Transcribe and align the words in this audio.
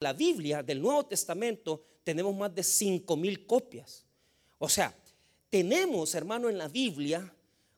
la 0.00 0.14
Biblia 0.14 0.62
del 0.62 0.80
Nuevo 0.80 1.04
Testamento 1.04 1.84
tenemos 2.02 2.34
más 2.34 2.54
de 2.54 2.62
5 2.62 3.16
mil 3.16 3.46
copias. 3.46 4.06
O 4.58 4.66
sea, 4.66 4.96
tenemos, 5.50 6.14
hermano, 6.14 6.48
en 6.48 6.56
la 6.56 6.68
Biblia 6.68 7.34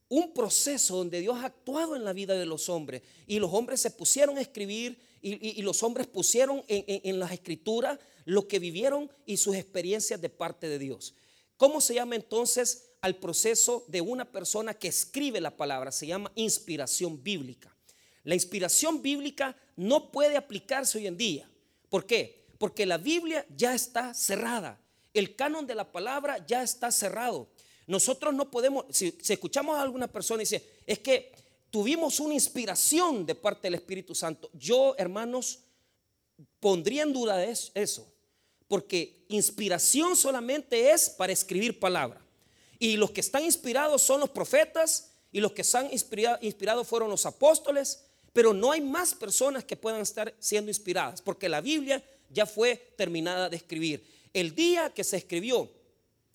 un 0.09 0.33
proceso 0.33 0.99
donde 0.99 1.21
Dios 1.21 1.37
ha 1.39 1.47
actuado 1.47 1.97
en 1.97 2.05
la 2.05 2.13
vida 2.13 2.35
de 2.35 2.47
los 2.47 2.69
hombres 2.69 3.03
y 3.27 3.41
los 3.41 3.53
hombres 3.53 3.81
se 3.81 3.91
pusieron 3.91 4.39
a 4.39 4.41
escribir 4.41 5.01
y, 5.21 5.63
los 5.63 5.83
hombres 5.83 6.07
pusieron 6.07 6.63
en, 6.69 6.85
en 6.87 7.19
las 7.19 7.33
escrituras 7.33 7.99
lo 8.25 8.47
que 8.47 8.61
vivieron 8.61 9.11
y 9.27 9.37
sus 9.37 9.57
experiencias 9.57 10.21
de 10.21 10.29
parte 10.29 10.69
de 10.69 10.79
Dios. 10.79 11.15
¿Cómo 11.57 11.81
se 11.81 11.95
llama 11.95 12.15
entonces 12.15 12.91
al 13.01 13.17
proceso 13.17 13.85
de 13.89 14.01
una 14.01 14.31
persona 14.31 14.75
que 14.75 14.89
escribe 14.89 15.41
la 15.41 15.57
palabra? 15.57 15.91
Se 15.91 16.07
llama 16.07 16.31
inspiración 16.37 17.21
bíblica. 17.23 17.75
La 18.23 18.35
inspiración 18.35 19.03
bíblica 19.03 19.57
no 19.75 20.13
puede 20.13 20.37
aplicarse 20.37 20.99
hoy 20.99 21.09
en 21.09 21.17
día. 21.17 21.52
¿Por 21.93 22.07
qué? 22.07 22.47
Porque 22.57 22.87
la 22.87 22.97
Biblia 22.97 23.45
ya 23.55 23.75
está 23.75 24.15
cerrada. 24.15 24.81
El 25.13 25.37
canon 25.37 25.67
de 25.67 25.75
la 25.75 25.93
palabra 25.93 26.43
ya 26.47 26.63
está 26.63 26.91
cerrado. 26.91 27.49
Nosotros 27.87 28.33
no 28.33 28.51
podemos, 28.51 28.87
si, 28.89 29.15
escuchamos 29.29 29.77
a 29.77 29.83
alguna 29.83 30.09
persona 30.11 30.41
y 30.41 30.47
dice, 30.47 30.67
es 30.87 31.01
que 31.01 31.33
tuvimos 31.71 32.19
una 32.19 32.33
inspiración 32.33 33.27
de 33.27 33.35
parte 33.35 33.67
del 33.67 33.75
Espíritu 33.75 34.15
Santo. 34.15 34.49
Yo, 34.55 34.95
hermanos, 34.97 35.59
pondría 36.61 37.03
en 37.03 37.13
duda 37.13 37.45
eso, 37.45 38.11
porque 38.69 39.27
inspiración 39.29 40.17
solamente 40.17 40.93
es 40.93 41.11
para 41.11 41.35
escribir 41.35 41.79
palabra. 41.79 42.25
Y 42.79 42.97
los 42.97 43.11
que 43.11 43.21
están 43.21 43.45
inspirados 43.45 44.01
son 44.01 44.21
los 44.21 44.31
profetas 44.31 45.13
y 45.31 45.41
los 45.41 45.53
que 45.53 45.61
están 45.61 45.91
inspirados 45.93 46.89
fueron 46.89 47.11
los 47.11 47.27
apóstoles 47.27 48.07
pero 48.33 48.55
no 48.55 48.73
hay 48.73 48.81
más 48.81 49.15
personas 49.15 49.65
que 49.65 49.77
puedan 49.77 50.01
estar 50.01 50.35
siendo 50.39 50.71
inspiradas, 50.71 51.21
porque 51.21 51.49
la 51.49 51.61
Biblia 51.61 52.03
ya 52.31 52.47
fue 52.47 52.95
terminada 52.97 53.49
de 53.49 53.57
escribir. 53.57 54.05
El 54.33 54.55
día 54.55 54.91
que 54.91 55.05
se 55.05 55.19
escribió 55.19 55.71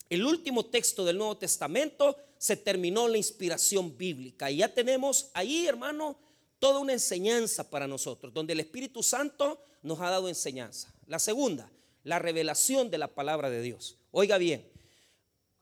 el 0.08 0.24
último 0.24 0.64
texto 0.64 1.04
del 1.04 1.18
Nuevo 1.18 1.36
Testamento, 1.36 2.16
se 2.38 2.56
terminó 2.56 3.08
la 3.08 3.18
inspiración 3.18 3.96
bíblica. 3.96 4.50
Y 4.50 4.58
ya 4.58 4.72
tenemos 4.72 5.30
ahí, 5.34 5.66
hermano, 5.66 6.16
toda 6.58 6.78
una 6.78 6.92
enseñanza 6.92 7.68
para 7.68 7.86
nosotros, 7.86 8.32
donde 8.32 8.52
el 8.52 8.60
Espíritu 8.60 9.02
Santo 9.02 9.60
nos 9.82 10.00
ha 10.00 10.10
dado 10.10 10.28
enseñanza. 10.28 10.92
La 11.06 11.18
segunda, 11.18 11.70
la 12.04 12.18
revelación 12.18 12.90
de 12.90 12.98
la 12.98 13.08
palabra 13.08 13.50
de 13.50 13.60
Dios. 13.60 13.96
Oiga 14.10 14.38
bien, 14.38 14.66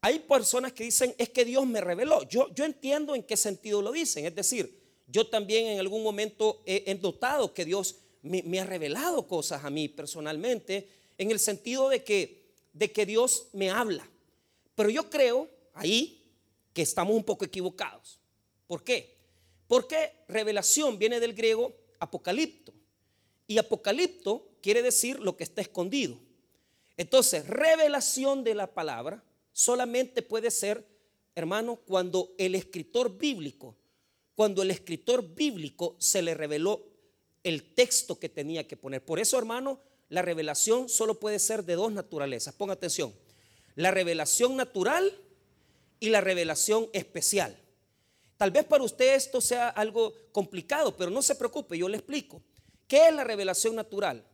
hay 0.00 0.20
personas 0.20 0.72
que 0.72 0.84
dicen, 0.84 1.14
es 1.18 1.30
que 1.30 1.44
Dios 1.44 1.66
me 1.66 1.80
reveló. 1.80 2.22
Yo, 2.28 2.52
yo 2.54 2.64
entiendo 2.64 3.14
en 3.14 3.24
qué 3.24 3.36
sentido 3.36 3.82
lo 3.82 3.90
dicen. 3.90 4.26
Es 4.26 4.34
decir, 4.34 4.85
yo 5.06 5.26
también 5.26 5.66
en 5.66 5.78
algún 5.78 6.02
momento 6.02 6.62
he, 6.66 6.94
notado 7.00 7.54
que 7.54 7.64
Dios 7.64 7.96
me, 8.22 8.60
ha 8.60 8.64
revelado 8.64 9.26
cosas 9.26 9.64
a 9.64 9.70
mí 9.70 9.88
personalmente, 9.88 10.88
en 11.18 11.30
el 11.30 11.38
sentido 11.38 11.88
de 11.88 12.02
que, 12.02 12.44
de 12.72 12.90
que 12.90 13.06
Dios 13.06 13.48
me 13.52 13.70
habla. 13.70 14.08
Pero 14.74 14.90
yo 14.90 15.08
creo 15.08 15.48
ahí 15.74 16.22
que 16.72 16.82
estamos 16.82 17.14
un 17.14 17.24
poco 17.24 17.44
equivocados. 17.44 18.18
¿Por 18.66 18.82
qué? 18.82 19.16
Porque 19.68 20.12
revelación 20.28 20.98
viene 20.98 21.20
del 21.20 21.34
griego 21.34 21.72
apocalipto. 22.00 22.72
Y 23.46 23.58
apocalipto 23.58 24.46
quiere 24.60 24.82
decir 24.82 25.20
lo 25.20 25.36
que 25.36 25.44
está 25.44 25.60
escondido. 25.60 26.18
Entonces, 26.96 27.46
revelación 27.46 28.42
de 28.42 28.54
la 28.54 28.66
palabra 28.66 29.22
solamente 29.52 30.22
puede 30.22 30.50
ser, 30.50 30.84
hermano, 31.34 31.76
cuando 31.76 32.34
el 32.38 32.54
escritor 32.54 33.16
bíblico 33.16 33.76
cuando 34.36 34.62
el 34.62 34.70
escritor 34.70 35.34
bíblico 35.34 35.96
se 35.98 36.22
le 36.22 36.34
reveló 36.34 36.86
el 37.42 37.74
texto 37.74 38.20
que 38.20 38.28
tenía 38.28 38.68
que 38.68 38.76
poner. 38.76 39.04
Por 39.04 39.18
eso, 39.18 39.38
hermano, 39.38 39.80
la 40.08 40.22
revelación 40.22 40.88
solo 40.88 41.18
puede 41.18 41.40
ser 41.40 41.64
de 41.64 41.74
dos 41.74 41.90
naturalezas. 41.90 42.54
Ponga 42.54 42.74
atención. 42.74 43.12
La 43.74 43.90
revelación 43.90 44.56
natural 44.56 45.12
y 45.98 46.10
la 46.10 46.20
revelación 46.20 46.88
especial. 46.92 47.56
Tal 48.36 48.52
vez 48.52 48.64
para 48.64 48.84
usted 48.84 49.14
esto 49.14 49.40
sea 49.40 49.70
algo 49.70 50.12
complicado, 50.30 50.96
pero 50.96 51.10
no 51.10 51.22
se 51.22 51.34
preocupe, 51.34 51.78
yo 51.78 51.88
le 51.88 51.96
explico. 51.96 52.42
¿Qué 52.86 53.08
es 53.08 53.14
la 53.14 53.24
revelación 53.24 53.74
natural? 53.74 54.24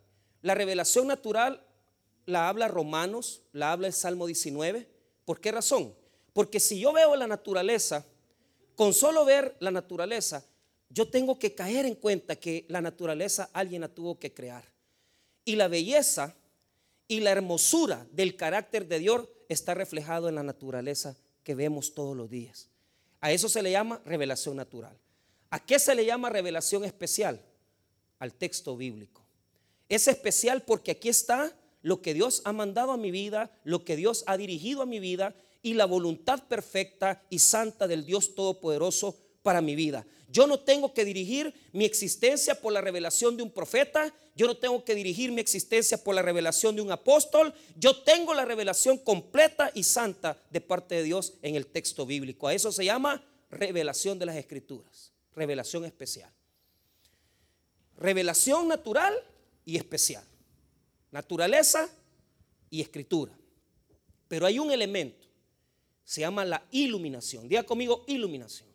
La 0.43 0.55
revelación 0.55 1.07
natural 1.07 1.65
la 2.27 2.49
habla 2.49 2.69
Romanos, 2.69 3.43
la 3.53 3.73
habla 3.73 3.87
el 3.87 3.93
Salmo 3.93 4.27
19. 4.27 4.89
¿Por 5.25 5.41
qué 5.41 5.53
razón? 5.53 5.95
Porque 6.33 6.61
si 6.61 6.81
yo 6.81 6.93
veo 6.93 7.17
la 7.17 7.27
naturaleza 7.27 8.07
con 8.75 8.95
solo 8.95 9.25
ver 9.25 9.57
la 9.61 9.71
naturaleza, 9.71 10.45
yo 10.89 11.09
tengo 11.09 11.39
que 11.39 11.55
caer 11.55 11.87
en 11.87 11.95
cuenta 11.95 12.37
que 12.37 12.67
la 12.69 12.81
naturaleza 12.81 13.51
alguien 13.53 13.81
la 13.81 13.89
tuvo 13.89 14.19
que 14.19 14.33
crear. 14.33 14.65
Y 15.45 15.57
la 15.57 15.69
belleza 15.69 16.37
y 17.09 17.21
la 17.21 17.31
hermosura 17.31 18.07
del 18.13 18.37
carácter 18.37 18.87
de 18.87 18.99
Dios 18.99 19.29
está 19.49 19.75
reflejado 19.75 20.29
en 20.29 20.35
la 20.35 20.43
naturaleza 20.43 21.17
que 21.43 21.55
vemos 21.55 21.95
todos 21.95 22.17
los 22.17 22.31
días. 22.31 22.69
A 23.21 23.33
eso 23.33 23.49
se 23.49 23.63
le 23.63 23.71
llama 23.71 24.01
revelación 24.05 24.57
natural. 24.57 24.97
¿A 25.51 25.65
qué 25.65 25.79
se 25.79 25.95
le 25.95 26.05
llama 26.05 26.31
revelación 26.31 26.85
especial? 26.85 27.41
Al 28.19 28.35
texto 28.35 28.77
bíblico. 28.77 29.23
Es 29.89 30.09
especial 30.09 30.63
porque 30.63 30.93
aquí 30.93 31.09
está 31.09 31.55
lo 31.83 32.01
que 32.01 32.15
Dios 32.15 32.43
ha 32.45 32.53
mandado 32.53 32.93
a 32.93 32.97
mi 32.97 33.11
vida, 33.11 33.51
lo 33.65 33.85
que 33.85 33.97
Dios 33.97 34.25
ha 34.27 34.37
dirigido 34.37 34.83
a 34.83 34.87
mi 34.87 35.01
vida 35.01 35.35
y 35.63 35.75
la 35.75 35.87
voluntad 35.87 36.47
perfecta 36.49 37.23
y 37.31 37.39
santa 37.39 37.87
del 37.87 38.05
Dios 38.05 38.35
Todopoderoso 38.35 39.17
para 39.43 39.61
mi 39.61 39.75
vida. 39.75 40.07
Yo 40.29 40.47
no 40.47 40.61
tengo 40.61 40.95
que 40.95 41.05
dirigir 41.05 41.55
mi 41.73 41.85
existencia 41.85 42.61
por 42.61 42.73
la 42.73 42.81
revelación 42.81 43.37
de 43.37 43.43
un 43.43 43.51
profeta, 43.51 44.15
yo 44.35 44.47
no 44.47 44.57
tengo 44.57 44.83
que 44.83 44.95
dirigir 44.95 45.31
mi 45.31 45.43
existencia 45.43 46.03
por 46.03 46.15
la 46.15 46.23
revelación 46.23 46.75
de 46.75 46.81
un 46.81 46.91
apóstol, 46.91 47.53
yo 47.77 48.03
tengo 48.03 48.33
la 48.33 48.47
revelación 48.47 48.97
completa 48.97 49.71
y 49.75 49.83
santa 49.83 50.43
de 50.51 50.63
parte 50.63 50.95
de 50.95 51.03
Dios 51.03 51.35
en 51.43 51.55
el 51.55 51.67
texto 51.67 52.07
bíblico. 52.07 52.49
A 52.49 52.55
eso 52.55 52.73
se 52.73 52.87
llama 52.87 53.23
revelación 53.51 54.19
de 54.19 54.27
las 54.27 54.37
escrituras, 54.37 55.13
revelación 55.35 55.85
especial. 55.85 56.33
Revelación 57.99 58.69
natural 58.69 59.15
y 59.67 59.77
especial. 59.77 60.25
Naturaleza 61.11 61.91
y 62.71 62.81
escritura. 62.81 63.37
Pero 64.29 64.47
hay 64.47 64.59
un 64.59 64.71
elemento 64.73 65.29
se 66.05 66.21
llama 66.23 66.45
la 66.45 66.67
iluminación. 66.71 67.49
Diga 67.49 67.63
conmigo 67.63 68.05
iluminación. 68.07 68.69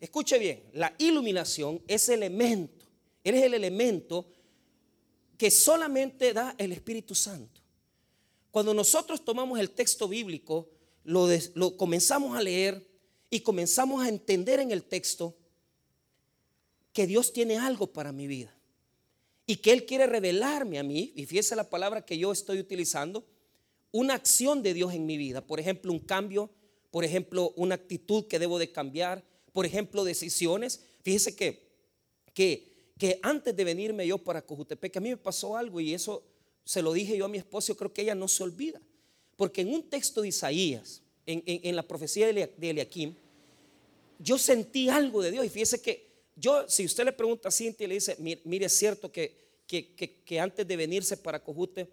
Escuche 0.00 0.38
bien, 0.38 0.62
la 0.74 0.94
iluminación 0.98 1.82
es 1.88 2.08
elemento, 2.08 2.84
él 3.24 3.34
es 3.34 3.42
el 3.42 3.54
elemento 3.54 4.26
que 5.38 5.50
solamente 5.50 6.32
da 6.32 6.54
el 6.58 6.72
Espíritu 6.72 7.14
Santo. 7.14 7.60
Cuando 8.50 8.72
nosotros 8.72 9.24
tomamos 9.24 9.58
el 9.58 9.70
texto 9.70 10.08
bíblico, 10.08 10.68
lo, 11.04 11.28
lo 11.54 11.76
comenzamos 11.76 12.36
a 12.36 12.42
leer 12.42 12.86
y 13.30 13.40
comenzamos 13.40 14.04
a 14.04 14.08
entender 14.08 14.60
en 14.60 14.70
el 14.70 14.84
texto 14.84 15.36
que 16.92 17.06
Dios 17.06 17.32
tiene 17.32 17.58
algo 17.58 17.92
para 17.92 18.12
mi 18.12 18.26
vida 18.26 18.56
y 19.46 19.56
que 19.56 19.72
Él 19.72 19.86
quiere 19.86 20.06
revelarme 20.06 20.78
a 20.78 20.82
mí, 20.82 21.12
y 21.14 21.24
fíjese 21.24 21.54
la 21.54 21.70
palabra 21.70 22.04
que 22.04 22.18
yo 22.18 22.32
estoy 22.32 22.58
utilizando, 22.58 23.24
una 23.96 24.12
acción 24.12 24.62
de 24.62 24.74
Dios 24.74 24.92
en 24.92 25.06
mi 25.06 25.16
vida. 25.16 25.40
Por 25.40 25.58
ejemplo, 25.58 25.90
un 25.90 26.00
cambio, 26.00 26.50
por 26.90 27.04
ejemplo, 27.04 27.54
una 27.56 27.76
actitud 27.76 28.26
que 28.26 28.38
debo 28.38 28.58
de 28.58 28.70
cambiar, 28.70 29.24
por 29.52 29.64
ejemplo, 29.64 30.04
decisiones. 30.04 30.82
Fíjese 31.02 31.34
que, 31.34 31.66
que, 32.34 32.92
que 32.98 33.18
antes 33.22 33.56
de 33.56 33.64
venirme 33.64 34.06
yo 34.06 34.18
para 34.18 34.42
Cojutepec, 34.42 34.98
a 34.98 35.00
mí 35.00 35.08
me 35.08 35.16
pasó 35.16 35.56
algo 35.56 35.80
y 35.80 35.94
eso 35.94 36.22
se 36.62 36.82
lo 36.82 36.92
dije 36.92 37.16
yo 37.16 37.24
a 37.24 37.28
mi 37.28 37.38
esposo, 37.38 37.68
yo 37.68 37.76
creo 37.78 37.94
que 37.94 38.02
ella 38.02 38.14
no 38.14 38.28
se 38.28 38.42
olvida. 38.42 38.82
Porque 39.34 39.62
en 39.62 39.72
un 39.72 39.88
texto 39.88 40.20
de 40.20 40.28
Isaías, 40.28 41.02
en, 41.24 41.74
la 41.74 41.82
profecía 41.82 42.26
de 42.26 42.50
Eliakim, 42.60 43.14
yo 44.18 44.36
sentí 44.36 44.90
algo 44.90 45.22
de 45.22 45.30
Dios. 45.30 45.46
Y 45.46 45.48
fíjese 45.48 45.80
que 45.80 46.06
yo, 46.36 46.68
si 46.68 46.84
usted 46.84 47.04
le 47.04 47.12
pregunta 47.12 47.48
a 47.48 47.52
Cintia 47.52 47.84
y 47.84 47.88
le 47.88 47.94
dice, 47.94 48.16
mire, 48.18 48.66
es 48.66 48.72
cierto 48.74 49.10
que, 49.10 49.36
que, 49.66 50.40
antes 50.40 50.66
de 50.68 50.76
venirse 50.76 51.16
para 51.16 51.42
Cojute, 51.42 51.88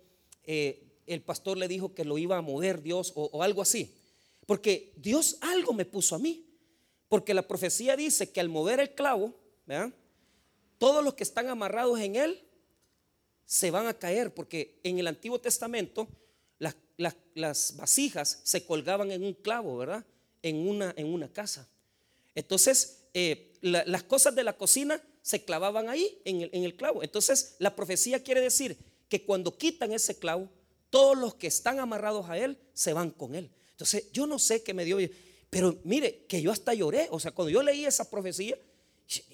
eh, 0.46 0.93
el 1.08 1.22
pastor 1.22 1.58
le 1.58 1.68
dijo 1.68 1.94
que 1.94 2.06
lo 2.06 2.18
iba 2.18 2.38
a 2.38 2.42
mover 2.42 2.82
Dios 2.82 3.12
o, 3.16 3.44
algo 3.44 3.62
así. 3.62 3.94
Porque 4.46 4.94
Dios 4.98 5.38
algo 5.42 5.74
me 5.74 5.86
puso 5.86 6.16
a 6.16 6.20
mí. 6.20 6.46
Porque 7.10 7.34
la 7.34 7.48
profecía 7.48 7.96
dice 7.96 8.32
que 8.32 8.40
al 8.40 8.50
mover 8.50 8.80
el 8.80 8.96
clavo, 8.96 9.34
todos 10.78 11.04
los 11.04 11.14
que 11.14 11.24
están 11.24 11.48
amarrados 11.48 12.00
en 12.00 12.16
él 12.16 12.44
se 13.46 13.72
van 13.72 13.88
a 13.88 13.94
caer. 13.94 14.34
Porque 14.34 14.80
en 14.84 15.00
el 15.00 15.08
Antiguo 15.08 15.40
Testamento 15.40 16.08
las, 16.98 17.76
vasijas 17.78 18.42
se 18.44 18.66
colgaban 18.66 19.12
en 19.12 19.24
un 19.24 19.34
clavo, 19.34 19.78
¿verdad? 19.78 20.06
En 20.42 20.68
una, 20.68 20.94
en 20.98 21.14
una 21.14 21.32
casa. 21.32 21.68
Entonces, 22.36 23.06
eh, 23.14 23.54
las 23.62 24.04
cosas 24.04 24.36
de 24.36 24.44
la 24.44 24.58
cocina 24.58 25.02
se 25.22 25.46
clavaban 25.46 25.90
ahí 25.90 26.20
en 26.26 26.42
el, 26.42 26.50
en 26.52 26.64
el 26.64 26.76
clavo. 26.76 27.04
Entonces, 27.04 27.56
la 27.60 27.76
profecía 27.76 28.24
quiere 28.24 28.42
decir 28.42 28.78
que 29.08 29.24
cuando 29.24 29.56
quitan 29.56 29.92
ese 29.92 30.18
clavo, 30.18 30.50
todos 30.94 31.18
los 31.18 31.34
que 31.34 31.48
están 31.48 31.80
amarrados 31.80 32.30
a 32.30 32.38
Él 32.38 32.56
se 32.72 32.94
van 32.94 33.10
con 33.10 33.34
Él. 33.34 33.50
Entonces, 33.72 34.12
yo 34.12 34.28
no 34.28 34.38
sé 34.38 34.62
qué 34.62 34.76
me 34.76 34.86
dio, 34.86 35.00
pero 35.50 35.80
mire, 35.86 36.26
que 36.28 36.40
yo 36.40 36.52
hasta 36.52 36.72
lloré. 36.76 37.08
O 37.10 37.20
sea, 37.20 37.32
cuando 37.32 37.50
yo 37.50 37.64
leí 37.64 37.84
esa 37.84 38.08
profecía, 38.08 38.56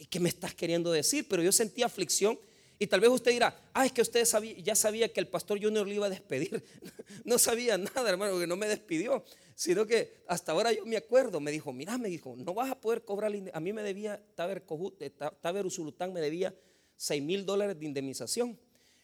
¿qué 0.09 0.21
me 0.21 0.29
estás 0.29 0.55
queriendo 0.55 0.89
decir? 0.89 1.27
Pero 1.27 1.43
yo 1.43 1.51
sentí 1.51 1.83
aflicción 1.83 2.39
Y 2.79 2.87
tal 2.87 3.01
vez 3.01 3.09
usted 3.09 3.31
dirá, 3.31 3.59
ah, 3.73 3.85
es 3.85 3.91
que 3.91 4.01
usted 4.01 4.25
ya 4.63 4.73
sabía 4.73 5.11
que 5.11 5.19
el 5.19 5.27
pastor 5.27 5.61
Junior 5.61 5.85
le 5.85 5.95
iba 5.95 6.05
a 6.05 6.09
despedir. 6.09 6.63
no 7.25 7.37
sabía 7.37 7.77
nada, 7.77 8.09
hermano, 8.09 8.39
que 8.39 8.47
no 8.47 8.55
me 8.55 8.69
despidió. 8.69 9.25
Sino 9.53 9.85
que 9.85 10.23
hasta 10.27 10.53
ahora 10.53 10.71
yo 10.71 10.85
me 10.85 10.95
acuerdo, 10.95 11.41
me 11.41 11.51
dijo, 11.51 11.73
mira, 11.73 11.97
me 11.97 12.07
dijo, 12.07 12.35
no 12.37 12.53
vas 12.53 12.71
a 12.71 12.79
poder 12.79 13.03
cobrar, 13.03 13.33
a 13.51 13.59
mí 13.59 13.73
me 13.73 13.83
debía, 13.83 14.23
Taber, 14.33 14.63
Taber 15.41 15.65
Usulután 15.65 16.13
me 16.13 16.21
debía 16.21 16.55
6 16.95 17.21
mil 17.21 17.45
dólares 17.45 17.77
de 17.77 17.85
indemnización. 17.85 18.57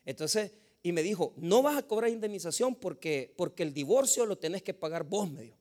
Entonces, 0.06 0.52
y 0.86 0.92
me 0.92 1.02
dijo, 1.02 1.34
no 1.38 1.64
vas 1.64 1.78
a 1.78 1.82
cobrar 1.82 2.12
indemnización 2.12 2.76
porque, 2.76 3.34
porque 3.36 3.64
el 3.64 3.74
divorcio 3.74 4.24
lo 4.28 4.38
tenés 4.38 4.62
que 4.62 4.72
pagar 4.72 5.04
vos, 5.04 5.28
me 5.32 5.42
dijo. 5.42 5.58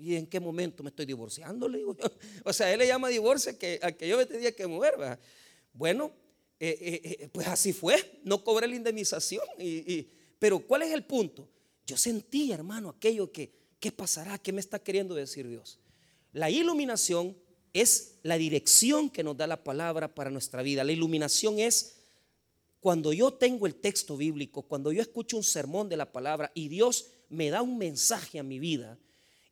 ¿Y 0.00 0.16
en 0.16 0.26
qué 0.26 0.40
momento 0.40 0.82
me 0.82 0.88
estoy 0.88 1.06
divorciando? 1.06 1.68
Le 1.68 1.78
digo 1.78 1.96
O 2.44 2.52
sea, 2.52 2.72
él 2.72 2.80
le 2.80 2.88
llama 2.88 3.08
divorcio 3.08 3.56
que, 3.56 3.78
a 3.80 3.92
que 3.92 4.08
yo 4.08 4.16
me 4.16 4.26
tenía 4.26 4.50
que 4.50 4.66
mover. 4.66 4.94
Bueno, 5.72 6.10
eh, 6.58 6.76
eh, 6.80 7.00
eh, 7.04 7.28
pues 7.28 7.46
así 7.46 7.72
fue. 7.72 8.20
No 8.24 8.42
cobré 8.42 8.66
la 8.66 8.74
indemnización. 8.74 9.44
Y, 9.60 10.08
pero 10.40 10.58
¿cuál 10.58 10.82
es 10.82 10.92
el 10.92 11.04
punto? 11.04 11.48
Yo 11.86 11.96
sentí, 11.96 12.50
hermano, 12.50 12.88
aquello 12.88 13.30
que, 13.30 13.52
¿qué 13.78 13.92
pasará? 13.92 14.38
¿Qué 14.38 14.52
me 14.52 14.58
está 14.58 14.80
queriendo 14.80 15.14
decir 15.14 15.46
Dios? 15.46 15.78
La 16.32 16.50
iluminación 16.50 17.36
es 17.72 18.16
la 18.24 18.38
dirección 18.38 19.08
que 19.08 19.22
nos 19.22 19.36
da 19.36 19.46
la 19.46 19.62
palabra 19.62 20.12
para 20.16 20.30
nuestra 20.30 20.62
vida. 20.62 20.82
La 20.82 20.90
iluminación 20.90 21.60
es 21.60 22.03
cuando 22.84 23.14
yo 23.14 23.32
tengo 23.32 23.66
el 23.66 23.76
texto 23.76 24.14
bíblico, 24.14 24.60
cuando 24.60 24.92
yo 24.92 25.00
escucho 25.00 25.38
un 25.38 25.42
sermón 25.42 25.88
de 25.88 25.96
la 25.96 26.12
palabra 26.12 26.52
y 26.52 26.68
Dios 26.68 27.06
me 27.30 27.48
da 27.48 27.62
un 27.62 27.78
mensaje 27.78 28.38
a 28.38 28.42
mi 28.42 28.58
vida 28.58 28.98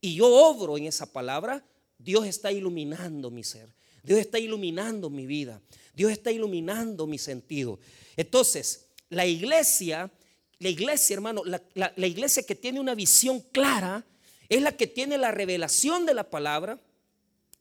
y 0.03 0.17
yo 0.17 0.27
obro 0.27 0.77
en 0.77 0.85
esa 0.85 1.11
palabra, 1.11 1.65
Dios 1.97 2.27
está 2.27 2.53
iluminando 2.53 3.31
mi 3.31 3.43
ser. 3.43 3.75
Dios 4.03 4.19
está 4.19 4.39
iluminando 4.39 5.09
mi 5.09 5.25
vida. 5.25 5.63
Dios 5.95 6.13
está 6.13 6.31
iluminando 6.31 7.07
mi 7.07 7.17
sentido. 7.17 7.81
Entonces, 8.19 8.89
la 9.09 9.25
iglesia, 9.25 10.13
la 10.59 10.69
iglesia, 10.69 11.15
hermano, 11.15 11.43
la, 11.47 11.63
la, 11.75 12.07
iglesia 12.07 12.43
que 12.43 12.55
tiene 12.55 12.81
una 12.81 12.95
visión 12.95 13.41
clara 13.41 14.05
es 14.51 14.61
la 14.61 14.77
que 14.77 14.87
tiene 14.87 15.17
la 15.17 15.31
revelación 15.31 16.05
de 16.05 16.13
la 16.13 16.29
palabra, 16.29 16.83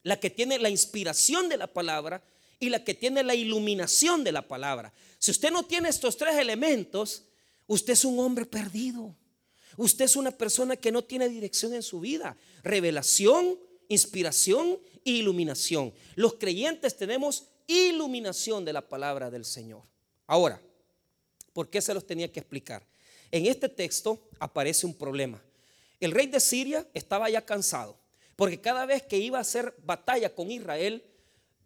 la 0.03 0.19
que 0.19 0.29
tiene 0.29 0.59
la 0.59 0.69
inspiración 0.69 1.47
de 1.47 1.55
la 1.55 1.67
palabra 1.67 2.21
y 2.61 2.69
la 2.69 2.83
que 2.83 2.93
tiene 2.93 3.23
la 3.23 3.33
iluminación 3.33 4.23
de 4.23 4.31
la 4.31 4.47
palabra. 4.47 4.93
Si 5.17 5.31
usted 5.31 5.51
no 5.51 5.63
tiene 5.63 5.89
estos 5.89 6.15
tres 6.15 6.35
elementos, 6.35 7.23
usted 7.65 7.93
es 7.93 8.05
un 8.05 8.19
hombre 8.19 8.45
perdido. 8.45 9.15
Usted 9.77 10.05
es 10.05 10.15
una 10.15 10.29
persona 10.29 10.77
que 10.77 10.91
no 10.91 11.03
tiene 11.03 11.27
dirección 11.27 11.73
en 11.73 11.81
su 11.81 11.99
vida. 11.99 12.37
Revelación, 12.63 13.59
inspiración 13.89 14.79
e 15.03 15.09
iluminación. 15.09 15.91
Los 16.13 16.35
creyentes 16.35 16.95
tenemos 16.95 17.47
iluminación 17.65 18.63
de 18.63 18.73
la 18.73 18.87
palabra 18.87 19.31
del 19.31 19.43
Señor. 19.43 19.81
Ahora, 20.27 20.61
¿por 21.53 21.67
qué 21.67 21.81
se 21.81 21.95
los 21.95 22.05
tenía 22.05 22.31
que 22.31 22.41
explicar? 22.41 22.85
En 23.31 23.47
este 23.47 23.69
texto 23.69 24.29
aparece 24.39 24.85
un 24.85 24.93
problema. 24.93 25.41
El 25.99 26.11
rey 26.11 26.27
de 26.27 26.39
Siria 26.39 26.87
estaba 26.93 27.27
ya 27.27 27.43
cansado, 27.43 27.97
porque 28.35 28.61
cada 28.61 28.85
vez 28.85 29.01
que 29.01 29.17
iba 29.17 29.39
a 29.39 29.41
hacer 29.41 29.73
batalla 29.83 30.35
con 30.35 30.51
Israel, 30.51 31.03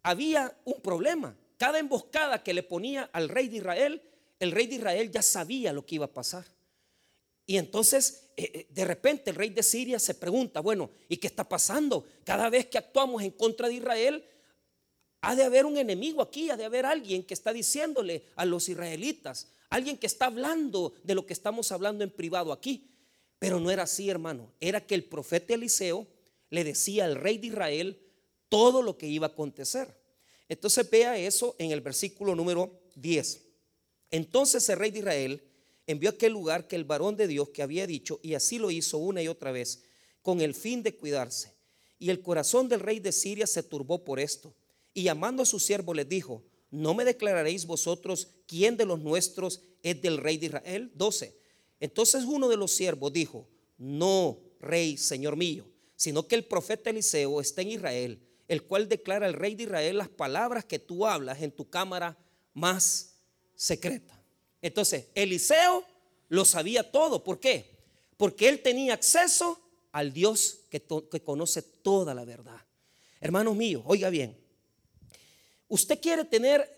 había 0.05 0.55
un 0.65 0.79
problema. 0.81 1.35
Cada 1.57 1.79
emboscada 1.79 2.43
que 2.43 2.53
le 2.53 2.61
ponía 2.61 3.09
al 3.11 3.27
rey 3.27 3.49
de 3.49 3.57
Israel, 3.57 4.01
el 4.39 4.51
rey 4.51 4.67
de 4.67 4.75
Israel 4.75 5.09
ya 5.11 5.23
sabía 5.23 5.73
lo 5.73 5.83
que 5.83 5.95
iba 5.95 6.05
a 6.05 6.13
pasar. 6.13 6.45
Y 7.47 7.57
entonces, 7.57 8.29
eh, 8.37 8.51
eh, 8.53 8.67
de 8.69 8.85
repente, 8.85 9.31
el 9.31 9.35
rey 9.35 9.49
de 9.49 9.63
Siria 9.63 9.97
se 9.97 10.13
pregunta, 10.13 10.59
bueno, 10.59 10.91
¿y 11.09 11.17
qué 11.17 11.25
está 11.25 11.49
pasando? 11.49 12.05
Cada 12.23 12.51
vez 12.51 12.67
que 12.67 12.77
actuamos 12.77 13.23
en 13.23 13.31
contra 13.31 13.67
de 13.67 13.75
Israel, 13.75 14.23
ha 15.21 15.35
de 15.35 15.43
haber 15.43 15.65
un 15.65 15.77
enemigo 15.77 16.21
aquí, 16.21 16.51
ha 16.51 16.57
de 16.57 16.65
haber 16.65 16.85
alguien 16.85 17.23
que 17.23 17.33
está 17.33 17.51
diciéndole 17.51 18.25
a 18.35 18.45
los 18.45 18.69
israelitas, 18.69 19.49
alguien 19.71 19.97
que 19.97 20.05
está 20.05 20.27
hablando 20.27 20.93
de 21.03 21.15
lo 21.15 21.25
que 21.25 21.33
estamos 21.33 21.71
hablando 21.71 22.03
en 22.03 22.11
privado 22.11 22.51
aquí. 22.51 22.91
Pero 23.39 23.59
no 23.59 23.71
era 23.71 23.83
así, 23.83 24.07
hermano. 24.07 24.53
Era 24.59 24.85
que 24.85 24.93
el 24.93 25.03
profeta 25.03 25.55
Eliseo 25.55 26.05
le 26.51 26.63
decía 26.63 27.05
al 27.05 27.15
rey 27.15 27.39
de 27.39 27.47
Israel 27.47 28.04
todo 28.55 28.81
lo 28.81 28.97
que 28.97 29.05
iba 29.05 29.27
a 29.27 29.31
acontecer. 29.31 29.93
Entonces 30.47 30.89
vea 30.89 31.17
eso 31.17 31.57
en 31.59 31.71
el 31.71 31.81
versículo 31.81 32.35
número 32.35 32.79
10. 32.95 33.41
Entonces 34.11 34.69
el 34.69 34.79
rey 34.79 34.91
de 34.91 34.99
Israel 34.99 35.43
envió 35.85 36.09
a 36.09 36.13
aquel 36.13 36.31
lugar 36.31 36.65
que 36.65 36.77
el 36.77 36.85
varón 36.85 37.17
de 37.17 37.27
Dios 37.27 37.49
que 37.49 37.61
había 37.61 37.85
dicho, 37.85 38.17
y 38.23 38.33
así 38.33 38.57
lo 38.57 38.71
hizo 38.71 38.97
una 38.97 39.21
y 39.21 39.27
otra 39.27 39.51
vez, 39.51 39.83
con 40.21 40.39
el 40.39 40.55
fin 40.55 40.83
de 40.83 40.95
cuidarse. 40.95 41.53
Y 41.99 42.11
el 42.11 42.21
corazón 42.21 42.69
del 42.69 42.79
rey 42.79 43.01
de 43.01 43.11
Siria 43.11 43.45
se 43.45 43.61
turbó 43.61 44.05
por 44.05 44.21
esto. 44.21 44.55
Y 44.93 45.03
llamando 45.03 45.43
a 45.43 45.45
su 45.45 45.59
siervo 45.59 45.93
les 45.93 46.07
dijo, 46.07 46.41
¿no 46.71 46.93
me 46.93 47.03
declararéis 47.03 47.65
vosotros 47.65 48.29
quién 48.47 48.77
de 48.77 48.85
los 48.85 49.01
nuestros 49.01 49.63
es 49.83 50.01
del 50.01 50.15
rey 50.15 50.37
de 50.37 50.45
Israel? 50.45 50.93
12. 50.95 51.37
Entonces 51.81 52.23
uno 52.23 52.47
de 52.47 52.55
los 52.55 52.71
siervos 52.71 53.11
dijo, 53.11 53.49
no, 53.77 54.39
rey, 54.61 54.95
señor 54.95 55.35
mío, 55.35 55.67
sino 55.97 56.25
que 56.25 56.35
el 56.35 56.45
profeta 56.45 56.89
Eliseo 56.89 57.41
está 57.41 57.61
en 57.61 57.71
Israel, 57.71 58.24
el 58.47 58.63
cual 58.63 58.87
declara 58.87 59.25
al 59.25 59.33
rey 59.33 59.55
de 59.55 59.63
Israel 59.63 59.97
las 59.97 60.09
palabras 60.09 60.65
que 60.65 60.79
tú 60.79 61.05
hablas 61.05 61.41
en 61.41 61.51
tu 61.51 61.69
cámara 61.69 62.17
más 62.53 63.15
secreta. 63.55 64.21
Entonces, 64.61 65.07
Eliseo 65.15 65.83
lo 66.29 66.45
sabía 66.45 66.91
todo. 66.91 67.23
¿Por 67.23 67.39
qué? 67.39 67.77
Porque 68.17 68.49
él 68.49 68.61
tenía 68.61 68.93
acceso 68.93 69.59
al 69.91 70.13
Dios 70.13 70.61
que, 70.69 70.81
conoce 71.23 71.61
toda 71.61 72.13
la 72.13 72.25
verdad. 72.25 72.61
Hermanos 73.21 73.55
míos, 73.55 73.83
oiga 73.85 74.09
bien, 74.09 74.37
usted 75.67 75.99
quiere 76.01 76.25
tener 76.25 76.69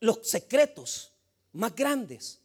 los 0.00 0.20
secretos 0.22 1.12
más 1.52 1.74
grandes. 1.74 2.40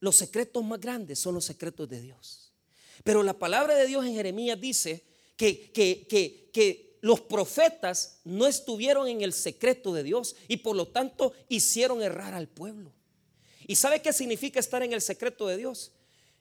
Los 0.00 0.16
secretos 0.16 0.62
más 0.62 0.80
grandes 0.80 1.18
son 1.18 1.34
los 1.34 1.44
secretos 1.44 1.88
de 1.88 2.00
Dios. 2.00 2.52
Pero 3.02 3.22
la 3.22 3.34
palabra 3.34 3.74
de 3.74 3.86
Dios 3.86 4.04
en 4.06 4.14
Jeremías 4.14 4.60
dice 4.60 5.04
que, 5.36 5.72
que, 5.72 6.06
que, 6.06 6.50
que 6.52 6.83
los 7.04 7.20
profetas 7.20 8.22
no 8.24 8.46
estuvieron 8.46 9.06
en 9.08 9.20
el 9.20 9.34
secreto 9.34 9.92
de 9.92 10.02
Dios 10.02 10.36
y 10.48 10.56
por 10.56 10.74
lo 10.74 10.88
tanto 10.88 11.34
hicieron 11.50 12.02
errar 12.02 12.32
al 12.32 12.48
pueblo. 12.48 12.94
¿Y 13.66 13.76
sabe 13.76 14.00
qué 14.00 14.10
significa 14.10 14.58
estar 14.58 14.82
en 14.82 14.94
el 14.94 15.02
secreto 15.02 15.46
de 15.46 15.58
Dios? 15.58 15.92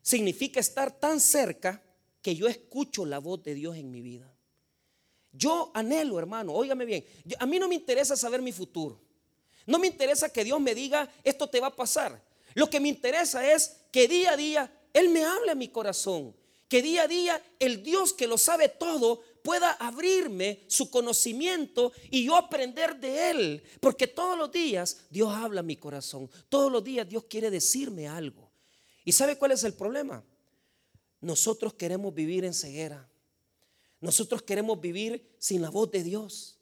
Significa 0.01 0.61
estar 0.61 0.97
tan 0.97 1.19
cerca 1.19 1.83
que 2.21 2.33
yo 2.37 2.47
escucho 2.47 3.05
la 3.05 3.19
voz 3.19 3.43
de 3.43 3.55
Dios 3.55 3.75
en 3.75 3.91
mi 3.91 4.01
vida. 4.01 4.33
Yo 5.33 5.69
anhelo, 5.73 6.17
hermano, 6.17 6.53
óigame 6.53 6.85
bien, 6.85 7.05
a 7.39 7.45
mí 7.45 7.59
no 7.59 7.67
me 7.67 7.75
interesa 7.75 8.15
saber 8.15 8.41
mi 8.41 8.53
futuro. 8.53 9.01
No 9.65 9.79
me 9.79 9.87
interesa 9.87 10.29
que 10.29 10.45
Dios 10.45 10.61
me 10.61 10.73
diga, 10.73 11.11
esto 11.25 11.49
te 11.49 11.59
va 11.59 11.67
a 11.67 11.75
pasar. 11.75 12.23
Lo 12.53 12.69
que 12.69 12.79
me 12.79 12.87
interesa 12.87 13.51
es 13.51 13.81
que 13.91 14.07
día 14.07 14.31
a 14.31 14.37
día 14.37 14.73
Él 14.93 15.09
me 15.09 15.25
hable 15.25 15.51
a 15.51 15.55
mi 15.55 15.67
corazón. 15.67 16.33
Que 16.69 16.81
día 16.81 17.03
a 17.03 17.07
día 17.09 17.43
el 17.59 17.83
Dios 17.83 18.13
que 18.13 18.27
lo 18.27 18.37
sabe 18.37 18.69
todo 18.69 19.21
pueda 19.43 19.73
abrirme 19.73 20.63
su 20.67 20.89
conocimiento 20.89 21.91
y 22.09 22.23
yo 22.23 22.35
aprender 22.35 22.99
de 22.99 23.29
Él. 23.29 23.63
Porque 23.79 24.07
todos 24.07 24.37
los 24.37 24.51
días 24.51 24.97
Dios 25.11 25.31
habla 25.31 25.59
a 25.59 25.63
mi 25.63 25.75
corazón. 25.75 26.29
Todos 26.49 26.71
los 26.71 26.83
días 26.83 27.07
Dios 27.07 27.25
quiere 27.25 27.51
decirme 27.51 28.07
algo. 28.07 28.49
¿Y 29.05 29.11
sabe 29.11 29.37
cuál 29.37 29.51
es 29.51 29.63
el 29.63 29.73
problema? 29.73 30.23
Nosotros 31.21 31.73
queremos 31.73 32.13
vivir 32.13 32.45
en 32.45 32.53
ceguera. 32.53 33.07
Nosotros 33.99 34.41
queremos 34.41 34.81
vivir 34.81 35.35
sin 35.37 35.61
la 35.61 35.69
voz 35.69 35.91
de 35.91 36.03
Dios. 36.03 36.57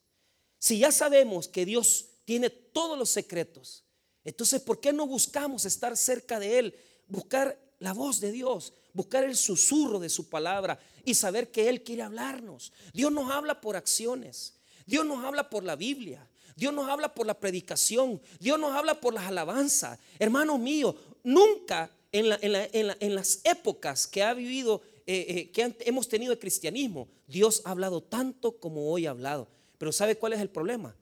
Si 0.59 0.79
ya 0.79 0.91
sabemos 0.91 1.47
que 1.47 1.65
Dios 1.65 2.07
tiene 2.25 2.49
todos 2.49 2.97
los 2.97 3.09
secretos, 3.09 3.83
entonces 4.23 4.61
¿por 4.61 4.79
qué 4.79 4.93
no 4.93 5.07
buscamos 5.07 5.65
estar 5.65 5.97
cerca 5.97 6.39
de 6.39 6.59
Él? 6.59 6.75
Buscar 7.07 7.59
la 7.79 7.93
voz 7.93 8.19
de 8.19 8.31
Dios, 8.31 8.73
buscar 8.93 9.23
el 9.23 9.35
susurro 9.35 9.99
de 9.99 10.09
su 10.09 10.29
palabra 10.29 10.79
y 11.03 11.13
saber 11.13 11.51
que 11.51 11.69
Él 11.69 11.83
quiere 11.83 12.03
hablarnos. 12.03 12.71
Dios 12.93 13.11
nos 13.11 13.31
habla 13.31 13.61
por 13.61 13.75
acciones, 13.75 14.55
Dios 14.85 15.05
nos 15.05 15.23
habla 15.23 15.49
por 15.49 15.63
la 15.63 15.75
Biblia, 15.75 16.27
Dios 16.55 16.73
nos 16.73 16.89
habla 16.89 17.13
por 17.13 17.25
la 17.25 17.39
predicación, 17.39 18.21
Dios 18.39 18.59
nos 18.59 18.73
habla 18.73 18.99
por 18.99 19.13
las 19.13 19.25
alabanzas. 19.25 19.99
Hermanos 20.19 20.59
míos, 20.59 20.95
nunca 21.23 21.91
en, 22.11 23.15
las 23.15 23.41
épocas 23.43 24.07
que 24.07 24.23
ha 24.23 24.33
vivido, 24.33 24.81
eh, 25.07 25.25
eh, 25.27 25.51
que 25.51 25.75
hemos 25.85 26.07
tenido 26.07 26.33
el 26.33 26.39
cristianismo, 26.39 27.07
Dios 27.27 27.61
ha 27.65 27.71
hablado 27.71 28.01
tanto 28.01 28.59
como 28.59 28.91
hoy 28.91 29.05
ha 29.05 29.11
hablado. 29.11 29.47
Pero 29.77 29.91
¿sabe 29.91 30.17
cuál 30.17 30.33
es 30.33 30.41
el 30.41 30.49
problema? 30.49 30.95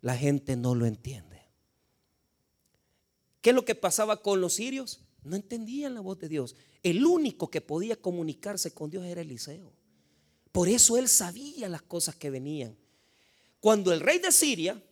La 0.00 0.16
gente 0.16 0.56
no 0.56 0.74
lo 0.74 0.86
entiende. 0.86 1.42
¿Qué 3.40 3.50
es 3.50 3.56
lo 3.56 3.64
que 3.64 3.74
pasaba 3.74 4.20
con 4.20 4.40
los 4.40 4.54
sirios? 4.54 5.00
No 5.22 5.36
entendían 5.36 5.94
la 5.94 6.00
voz 6.00 6.18
de 6.18 6.28
Dios. 6.28 6.56
El 6.82 7.04
único 7.04 7.50
que 7.50 7.60
podía 7.60 7.96
comunicarse 7.96 8.72
con 8.72 8.90
Dios 8.90 9.04
era 9.04 9.20
Eliseo. 9.20 9.72
Por 10.52 10.68
eso 10.68 10.96
él 10.96 11.08
sabía 11.08 11.68
las 11.68 11.82
cosas 11.82 12.14
que 12.14 12.30
venían. 12.30 12.76
Cuando 13.60 13.92
el 13.92 14.00
rey 14.00 14.18
de 14.18 14.32
Siria 14.32 14.82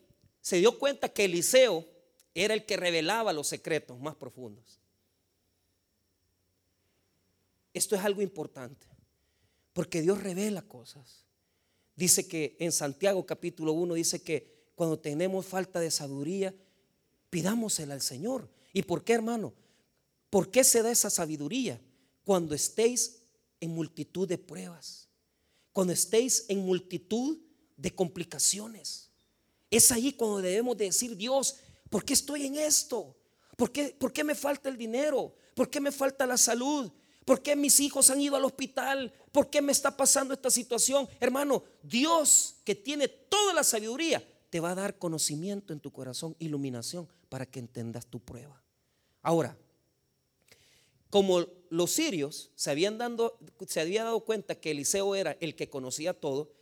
se 0.41 0.59
dio 0.59 0.79
cuenta 0.79 1.09
que 1.09 1.25
Eliseo 1.25 1.87
era 2.35 2.55
el 2.55 2.67
que 2.67 2.77
revelaba 2.77 3.33
los 3.33 3.49
secretos 3.49 3.99
más 3.99 4.15
profundos. 4.17 4.81
Esto 7.73 7.95
es 7.95 8.03
algo 8.03 8.23
importante, 8.23 8.87
porque 9.73 10.03
Dios 10.03 10.23
revela 10.23 10.63
cosas. 10.63 11.25
Dice 11.95 12.27
que 12.27 12.57
en 12.59 12.73
Santiago 12.73 13.25
capítulo 13.25 13.73
1 13.73 13.95
dice 13.95 14.23
que 14.23 14.71
cuando 14.75 14.99
tenemos 14.99 15.47
falta 15.47 15.81
de 15.81 15.91
sabiduría, 15.91 16.55
pidámosela 17.31 17.95
al 17.95 18.03
Señor. 18.03 18.49
¿Y 18.73 18.83
por 18.83 19.03
qué, 19.03 19.15
hermano? 19.15 19.55
¿Por 20.31 20.51
qué 20.51 20.65
se 20.65 20.83
da 20.83 20.91
esa 20.91 21.11
sabiduría? 21.11 21.81
Cuando 22.25 22.55
estéis 22.55 23.23
en 23.61 23.71
multitud 23.71 24.29
de 24.29 24.39
pruebas, 24.39 25.09
cuando 25.73 25.93
estéis 25.93 26.45
en 26.49 26.65
multitud 26.65 27.39
de 27.77 27.95
complicaciones. 27.95 29.11
Es 29.71 29.93
ahí 29.93 30.13
cuando 30.13 30.41
debemos 30.41 30.77
decir, 30.77 31.17
Dios, 31.17 31.57
¿por 31.91 32.05
qué 32.05 32.15
estoy 32.15 32.47
en 32.47 32.57
esto? 32.57 33.17
¿Por 33.57 33.71
qué, 33.71 33.95
¿Por 33.99 34.13
qué 34.13 34.25
me 34.25 34.35
falta 34.35 34.69
el 34.69 34.77
dinero? 34.77 35.35
¿Por 35.55 35.71
qué 35.71 35.81
me 35.81 35.93
falta 35.93 36.27
la 36.27 36.37
salud? 36.37 36.91
¿Por 37.25 37.43
qué 37.43 37.57
mis 37.57 37.81
hijos 37.81 38.09
han 38.11 38.21
ido 38.21 38.37
al 38.37 38.45
hospital? 38.45 39.13
¿Por 39.33 39.51
qué 39.51 39.61
me 39.61 39.73
está 39.73 39.97
pasando 39.97 40.33
esta 40.33 40.51
situación? 40.51 41.09
Hermano, 41.21 41.65
Dios 41.83 42.57
que 42.65 42.75
tiene 42.75 43.09
toda 43.09 43.53
la 43.53 43.65
sabiduría, 43.65 44.27
te 44.49 44.61
va 44.61 44.71
a 44.71 44.75
dar 44.77 44.99
conocimiento 44.99 45.73
en 45.73 45.81
tu 45.81 45.93
corazón, 45.93 46.37
iluminación, 46.39 47.09
para 47.29 47.45
que 47.45 47.59
entendas 47.59 48.07
tu 48.07 48.21
prueba. 48.21 48.63
Ahora, 49.23 49.59
como 51.17 51.47
los 51.71 51.93
sirios 51.93 52.51
se 52.57 52.71
habían, 52.71 52.99
se 53.67 53.81
había 53.81 54.05
dado 54.05 54.21
cuenta 54.21 54.55
que 54.55 54.73
Eliseo 54.73 55.15
era 55.15 55.35
el 55.41 55.55
que 55.55 55.71
conocía 55.71 56.13
todo, 56.13 56.53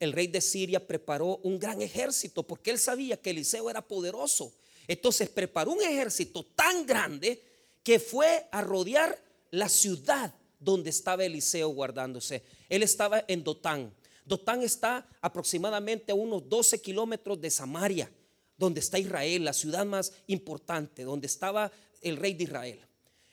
el 0.00 0.12
rey 0.12 0.26
de 0.26 0.42
Siria 0.42 0.86
preparó 0.86 1.38
un 1.38 1.58
gran 1.58 1.80
ejército 1.80 2.42
porque 2.42 2.72
él 2.72 2.78
sabía 2.78 3.16
que 3.16 3.30
Eliseo 3.30 3.70
era 3.70 3.80
poderoso. 3.80 4.52
Entonces 4.86 5.30
preparó 5.30 5.70
un 5.70 5.80
ejército 5.80 6.44
tan 6.44 6.84
grande 6.84 7.42
que 7.82 7.98
fue 7.98 8.46
a 8.52 8.60
rodear 8.60 9.18
la 9.50 9.70
ciudad 9.70 10.34
donde 10.60 10.90
estaba 10.90 11.24
Eliseo 11.24 11.70
guardándose. 11.70 12.42
Él 12.68 12.82
estaba 12.82 13.24
en 13.28 13.42
Dotán. 13.42 13.94
Dotán 14.26 14.60
está 14.60 15.08
aproximadamente 15.22 16.12
a 16.12 16.16
unos 16.16 16.46
12 16.50 16.82
kilómetros 16.82 17.40
de 17.40 17.50
Samaria, 17.50 18.12
donde 18.58 18.80
está 18.80 18.98
Israel, 18.98 19.46
la 19.46 19.54
ciudad 19.54 19.86
más 19.86 20.12
importante, 20.26 21.02
donde 21.02 21.28
estaba 21.28 21.72
el 22.02 22.18
rey 22.18 22.34
de 22.34 22.44
Israel. 22.44 22.86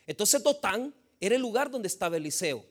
Entonces 0.09 0.41
Dotán 0.41 0.91
era 1.19 1.35
el 1.35 1.41
lugar 1.43 1.69
donde 1.69 1.87
estaba 1.87 2.17
Eliseo. 2.17 2.65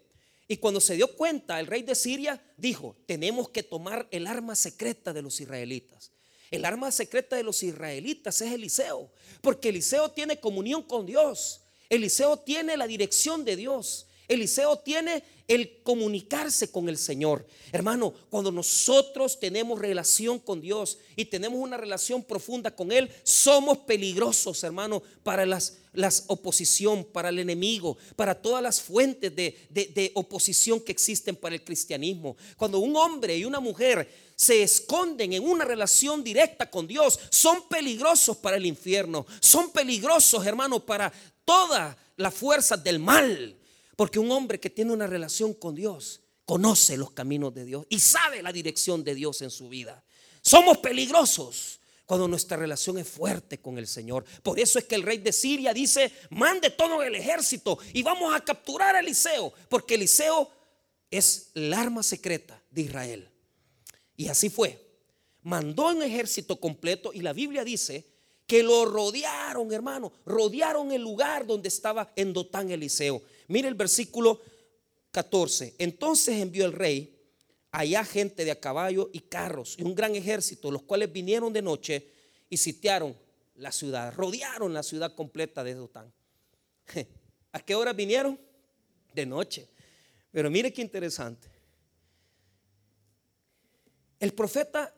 Y 0.48 0.56
cuando 0.56 0.80
se 0.80 0.96
dio 0.96 1.14
cuenta, 1.14 1.60
el 1.60 1.68
rey 1.68 1.82
de 1.82 1.94
Siria 1.94 2.42
dijo, 2.56 2.96
tenemos 3.06 3.48
que 3.50 3.62
tomar 3.62 4.08
el 4.10 4.26
arma 4.26 4.56
secreta 4.56 5.12
de 5.12 5.22
los 5.22 5.40
israelitas. 5.40 6.10
El 6.50 6.64
arma 6.64 6.90
secreta 6.90 7.36
de 7.36 7.44
los 7.44 7.62
israelitas 7.62 8.40
es 8.40 8.50
Eliseo, 8.50 9.12
porque 9.40 9.68
Eliseo 9.68 10.10
tiene 10.10 10.40
comunión 10.40 10.82
con 10.82 11.06
Dios. 11.06 11.60
Eliseo 11.88 12.38
tiene 12.40 12.76
la 12.76 12.88
dirección 12.88 13.44
de 13.44 13.54
Dios. 13.54 14.07
Eliseo 14.28 14.78
tiene 14.78 15.24
el 15.48 15.82
comunicarse 15.82 16.70
con 16.70 16.90
el 16.90 16.98
Señor. 16.98 17.46
Hermano, 17.72 18.12
cuando 18.28 18.52
nosotros 18.52 19.40
tenemos 19.40 19.78
relación 19.78 20.38
con 20.38 20.60
Dios 20.60 20.98
y 21.16 21.24
tenemos 21.24 21.58
una 21.58 21.78
relación 21.78 22.22
profunda 22.22 22.70
con 22.70 22.92
Él, 22.92 23.10
somos 23.22 23.78
peligrosos, 23.78 24.62
hermano, 24.62 25.02
para 25.22 25.46
las, 25.46 25.78
las 25.94 26.24
oposición, 26.26 27.04
para 27.04 27.30
el 27.30 27.38
enemigo, 27.38 27.96
para 28.14 28.34
todas 28.34 28.62
las 28.62 28.82
fuentes 28.82 29.34
de, 29.34 29.56
de 29.70 30.12
oposición 30.14 30.80
que 30.80 30.92
existen 30.92 31.34
para 31.34 31.54
el 31.54 31.64
cristianismo. 31.64 32.36
Cuando 32.58 32.78
un 32.78 32.94
hombre 32.94 33.38
y 33.38 33.46
una 33.46 33.60
mujer 33.60 34.06
se 34.36 34.62
esconden 34.62 35.32
en 35.32 35.42
una 35.42 35.64
relación 35.64 36.22
directa 36.22 36.70
con 36.70 36.86
Dios, 36.86 37.18
son 37.30 37.66
peligrosos 37.68 38.36
para 38.36 38.58
el 38.58 38.66
infierno, 38.66 39.26
son 39.40 39.70
peligrosos, 39.70 40.46
hermano, 40.46 40.84
para 40.84 41.10
todas 41.46 41.96
las 42.16 42.34
fuerzas 42.34 42.84
del 42.84 42.98
mal. 42.98 43.57
Porque 43.98 44.20
un 44.20 44.30
hombre 44.30 44.60
que 44.60 44.70
tiene 44.70 44.92
una 44.92 45.08
relación 45.08 45.52
con 45.54 45.74
Dios 45.74 46.20
conoce 46.44 46.96
los 46.96 47.10
caminos 47.10 47.52
de 47.52 47.64
Dios 47.64 47.84
y 47.88 47.98
sabe 47.98 48.44
la 48.44 48.52
dirección 48.52 49.02
de 49.02 49.12
Dios 49.12 49.42
en 49.42 49.50
su 49.50 49.68
vida. 49.68 50.04
Somos 50.40 50.78
peligrosos 50.78 51.80
cuando 52.06 52.28
nuestra 52.28 52.56
relación 52.56 52.98
es 52.98 53.08
fuerte 53.08 53.58
con 53.58 53.76
el 53.76 53.88
Señor. 53.88 54.24
Por 54.44 54.60
eso 54.60 54.78
es 54.78 54.84
que 54.84 54.94
el 54.94 55.02
rey 55.02 55.18
de 55.18 55.32
Siria 55.32 55.74
dice, 55.74 56.12
mande 56.30 56.70
todo 56.70 57.02
el 57.02 57.16
ejército 57.16 57.76
y 57.92 58.04
vamos 58.04 58.32
a 58.32 58.38
capturar 58.38 58.94
a 58.94 59.00
Eliseo, 59.00 59.52
porque 59.68 59.96
Eliseo 59.96 60.48
es 61.10 61.50
el 61.56 61.74
arma 61.74 62.04
secreta 62.04 62.62
de 62.70 62.82
Israel. 62.82 63.28
Y 64.16 64.28
así 64.28 64.48
fue. 64.48 64.78
Mandó 65.42 65.88
un 65.88 66.04
ejército 66.04 66.60
completo 66.60 67.10
y 67.12 67.20
la 67.20 67.32
Biblia 67.32 67.64
dice 67.64 68.06
que 68.46 68.62
lo 68.62 68.84
rodearon, 68.84 69.72
hermano, 69.72 70.12
rodearon 70.24 70.92
el 70.92 71.02
lugar 71.02 71.48
donde 71.48 71.66
estaba 71.68 72.12
en 72.14 72.32
Dotán 72.32 72.70
Eliseo. 72.70 73.22
Mire 73.48 73.68
el 73.68 73.74
versículo 73.74 74.40
14. 75.10 75.74
Entonces 75.78 76.40
envió 76.40 76.64
el 76.64 76.72
rey 76.72 77.18
allá 77.70 78.04
gente 78.04 78.44
de 78.44 78.50
a 78.50 78.60
caballo 78.60 79.10
y 79.12 79.20
carros 79.20 79.76
y 79.78 79.82
un 79.82 79.94
gran 79.94 80.14
ejército, 80.14 80.70
los 80.70 80.82
cuales 80.82 81.12
vinieron 81.12 81.52
de 81.52 81.62
noche 81.62 82.08
y 82.48 82.56
sitiaron 82.56 83.16
la 83.56 83.72
ciudad, 83.72 84.14
rodearon 84.14 84.72
la 84.72 84.82
ciudad 84.82 85.14
completa 85.14 85.64
de 85.64 85.74
Dotán. 85.74 86.12
¿A 87.52 87.60
qué 87.60 87.74
hora 87.74 87.92
vinieron? 87.92 88.38
De 89.12 89.26
noche. 89.26 89.68
Pero 90.30 90.50
mire 90.50 90.72
qué 90.72 90.82
interesante. 90.82 91.48
El 94.20 94.32
profeta 94.34 94.94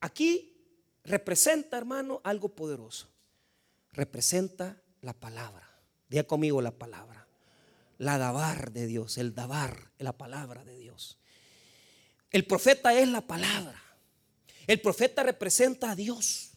aquí 0.00 0.54
representa, 1.04 1.76
hermano, 1.76 2.20
algo 2.24 2.48
poderoso. 2.48 3.08
Representa 3.92 4.82
la 5.02 5.12
palabra. 5.12 5.68
Diga 6.08 6.24
conmigo 6.24 6.60
la 6.60 6.72
palabra. 6.72 7.23
La 7.98 8.18
dabar 8.18 8.72
de 8.72 8.86
Dios, 8.86 9.18
el 9.18 9.34
dabar, 9.34 9.92
la 9.98 10.16
palabra 10.16 10.64
de 10.64 10.76
Dios. 10.78 11.18
El 12.30 12.46
profeta 12.46 12.98
es 12.98 13.08
la 13.08 13.20
palabra. 13.26 13.80
El 14.66 14.80
profeta 14.80 15.22
representa 15.22 15.92
a 15.92 15.96
Dios. 15.96 16.50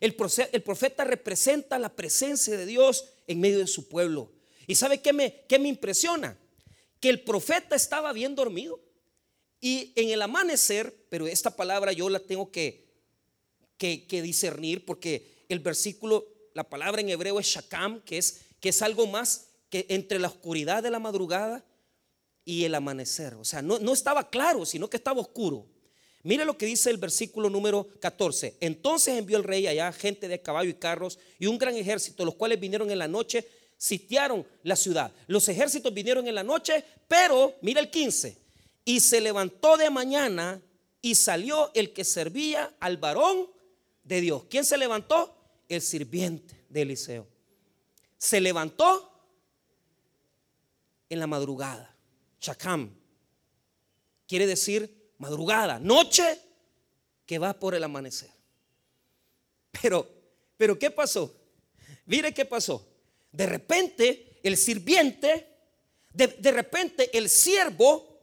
El, 0.00 0.14
profeta 0.14 1.04
representa 1.04 1.78
la 1.78 1.94
presencia 1.94 2.56
de 2.56 2.66
Dios 2.66 3.04
en 3.26 3.40
medio 3.40 3.58
de 3.58 3.66
su 3.66 3.88
pueblo. 3.88 4.32
¿Y 4.66 4.74
sabe 4.74 5.00
qué 5.00 5.12
me, 5.12 5.44
qué 5.48 5.58
me 5.58 5.68
impresiona? 5.68 6.38
Que 7.00 7.10
el 7.10 7.22
profeta 7.22 7.76
estaba 7.76 8.12
bien 8.12 8.34
dormido. 8.34 8.80
Y 9.60 9.92
en 9.94 10.08
el 10.08 10.22
amanecer, 10.22 11.06
pero 11.10 11.26
esta 11.26 11.54
palabra 11.54 11.92
yo 11.92 12.08
la 12.08 12.20
tengo 12.20 12.50
que 12.50 12.90
que, 13.80 14.22
discernir 14.22 14.84
porque 14.84 15.44
el 15.48 15.60
versículo, 15.60 16.28
la 16.52 16.68
palabra 16.68 17.00
en 17.00 17.08
hebreo 17.08 17.40
es 17.40 17.46
shakam, 17.46 18.02
que 18.02 18.18
es, 18.18 18.42
que 18.60 18.68
es 18.68 18.82
algo 18.82 19.06
más 19.06 19.48
que 19.70 19.86
entre 19.88 20.18
la 20.18 20.28
oscuridad 20.28 20.82
de 20.82 20.90
la 20.90 20.98
madrugada 20.98 21.64
y 22.44 22.64
el 22.64 22.74
amanecer. 22.74 23.34
O 23.34 23.44
sea, 23.44 23.62
no, 23.62 23.78
no 23.78 23.92
estaba 23.92 24.28
claro, 24.28 24.66
sino 24.66 24.90
que 24.90 24.96
estaba 24.96 25.20
oscuro. 25.20 25.66
Mire 26.22 26.44
lo 26.44 26.58
que 26.58 26.66
dice 26.66 26.90
el 26.90 26.98
versículo 26.98 27.48
número 27.48 27.88
14. 28.00 28.56
Entonces 28.60 29.16
envió 29.16 29.38
el 29.38 29.44
rey 29.44 29.66
allá 29.66 29.90
gente 29.92 30.28
de 30.28 30.42
caballo 30.42 30.68
y 30.68 30.74
carros 30.74 31.18
y 31.38 31.46
un 31.46 31.56
gran 31.56 31.74
ejército, 31.76 32.24
los 32.24 32.34
cuales 32.34 32.60
vinieron 32.60 32.90
en 32.90 32.98
la 32.98 33.08
noche, 33.08 33.46
sitiaron 33.78 34.46
la 34.62 34.76
ciudad. 34.76 35.12
Los 35.26 35.48
ejércitos 35.48 35.94
vinieron 35.94 36.26
en 36.28 36.34
la 36.34 36.44
noche, 36.44 36.84
pero 37.08 37.54
mira 37.62 37.80
el 37.80 37.90
15. 37.90 38.36
Y 38.84 39.00
se 39.00 39.20
levantó 39.20 39.78
de 39.78 39.88
mañana 39.88 40.60
y 41.00 41.14
salió 41.14 41.70
el 41.74 41.92
que 41.92 42.04
servía 42.04 42.74
al 42.80 42.98
varón 42.98 43.48
de 44.02 44.20
Dios. 44.20 44.44
¿Quién 44.50 44.64
se 44.64 44.76
levantó? 44.76 45.34
El 45.68 45.80
sirviente 45.80 46.66
de 46.68 46.82
Eliseo. 46.82 47.26
Se 48.18 48.40
levantó 48.40 49.09
en 51.10 51.18
la 51.18 51.26
madrugada. 51.26 51.94
Chacam. 52.40 52.96
Quiere 54.26 54.46
decir 54.46 55.12
madrugada, 55.18 55.78
noche 55.78 56.40
que 57.26 57.38
va 57.38 57.52
por 57.52 57.74
el 57.74 57.84
amanecer. 57.84 58.30
Pero, 59.82 60.08
pero 60.56 60.78
¿qué 60.78 60.90
pasó? 60.90 61.36
Mire 62.06 62.32
qué 62.32 62.46
pasó. 62.46 62.88
De 63.30 63.44
repente 63.44 64.40
el 64.42 64.56
sirviente, 64.56 65.58
de, 66.12 66.28
de 66.28 66.52
repente 66.52 67.16
el 67.16 67.28
siervo 67.28 68.18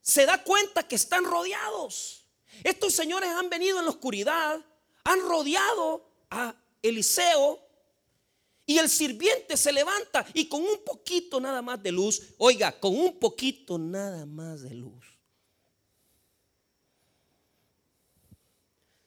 se 0.00 0.24
da 0.24 0.42
cuenta 0.44 0.86
que 0.86 0.94
están 0.94 1.24
rodeados. 1.24 2.24
Estos 2.62 2.94
señores 2.94 3.30
han 3.30 3.50
venido 3.50 3.78
en 3.78 3.86
la 3.86 3.90
oscuridad, 3.90 4.64
han 5.04 5.20
rodeado 5.20 6.08
a 6.30 6.54
Eliseo 6.82 7.65
y 8.66 8.78
el 8.78 8.88
sirviente 8.88 9.56
se 9.56 9.72
levanta 9.72 10.26
y 10.34 10.48
con 10.48 10.60
un 10.60 10.82
poquito 10.84 11.40
nada 11.40 11.62
más 11.62 11.80
de 11.80 11.92
luz, 11.92 12.34
oiga, 12.36 12.78
con 12.78 12.98
un 12.98 13.18
poquito 13.18 13.78
nada 13.78 14.26
más 14.26 14.62
de 14.62 14.74
luz, 14.74 15.06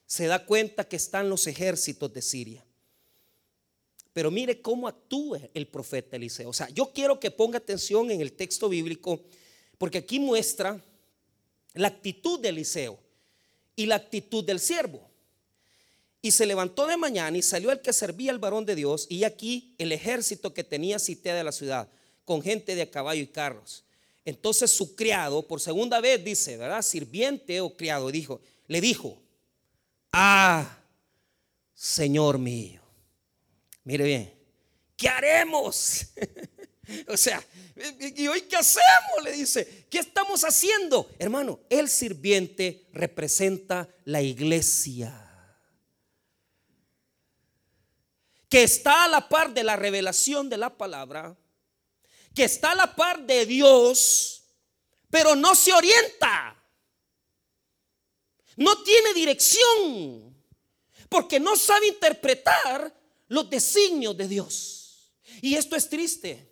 se 0.06 0.26
da 0.26 0.44
cuenta 0.44 0.88
que 0.88 0.96
están 0.96 1.28
los 1.28 1.46
ejércitos 1.46 2.12
de 2.12 2.22
Siria. 2.22 2.64
Pero 4.12 4.30
mire 4.30 4.60
cómo 4.60 4.88
actúa 4.88 5.38
el 5.54 5.68
profeta 5.68 6.16
Eliseo. 6.16 6.48
O 6.48 6.52
sea, 6.52 6.68
yo 6.70 6.92
quiero 6.92 7.20
que 7.20 7.30
ponga 7.30 7.58
atención 7.58 8.10
en 8.10 8.20
el 8.20 8.32
texto 8.32 8.68
bíblico, 8.68 9.22
porque 9.78 9.98
aquí 9.98 10.18
muestra 10.18 10.82
la 11.74 11.88
actitud 11.88 12.40
de 12.40 12.48
Eliseo 12.48 12.98
y 13.76 13.86
la 13.86 13.96
actitud 13.96 14.42
del 14.42 14.58
siervo. 14.58 15.09
Y 16.22 16.32
se 16.32 16.46
levantó 16.46 16.86
de 16.86 16.96
mañana 16.96 17.36
y 17.38 17.42
salió 17.42 17.72
el 17.72 17.80
que 17.80 17.92
servía 17.92 18.30
al 18.30 18.38
varón 18.38 18.66
de 18.66 18.74
Dios 18.74 19.06
y 19.08 19.24
aquí 19.24 19.74
el 19.78 19.92
ejército 19.92 20.52
que 20.52 20.64
tenía 20.64 20.98
sitiada 20.98 21.42
la 21.42 21.52
ciudad 21.52 21.88
con 22.24 22.42
gente 22.42 22.74
de 22.74 22.90
caballo 22.90 23.22
y 23.22 23.26
carros. 23.26 23.84
Entonces 24.24 24.70
su 24.70 24.94
criado, 24.94 25.46
por 25.46 25.60
segunda 25.60 26.00
vez 26.00 26.22
dice, 26.22 26.56
¿verdad? 26.56 26.82
Sirviente 26.82 27.60
o 27.60 27.74
criado, 27.74 28.10
dijo, 28.10 28.40
le 28.66 28.80
dijo, 28.80 29.20
ah, 30.12 30.78
Señor 31.74 32.38
mío. 32.38 32.82
Mire 33.84 34.04
bien, 34.04 34.34
¿qué 34.96 35.08
haremos? 35.08 36.06
o 37.08 37.16
sea, 37.16 37.42
¿y 38.14 38.28
hoy 38.28 38.42
qué 38.42 38.56
hacemos? 38.56 39.24
Le 39.24 39.32
dice, 39.32 39.86
¿qué 39.88 39.98
estamos 39.98 40.44
haciendo? 40.44 41.10
Hermano, 41.18 41.60
el 41.70 41.88
sirviente 41.88 42.86
representa 42.92 43.88
la 44.04 44.20
iglesia. 44.20 45.29
Que 48.50 48.64
está 48.64 49.04
a 49.04 49.08
la 49.08 49.28
par 49.28 49.54
de 49.54 49.64
la 49.64 49.76
revelación 49.76 50.50
de 50.50 50.58
la 50.58 50.76
palabra, 50.76 51.34
que 52.34 52.44
está 52.44 52.72
a 52.72 52.74
la 52.74 52.94
par 52.94 53.22
de 53.22 53.46
Dios, 53.46 54.42
pero 55.08 55.34
no 55.34 55.54
se 55.54 55.72
orienta. 55.72 56.56
No 58.56 58.82
tiene 58.82 59.14
dirección, 59.14 60.36
porque 61.08 61.40
no 61.40 61.56
sabe 61.56 61.86
interpretar 61.86 62.94
los 63.28 63.48
designios 63.48 64.16
de 64.16 64.28
Dios. 64.28 65.14
Y 65.40 65.54
esto 65.54 65.76
es 65.76 65.88
triste. 65.88 66.50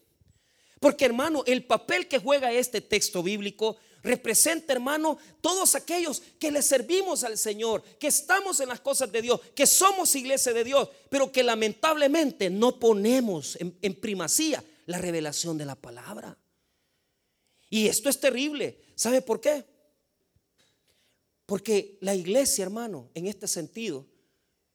Porque 0.81 1.05
hermano, 1.05 1.43
el 1.47 1.65
papel 1.65 2.07
que 2.09 2.19
juega 2.19 2.53
este 2.53 2.81
texto 2.81 3.23
bíblico 3.23 3.77
representa, 4.03 4.73
hermano, 4.73 5.19
todos 5.41 5.75
aquellos 5.75 6.23
que 6.39 6.51
le 6.51 6.63
servimos 6.63 7.25
al 7.25 7.37
Señor, 7.37 7.83
que 7.99 8.09
estamos 8.09 8.61
en 8.61 8.69
las 8.69 8.81
cosas 8.81 9.11
de 9.11 9.23
Dios, 9.23 9.41
que 9.55 9.67
somos 9.67 10.15
iglesia 10.15 10.53
de 10.53 10.65
Dios, 10.65 10.89
pero 11.11 11.33
que 11.33 11.43
lamentablemente 11.43 12.51
no 12.51 12.79
ponemos 12.79 13.57
en, 13.61 13.95
primacía 13.95 14.63
la 14.87 14.99
revelación 14.99 15.59
de 15.59 15.65
la 15.65 15.75
palabra. 15.75 16.37
Y 17.71 17.89
esto 17.89 18.09
es 18.09 18.19
terrible. 18.19 18.81
¿Sabe 18.95 19.21
por 19.21 19.41
qué? 19.41 19.65
Porque 21.45 21.99
la 22.01 22.15
iglesia, 22.15 22.63
hermano, 22.63 23.11
en 23.15 23.27
este 23.27 23.47
sentido, 23.47 24.07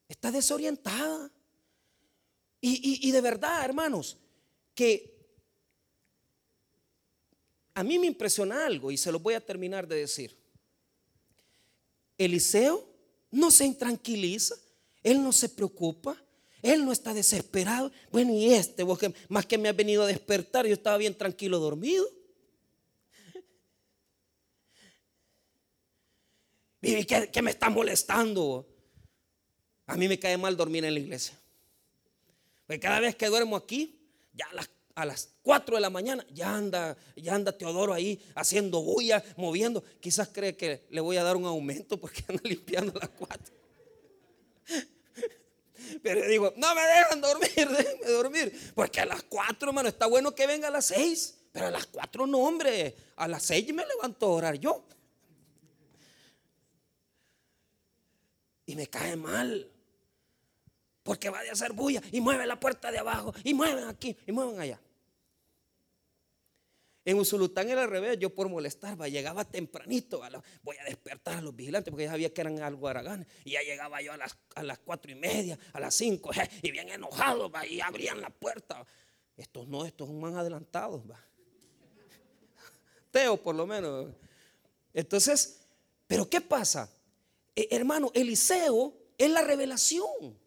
está 0.08 0.30
desorientada. 0.30 1.30
Y, 2.60 3.10
de 3.10 3.20
verdad, 3.20 3.62
hermanos, 3.62 4.16
que 4.74 5.13
a 7.74 7.82
mí 7.82 7.98
me 7.98 8.06
impresiona 8.06 8.64
algo 8.64 8.92
y 8.92 8.96
se 8.96 9.10
lo 9.10 9.18
voy 9.18 9.34
a 9.34 9.44
terminar 9.44 9.86
de 9.88 9.96
decir. 9.96 10.38
Eliseo 12.16 12.88
no 13.32 13.50
se 13.50 13.64
intranquiliza, 13.64 14.54
él 15.02 15.20
no 15.22 15.32
se 15.32 15.48
preocupa, 15.48 16.16
él 16.62 16.84
no 16.84 16.92
está 16.92 17.12
desesperado. 17.12 17.90
Bueno, 18.12 18.32
y 18.32 18.54
este, 18.54 18.84
vos 18.84 18.98
que, 18.98 19.12
más 19.28 19.44
que 19.44 19.58
me 19.58 19.68
ha 19.68 19.72
venido 19.72 20.04
a 20.04 20.06
despertar, 20.06 20.66
yo 20.66 20.74
estaba 20.74 20.96
bien 20.96 21.18
tranquilo 21.18 21.58
dormido. 21.58 22.08
¿Y 26.80 27.04
qué, 27.04 27.28
qué 27.32 27.42
me 27.42 27.50
está 27.50 27.68
molestando? 27.70 28.68
A 29.86 29.96
mí 29.96 30.06
me 30.06 30.20
cae 30.20 30.38
mal 30.38 30.56
dormir 30.56 30.84
en 30.84 30.94
la 30.94 31.00
iglesia. 31.00 31.36
Porque 32.66 32.80
cada 32.80 33.00
vez 33.00 33.16
que 33.16 33.26
duermo 33.26 33.56
aquí, 33.56 34.00
ya 34.32 34.46
a 34.94 35.04
las, 35.04 35.30
4 35.42 35.76
de 35.76 35.80
la 35.80 35.90
mañana, 35.90 36.24
ya 36.32 36.54
anda, 36.54 36.96
ya 37.16 37.34
anda 37.34 37.56
Teodoro 37.56 37.92
ahí 37.92 38.20
haciendo 38.34 38.80
bulla, 38.80 39.22
moviendo. 39.36 39.84
Quizás 40.00 40.28
cree 40.28 40.56
que 40.56 40.86
le 40.90 41.00
voy 41.00 41.16
a 41.16 41.22
dar 41.22 41.36
un 41.36 41.44
aumento 41.44 42.00
porque 42.00 42.24
anda 42.28 42.42
limpiando 42.44 42.92
a 42.96 43.00
las 43.00 43.10
4. 43.10 43.54
Pero 46.02 46.26
digo, 46.26 46.52
no 46.56 46.74
me 46.74 46.80
dejan 46.82 47.20
dormir, 47.20 47.68
déjenme 47.76 48.06
dormir. 48.06 48.72
Porque 48.74 49.00
a 49.00 49.06
las 49.06 49.22
4, 49.24 49.68
hermano, 49.68 49.88
está 49.88 50.06
bueno 50.06 50.34
que 50.34 50.46
venga 50.46 50.68
a 50.68 50.70
las 50.70 50.86
6. 50.86 51.38
Pero 51.52 51.66
a 51.66 51.70
las 51.70 51.86
4 51.86 52.26
no, 52.26 52.38
hombre. 52.38 52.94
A 53.16 53.28
las 53.28 53.42
6 53.44 53.74
me 53.74 53.86
levanto 53.86 54.26
a 54.26 54.30
orar 54.30 54.54
yo. 54.58 54.84
Y 58.66 58.76
me 58.76 58.86
cae 58.86 59.16
mal. 59.16 59.70
Porque 61.04 61.30
va 61.30 61.38
a 61.38 61.52
hacer 61.52 61.72
bulla 61.72 62.02
y 62.10 62.20
mueve 62.20 62.46
la 62.46 62.58
puerta 62.58 62.90
de 62.90 62.98
abajo 62.98 63.32
y 63.44 63.54
mueven 63.54 63.84
aquí 63.84 64.16
y 64.26 64.32
mueven 64.32 64.58
allá. 64.58 64.80
En 67.04 67.18
Usulután 67.18 67.68
era 67.68 67.82
al 67.82 67.90
revés, 67.90 68.18
yo 68.18 68.34
por 68.34 68.48
molestar, 68.48 68.98
llegaba 69.10 69.44
tempranito, 69.44 70.22
voy 70.62 70.76
a 70.78 70.84
despertar 70.84 71.36
a 71.36 71.40
los 71.42 71.54
vigilantes 71.54 71.90
porque 71.90 72.04
ya 72.04 72.10
sabía 72.10 72.32
que 72.32 72.40
eran 72.40 72.62
algo 72.62 72.88
araganes. 72.88 73.26
Y 73.44 73.52
ya 73.52 73.60
llegaba 73.60 74.00
yo 74.00 74.12
a 74.12 74.16
las, 74.16 74.38
a 74.54 74.62
las 74.62 74.78
cuatro 74.78 75.12
y 75.12 75.14
media, 75.14 75.58
a 75.74 75.80
las 75.80 75.94
cinco, 75.94 76.30
y 76.62 76.70
bien 76.70 76.88
enojado, 76.88 77.52
y 77.68 77.82
abrían 77.82 78.22
la 78.22 78.30
puerta. 78.30 78.86
Estos 79.36 79.68
no, 79.68 79.84
estos 79.84 80.08
son 80.08 80.18
más 80.18 80.34
adelantados. 80.34 81.02
Va. 81.08 81.22
Teo 83.10 83.36
por 83.36 83.54
lo 83.54 83.66
menos. 83.66 84.14
Entonces, 84.94 85.60
pero 86.06 86.30
¿qué 86.30 86.40
pasa? 86.40 86.90
Eh, 87.54 87.68
hermano, 87.70 88.10
Eliseo 88.14 88.94
es 89.18 89.30
la 89.30 89.42
revelación. 89.42 90.38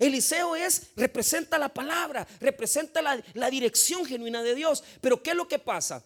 Eliseo 0.00 0.56
es, 0.56 0.88
representa 0.96 1.58
la 1.58 1.68
palabra, 1.68 2.26
representa 2.40 3.02
la, 3.02 3.22
la, 3.34 3.50
dirección 3.50 4.04
genuina 4.04 4.42
de 4.42 4.54
Dios. 4.54 4.82
Pero 5.00 5.22
¿qué 5.22 5.30
es 5.30 5.36
lo 5.36 5.46
que 5.46 5.58
pasa? 5.58 6.02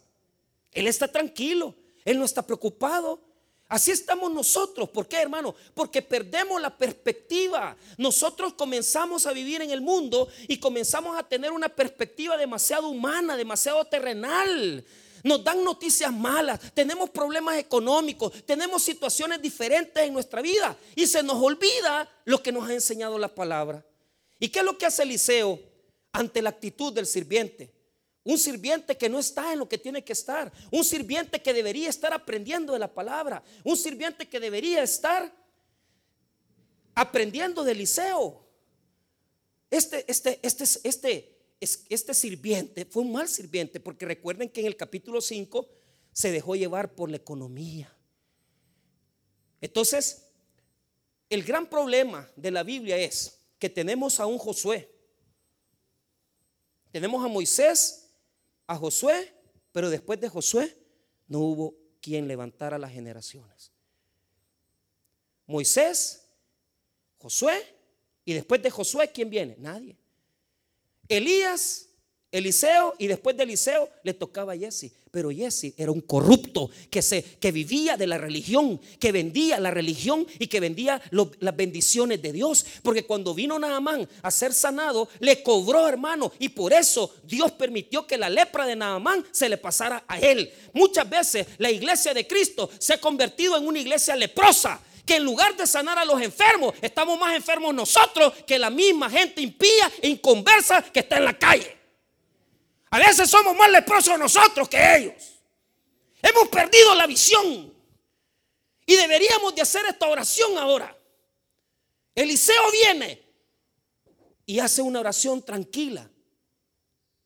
Él 0.73 0.89
está 0.89 1.09
tranquilo, 1.09 1.75
él 2.05 2.19
no 2.19 2.25
está 2.25 2.45
preocupado. 2.45 3.21
Así 3.69 3.93
estamos 3.93 4.33
nosotros. 4.33 4.91
¿Por 4.91 5.09
qué, 5.09 5.23
hermano? 5.23 5.55
Porque 5.75 6.03
perdemos 6.03 6.61
la 6.61 6.77
perspectiva. 6.77 7.77
Nosotros 7.97 8.55
comenzamos 8.55 9.27
a 9.27 9.33
vivir 9.33 9.63
en 9.63 9.71
el 9.71 9.81
mundo 9.81 10.29
y 10.49 10.59
comenzamos 10.59 11.19
a 11.19 11.23
tener 11.23 11.53
una 11.53 11.69
perspectiva 11.69 12.37
demasiado 12.37 12.89
humana, 12.89 13.37
demasiado 13.37 13.85
terrenal 13.85 14.85
nos 15.25 15.43
dan 15.43 15.65
noticias 15.65 16.13
malas, 16.13 16.61
tenemos 16.75 17.11
problemas 17.11 17.57
económicos, 17.57 18.45
tenemos 18.45 18.83
situaciones 18.83 19.41
diferentes 19.41 20.03
en 20.05 20.13
nuestra 20.13 20.43
vida 20.43 20.77
y 20.95 21.07
se 21.07 21.23
nos 21.23 21.43
olvida 21.43 22.09
lo 22.27 22.43
que 22.43 22.53
nos 22.53 22.69
ha 22.69 22.75
enseñado 22.75 23.19
la 23.19 23.35
palabra. 23.35 23.85
¿Y 24.39 24.51
qué 24.51 24.59
es 24.59 24.65
lo 24.65 24.77
que 24.77 24.85
hace 24.87 25.03
Eliseo 25.03 25.59
ante 26.13 26.43
la 26.43 26.51
actitud 26.51 26.93
del 26.93 27.07
sirviente? 27.07 27.73
Un 28.23 28.39
sirviente 28.39 28.97
que 28.97 29.09
no 29.09 29.19
está 29.19 29.53
en 29.53 29.59
lo 29.59 29.69
que 29.69 29.79
tiene 29.79 30.05
que 30.05 30.13
estar. 30.13 30.53
Un 30.71 30.85
sirviente 30.85 31.41
que 31.41 31.53
debería 31.53 31.89
estar 31.89 32.13
aprendiendo 32.13 32.73
de 32.73 32.79
la 32.79 32.93
palabra. 32.93 33.43
Un 33.65 33.77
sirviente 33.77 34.29
que 34.29 34.41
debería 34.41 34.83
estar 34.83 35.31
aprendiendo 36.95 37.65
de 37.65 37.73
Eliseo. 37.73 38.47
Este, 39.71 40.05
este, 40.11 40.39
este, 40.43 40.65
este, 40.85 41.34
este 41.61 42.15
sirviente 42.15 42.85
fue 42.85 43.03
un 43.03 43.13
mal 43.13 43.29
sirviente, 43.29 43.81
porque 43.81 44.07
recuerden 44.07 44.49
que 44.49 44.61
en 44.61 44.67
el 44.67 44.77
capítulo 44.77 45.21
5 45.21 45.69
se 46.13 46.31
dejó 46.31 46.57
llevar 46.57 46.95
por 46.95 47.11
la 47.11 47.17
economía. 47.17 47.93
Entonces, 49.61 50.27
el 51.31 51.43
gran 51.43 51.69
problema 51.69 52.31
de 52.37 52.51
la 52.51 52.63
Biblia 52.63 52.97
es 52.99 53.41
que 53.59 53.71
tenemos 53.71 54.21
a 54.21 54.27
un 54.27 54.39
Josué. 54.39 54.91
Tenemos 56.93 57.25
a 57.25 57.29
Moisés, 57.29 58.11
a 58.67 58.77
Josué, 58.77 59.35
pero 59.73 59.91
después 59.91 60.21
de 60.21 60.29
Josué 60.29 60.77
no 61.27 61.41
hubo 61.41 61.75
quien 62.01 62.29
levantara 62.29 62.79
las 62.79 62.93
generaciones. 62.93 63.73
Moisés, 65.47 66.27
Josué, 67.19 67.61
y 68.25 68.35
después 68.35 68.63
de 68.63 68.71
Josué, 68.71 69.11
¿quién 69.13 69.31
viene? 69.31 69.57
Nadie. 69.59 69.97
Elías, 71.09 71.89
Eliseo 72.35 72.95
y 72.99 73.07
después 73.07 73.37
de 73.37 73.45
Eliseo 73.45 73.89
le 74.03 74.13
tocaba 74.13 74.55
a 74.55 74.57
Jesse. 74.57 74.91
Pero 75.13 75.31
Jesse 75.31 75.73
era 75.77 75.93
un 75.93 76.01
corrupto 76.01 76.69
que, 76.91 77.01
se, 77.01 77.23
que 77.23 77.53
vivía 77.53 77.97
de 77.97 78.09
la 78.09 78.19
religión, 78.19 78.81
que 78.99 79.13
vendía 79.13 79.61
la 79.61 79.71
religión 79.71 80.27
y 80.41 80.49
que 80.49 80.59
vendía 80.59 81.01
las 81.13 81.57
bendiciones 81.57 82.21
de 82.21 82.33
Dios. 82.33 82.67
Porque 82.83 83.05
cuando 83.05 83.33
vino 83.35 83.57
Naamán 83.57 84.09
a 84.23 84.33
ser 84.33 84.53
sanado, 84.53 85.09
le 85.21 85.45
cobró 85.45 85.87
hermano. 85.87 86.33
Y 86.41 86.49
por 86.49 86.73
eso 86.73 87.15
Dios 87.23 87.53
permitió 87.53 88.05
que 88.05 88.19
la 88.19 88.29
lepra 88.29 88.67
de 88.67 88.75
Naamán 88.75 89.25
se 89.31 89.49
le 89.49 89.57
pasara 89.57 90.03
a 90.09 90.19
él. 90.19 90.53
Muchas 90.73 91.09
veces 91.09 91.47
la 91.59 91.71
iglesia 91.71 92.13
de 92.13 92.27
Cristo 92.27 92.69
se 92.81 92.95
ha 92.95 93.01
convertido 93.01 93.57
en 93.57 93.65
una 93.65 93.79
iglesia 93.79 94.17
leprosa 94.17 94.81
que 95.05 95.17
en 95.17 95.25
lugar 95.25 95.57
de 95.57 95.67
sanar 95.67 95.99
a 95.99 96.05
los 96.05 96.21
enfermos, 96.21 96.75
estamos 96.81 97.19
más 97.19 97.35
enfermos 97.35 97.75
nosotros 97.75 98.33
que 98.47 98.59
la 98.59 98.71
misma 98.71 99.11
gente 99.11 99.41
impía 99.41 99.91
e 100.01 100.09
inconversa 100.09 100.83
que 100.83 101.01
está 101.01 101.19
en 101.19 101.25
la 101.25 101.39
calle. 101.39 101.77
A 102.91 102.99
veces 102.99 103.29
somos 103.29 103.57
más 103.57 103.71
leprosos 103.71 104.19
nosotros 104.19 104.69
que 104.69 104.97
ellos. 104.97 105.41
Hemos 106.23 106.49
perdido 106.49 106.95
la 106.95 107.07
visión. 107.07 107.73
Y 108.87 108.97
deberíamos 108.97 109.55
de 109.55 109.63
hacer 109.63 109.85
esta 109.87 110.09
oración 110.09 110.57
ahora. 110.59 110.97
Eliseo 112.15 112.71
viene 112.71 113.23
y 114.47 114.59
hace 114.59 114.81
una 114.81 115.01
oración 115.01 115.43
tranquila. 115.43 116.09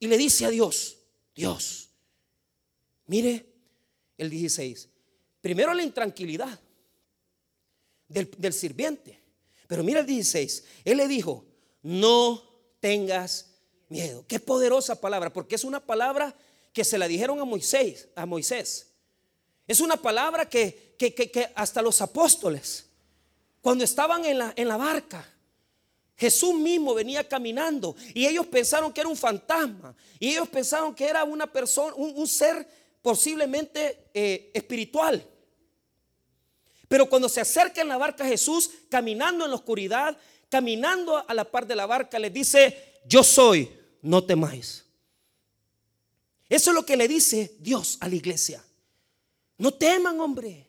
Y 0.01 0.07
le 0.07 0.17
dice 0.17 0.47
a 0.47 0.51
Dios, 0.51 0.97
Dios, 1.35 1.91
mire 3.07 3.47
el 4.17 4.31
16. 4.31 4.89
Primero 5.41 5.75
la 5.75 5.83
intranquilidad 5.83 6.59
del, 8.09 8.53
sirviente. 8.53 9.21
Pero 9.67 9.85
mira 9.85 10.01
el 10.01 10.07
16, 10.07 10.65
él 10.85 10.97
le 10.97 11.07
dijo, 11.07 11.45
no 11.83 12.43
tengas 12.81 13.51
miedo. 13.89 14.25
Qué 14.27 14.41
poderosa 14.41 15.01
palabra, 15.01 15.33
porque 15.33 15.55
es 15.55 15.65
una 15.65 15.81
palabra 15.81 16.35
que 16.73 16.85
se 16.85 16.99
la 16.99 17.07
dijeron 17.07 17.39
a 17.41 17.45
Moisés, 17.45 18.09
a 18.15 18.25
Moisés. 18.27 18.89
Es 19.67 19.81
una 19.81 19.97
palabra 19.97 20.49
que, 20.49 20.97
que, 20.99 21.53
hasta 21.55 21.83
los 21.83 22.01
apóstoles, 22.01 22.87
cuando 23.61 23.85
estaban 23.85 24.25
en 24.25 24.39
la, 24.39 24.53
en 24.57 24.69
la 24.69 24.77
barca, 24.77 25.29
Jesús 26.17 26.55
mismo 26.55 26.95
venía 26.95 27.27
caminando 27.29 27.95
y 28.13 28.27
ellos 28.27 28.47
pensaron 28.47 28.93
que 28.93 29.01
era 29.01 29.09
un 29.09 29.17
fantasma 29.17 29.95
y 30.19 30.31
ellos 30.31 30.49
pensaron 30.49 30.93
que 30.93 31.07
era 31.07 31.23
una 31.23 31.47
persona, 31.47 31.95
un, 31.95 32.27
ser 32.27 32.67
posiblemente 33.01 34.09
eh, 34.13 34.51
espiritual. 34.53 35.25
Pero 36.89 37.09
cuando 37.09 37.29
se 37.29 37.41
acerca 37.41 37.83
en 37.83 37.89
la 37.89 37.99
barca 37.99 38.25
Jesús, 38.25 38.71
caminando 38.89 39.45
en 39.45 39.51
la 39.51 39.57
oscuridad, 39.57 40.17
caminando 40.49 41.23
a 41.29 41.35
la 41.35 41.45
par 41.45 41.67
de 41.67 41.77
la 41.77 41.87
barca, 41.87 42.19
les 42.19 42.33
dice, 42.33 42.95
yo 43.05 43.23
soy, 43.23 43.71
no 44.03 44.25
temáis. 44.25 44.85
Eso 46.49 46.71
es 46.71 46.75
lo 46.75 46.87
que 46.87 46.97
le 46.97 47.07
dice 47.07 47.57
Dios 47.61 47.99
a 48.01 48.09
la 48.09 48.15
iglesia. 48.15 48.65
No 49.59 49.75
teman, 49.75 50.19
hombre. 50.21 50.67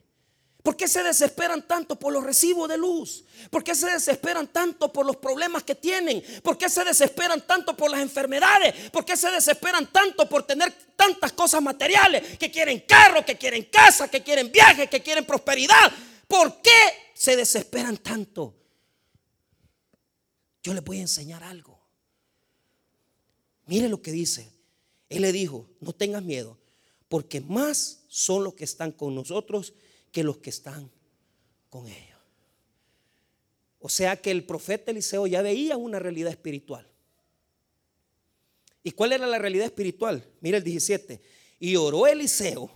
¿Por 0.62 0.76
qué 0.76 0.88
se 0.88 1.02
desesperan 1.02 1.66
tanto 1.66 1.96
por 1.96 2.12
los 2.12 2.22
recibos 2.22 2.68
de 2.68 2.76
luz? 2.76 3.24
¿Por 3.48 3.64
qué 3.64 3.74
se 3.74 3.90
desesperan 3.90 4.48
tanto 4.48 4.92
por 4.92 5.06
los 5.06 5.16
problemas 5.16 5.62
que 5.62 5.74
tienen? 5.74 6.22
¿Por 6.42 6.58
qué 6.58 6.68
se 6.68 6.84
desesperan 6.84 7.46
tanto 7.46 7.74
por 7.74 7.90
las 7.90 8.00
enfermedades? 8.00 8.90
¿Por 8.90 9.06
qué 9.06 9.16
se 9.16 9.30
desesperan 9.30 9.90
tanto 9.90 10.28
por 10.28 10.42
tener 10.42 10.70
tantas 10.96 11.32
cosas 11.32 11.62
materiales? 11.62 12.36
Que 12.36 12.50
quieren 12.50 12.80
carro, 12.80 13.24
que 13.24 13.38
quieren 13.38 13.64
casa, 13.72 14.08
que 14.08 14.22
quieren 14.22 14.52
viajes, 14.52 14.90
que 14.90 15.00
quieren 15.00 15.24
prosperidad. 15.24 15.90
¿Por 16.30 16.62
qué 16.62 16.70
se 17.12 17.34
desesperan 17.34 17.96
tanto? 17.96 18.54
Yo 20.62 20.72
les 20.72 20.84
voy 20.84 20.98
a 20.98 21.02
enseñar 21.02 21.42
algo. 21.42 21.76
Mire 23.66 23.88
lo 23.88 24.00
que 24.00 24.12
dice. 24.12 24.48
Él 25.08 25.22
le 25.22 25.32
dijo, 25.32 25.68
no 25.80 25.92
tengas 25.92 26.22
miedo, 26.22 26.56
porque 27.08 27.40
más 27.40 28.04
son 28.06 28.44
los 28.44 28.54
que 28.54 28.62
están 28.62 28.92
con 28.92 29.12
nosotros 29.12 29.74
que 30.12 30.22
los 30.22 30.36
que 30.36 30.50
están 30.50 30.88
con 31.68 31.88
ellos. 31.88 32.20
O 33.80 33.88
sea 33.88 34.14
que 34.22 34.30
el 34.30 34.44
profeta 34.44 34.92
Eliseo 34.92 35.26
ya 35.26 35.42
veía 35.42 35.76
una 35.76 35.98
realidad 35.98 36.30
espiritual. 36.30 36.88
¿Y 38.84 38.92
cuál 38.92 39.14
era 39.14 39.26
la 39.26 39.38
realidad 39.38 39.66
espiritual? 39.66 40.24
Mira 40.40 40.58
el 40.58 40.64
17. 40.64 41.20
Y 41.58 41.74
oró 41.74 42.06
Eliseo 42.06 42.70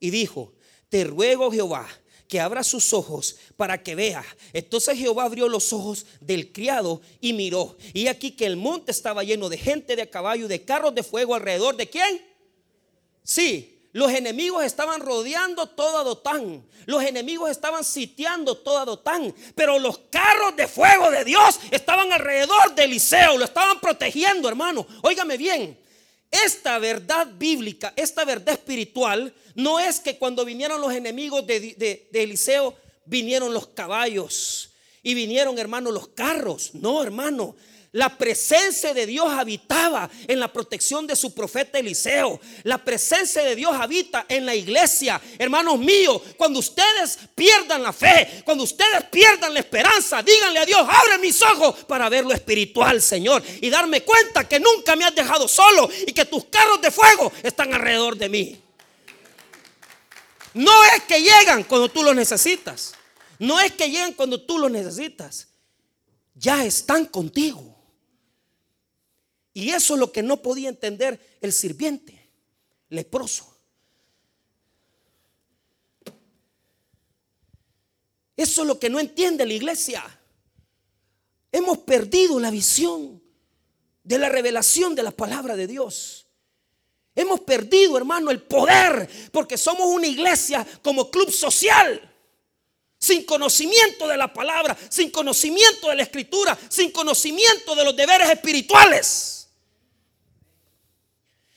y 0.00 0.10
dijo, 0.10 0.52
te 0.88 1.04
ruego 1.04 1.52
Jehová 1.52 1.86
que 2.32 2.40
abra 2.40 2.64
sus 2.64 2.94
ojos 2.94 3.36
para 3.58 3.82
que 3.82 3.94
vea. 3.94 4.24
Entonces 4.54 4.96
Jehová 4.96 5.24
abrió 5.24 5.50
los 5.50 5.70
ojos 5.74 6.06
del 6.18 6.50
criado 6.50 7.02
y 7.20 7.34
miró. 7.34 7.76
Y 7.92 8.06
aquí 8.06 8.30
que 8.30 8.46
el 8.46 8.56
monte 8.56 8.90
estaba 8.90 9.22
lleno 9.22 9.50
de 9.50 9.58
gente 9.58 9.96
de 9.96 10.08
caballo 10.08 10.48
de 10.48 10.64
carros 10.64 10.94
de 10.94 11.02
fuego 11.02 11.34
alrededor 11.34 11.76
de 11.76 11.90
quién? 11.90 12.24
Sí, 13.22 13.86
los 13.92 14.10
enemigos 14.10 14.64
estaban 14.64 15.02
rodeando 15.02 15.66
toda 15.66 16.02
Dotán. 16.04 16.66
Los 16.86 17.04
enemigos 17.04 17.50
estaban 17.50 17.84
sitiando 17.84 18.56
toda 18.56 18.86
Dotán. 18.86 19.34
Pero 19.54 19.78
los 19.78 19.98
carros 19.98 20.56
de 20.56 20.66
fuego 20.66 21.10
de 21.10 21.26
Dios 21.26 21.60
estaban 21.70 22.10
alrededor 22.14 22.74
de 22.74 22.84
Eliseo. 22.84 23.36
Lo 23.36 23.44
estaban 23.44 23.78
protegiendo, 23.78 24.48
hermano. 24.48 24.86
Óigame 25.02 25.36
bien. 25.36 25.78
Esta 26.32 26.78
verdad 26.78 27.28
bíblica, 27.38 27.92
esta 27.94 28.24
verdad 28.24 28.54
espiritual, 28.54 29.34
no 29.54 29.78
es 29.78 30.00
que 30.00 30.16
cuando 30.16 30.46
vinieron 30.46 30.80
los 30.80 30.92
enemigos 30.94 31.46
de, 31.46 32.08
Eliseo, 32.10 32.74
vinieron 33.04 33.52
los 33.52 33.66
caballos 33.68 34.70
y 35.02 35.12
vinieron, 35.12 35.58
hermano, 35.58 35.90
los 35.90 36.08
carros. 36.08 36.70
No, 36.72 37.02
hermano. 37.02 37.54
La 37.92 38.08
presencia 38.16 38.94
de 38.94 39.04
Dios 39.04 39.30
habitaba 39.30 40.08
en 40.26 40.40
la 40.40 40.50
protección 40.50 41.06
de 41.06 41.14
su 41.14 41.34
profeta 41.34 41.78
Eliseo. 41.78 42.40
La 42.62 42.78
presencia 42.78 43.42
de 43.42 43.54
Dios 43.54 43.70
habita 43.74 44.24
en 44.30 44.46
la 44.46 44.54
iglesia. 44.54 45.20
Hermanos 45.38 45.78
míos, 45.78 46.22
cuando 46.38 46.58
ustedes 46.60 47.18
pierdan 47.34 47.82
la 47.82 47.92
fe, 47.92 48.42
cuando 48.46 48.64
ustedes 48.64 49.04
pierdan 49.10 49.52
la 49.52 49.60
esperanza, 49.60 50.22
díganle 50.22 50.60
a 50.60 50.64
Dios, 50.64 50.80
abre 50.80 51.18
mis 51.18 51.42
ojos 51.42 51.84
para 51.84 52.08
ver 52.08 52.24
lo 52.24 52.32
espiritual, 52.32 53.02
Señor. 53.02 53.42
Y 53.60 53.68
darme 53.68 54.00
cuenta 54.02 54.48
que 54.48 54.58
nunca 54.58 54.96
me 54.96 55.04
has 55.04 55.14
dejado 55.14 55.46
solo 55.46 55.90
y 56.06 56.12
que 56.12 56.24
tus 56.24 56.46
carros 56.46 56.80
de 56.80 56.90
fuego 56.90 57.30
están 57.42 57.74
alrededor 57.74 58.16
de 58.16 58.28
mí. 58.30 58.62
No 60.54 60.84
es 60.96 61.02
que 61.02 61.20
llegan 61.20 61.64
cuando 61.64 61.90
tú 61.90 62.02
los 62.02 62.14
necesitas. 62.14 62.94
No 63.38 63.60
es 63.60 63.72
que 63.72 63.90
llegan 63.90 64.14
cuando 64.14 64.40
tú 64.40 64.58
los 64.58 64.70
necesitas. 64.70 65.48
Ya 66.34 66.64
están 66.64 67.04
contigo. 67.04 67.71
Y 69.54 69.70
eso 69.70 69.94
es 69.94 70.00
lo 70.00 70.12
que 70.12 70.22
no 70.22 70.40
podía 70.40 70.68
entender 70.68 71.38
el 71.40 71.52
sirviente 71.52 72.30
leproso. 72.88 73.52
Eso 78.36 78.62
es 78.62 78.66
lo 78.68 78.78
que 78.78 78.90
no 78.90 78.98
entiende 78.98 79.46
la 79.46 79.52
iglesia. 79.52 80.02
Hemos 81.50 81.78
perdido 81.78 82.40
la 82.40 82.50
visión 82.50 83.22
de 84.02 84.18
la 84.18 84.28
revelación 84.28 84.94
de 84.94 85.02
la 85.02 85.10
palabra 85.10 85.54
de 85.54 85.66
Dios. 85.66 86.26
Hemos 87.14 87.40
perdido, 87.40 87.98
hermano, 87.98 88.30
el 88.30 88.42
poder 88.42 89.08
porque 89.30 89.58
somos 89.58 89.86
una 89.86 90.06
iglesia 90.06 90.66
como 90.82 91.10
club 91.10 91.30
social 91.30 92.08
sin 92.98 93.24
conocimiento 93.24 94.06
de 94.06 94.16
la 94.16 94.32
palabra, 94.32 94.76
sin 94.88 95.10
conocimiento 95.10 95.88
de 95.88 95.96
la 95.96 96.04
escritura, 96.04 96.56
sin 96.68 96.92
conocimiento 96.92 97.74
de 97.74 97.84
los 97.84 97.96
deberes 97.96 98.30
espirituales. 98.30 99.41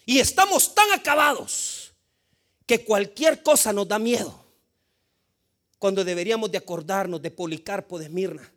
Y 0.06 0.20
estamos 0.20 0.74
tan 0.76 0.91
acabados 0.91 1.94
que 2.65 2.84
cualquier 2.84 3.41
cosa 3.41 3.74
nos 3.74 3.88
da 3.88 4.00
miedo. 4.00 4.44
Cuando 5.80 6.04
deberíamos 6.04 6.52
de 6.52 6.58
acordarnos 6.58 7.22
de 7.22 7.32
Policarpo 7.32 7.98
de 7.98 8.06
Esmirna. 8.06 8.52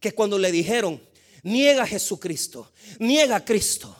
Que 0.00 0.12
cuando 0.12 0.38
le 0.38 0.50
dijeron, 0.50 1.00
niega 1.42 1.84
a 1.84 1.86
Jesucristo, 1.86 2.72
niega 2.98 3.36
a 3.36 3.44
Cristo. 3.44 3.96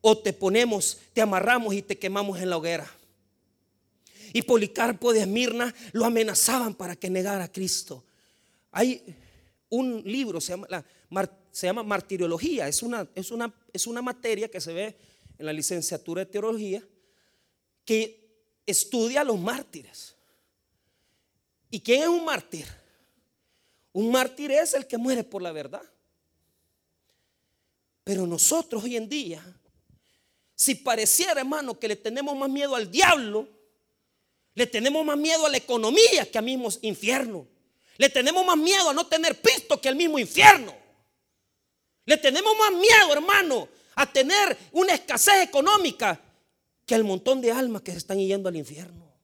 O 0.00 0.18
te 0.18 0.32
ponemos, 0.32 0.98
te 1.12 1.20
amarramos 1.20 1.74
y 1.74 1.82
te 1.82 1.98
quemamos 1.98 2.40
en 2.40 2.50
la 2.50 2.56
hoguera. 2.56 2.90
Y 4.32 4.42
Policarpo 4.42 5.12
de 5.12 5.20
Esmirna 5.20 5.74
lo 5.92 6.04
amenazaban 6.04 6.74
para 6.74 6.96
que 6.96 7.10
negara 7.10 7.44
a 7.44 7.52
Cristo. 7.52 8.04
Hay 8.72 9.02
un 9.68 10.02
libro, 10.04 10.40
se 10.40 10.52
llama 10.52 10.66
la 10.68 10.84
se 11.50 11.66
llama 11.66 11.82
martiriología, 11.82 12.68
es 12.68 12.82
una, 12.82 13.08
es, 13.14 13.30
una, 13.30 13.52
es 13.72 13.86
una 13.86 14.02
materia 14.02 14.48
que 14.48 14.60
se 14.60 14.72
ve 14.72 14.96
en 15.38 15.46
la 15.46 15.52
licenciatura 15.52 16.24
de 16.24 16.30
teología 16.30 16.82
que 17.84 18.20
estudia 18.66 19.22
a 19.22 19.24
los 19.24 19.38
mártires. 19.38 20.14
¿Y 21.70 21.80
quién 21.80 22.02
es 22.02 22.08
un 22.08 22.24
mártir? 22.24 22.66
Un 23.92 24.10
mártir 24.10 24.52
es 24.52 24.74
el 24.74 24.86
que 24.86 24.98
muere 24.98 25.24
por 25.24 25.42
la 25.42 25.52
verdad. 25.52 25.82
Pero 28.04 28.26
nosotros 28.26 28.84
hoy 28.84 28.96
en 28.96 29.08
día, 29.08 29.42
si 30.54 30.74
pareciera, 30.74 31.40
hermano, 31.40 31.78
que 31.78 31.88
le 31.88 31.96
tenemos 31.96 32.36
más 32.36 32.50
miedo 32.50 32.74
al 32.74 32.90
diablo, 32.90 33.48
le 34.54 34.66
tenemos 34.66 35.04
más 35.04 35.16
miedo 35.16 35.46
a 35.46 35.48
la 35.48 35.56
economía 35.56 36.30
que 36.30 36.38
al 36.38 36.44
mismo 36.44 36.68
infierno. 36.82 37.46
Le 37.96 38.08
tenemos 38.08 38.44
más 38.44 38.56
miedo 38.56 38.90
a 38.90 38.94
no 38.94 39.06
tener 39.06 39.40
pisto 39.40 39.80
que 39.80 39.88
al 39.88 39.96
mismo 39.96 40.18
infierno. 40.18 40.79
Le 42.10 42.16
tenemos 42.16 42.52
más 42.58 42.72
miedo, 42.72 43.12
hermano, 43.12 43.68
a 43.94 44.04
tener 44.04 44.58
una 44.72 44.94
escasez 44.94 45.44
económica 45.44 46.20
que 46.84 46.96
al 46.96 47.04
montón 47.04 47.40
de 47.40 47.52
almas 47.52 47.82
que 47.82 47.92
se 47.92 47.98
están 47.98 48.18
yendo 48.18 48.48
al 48.48 48.56
infierno. 48.56 49.14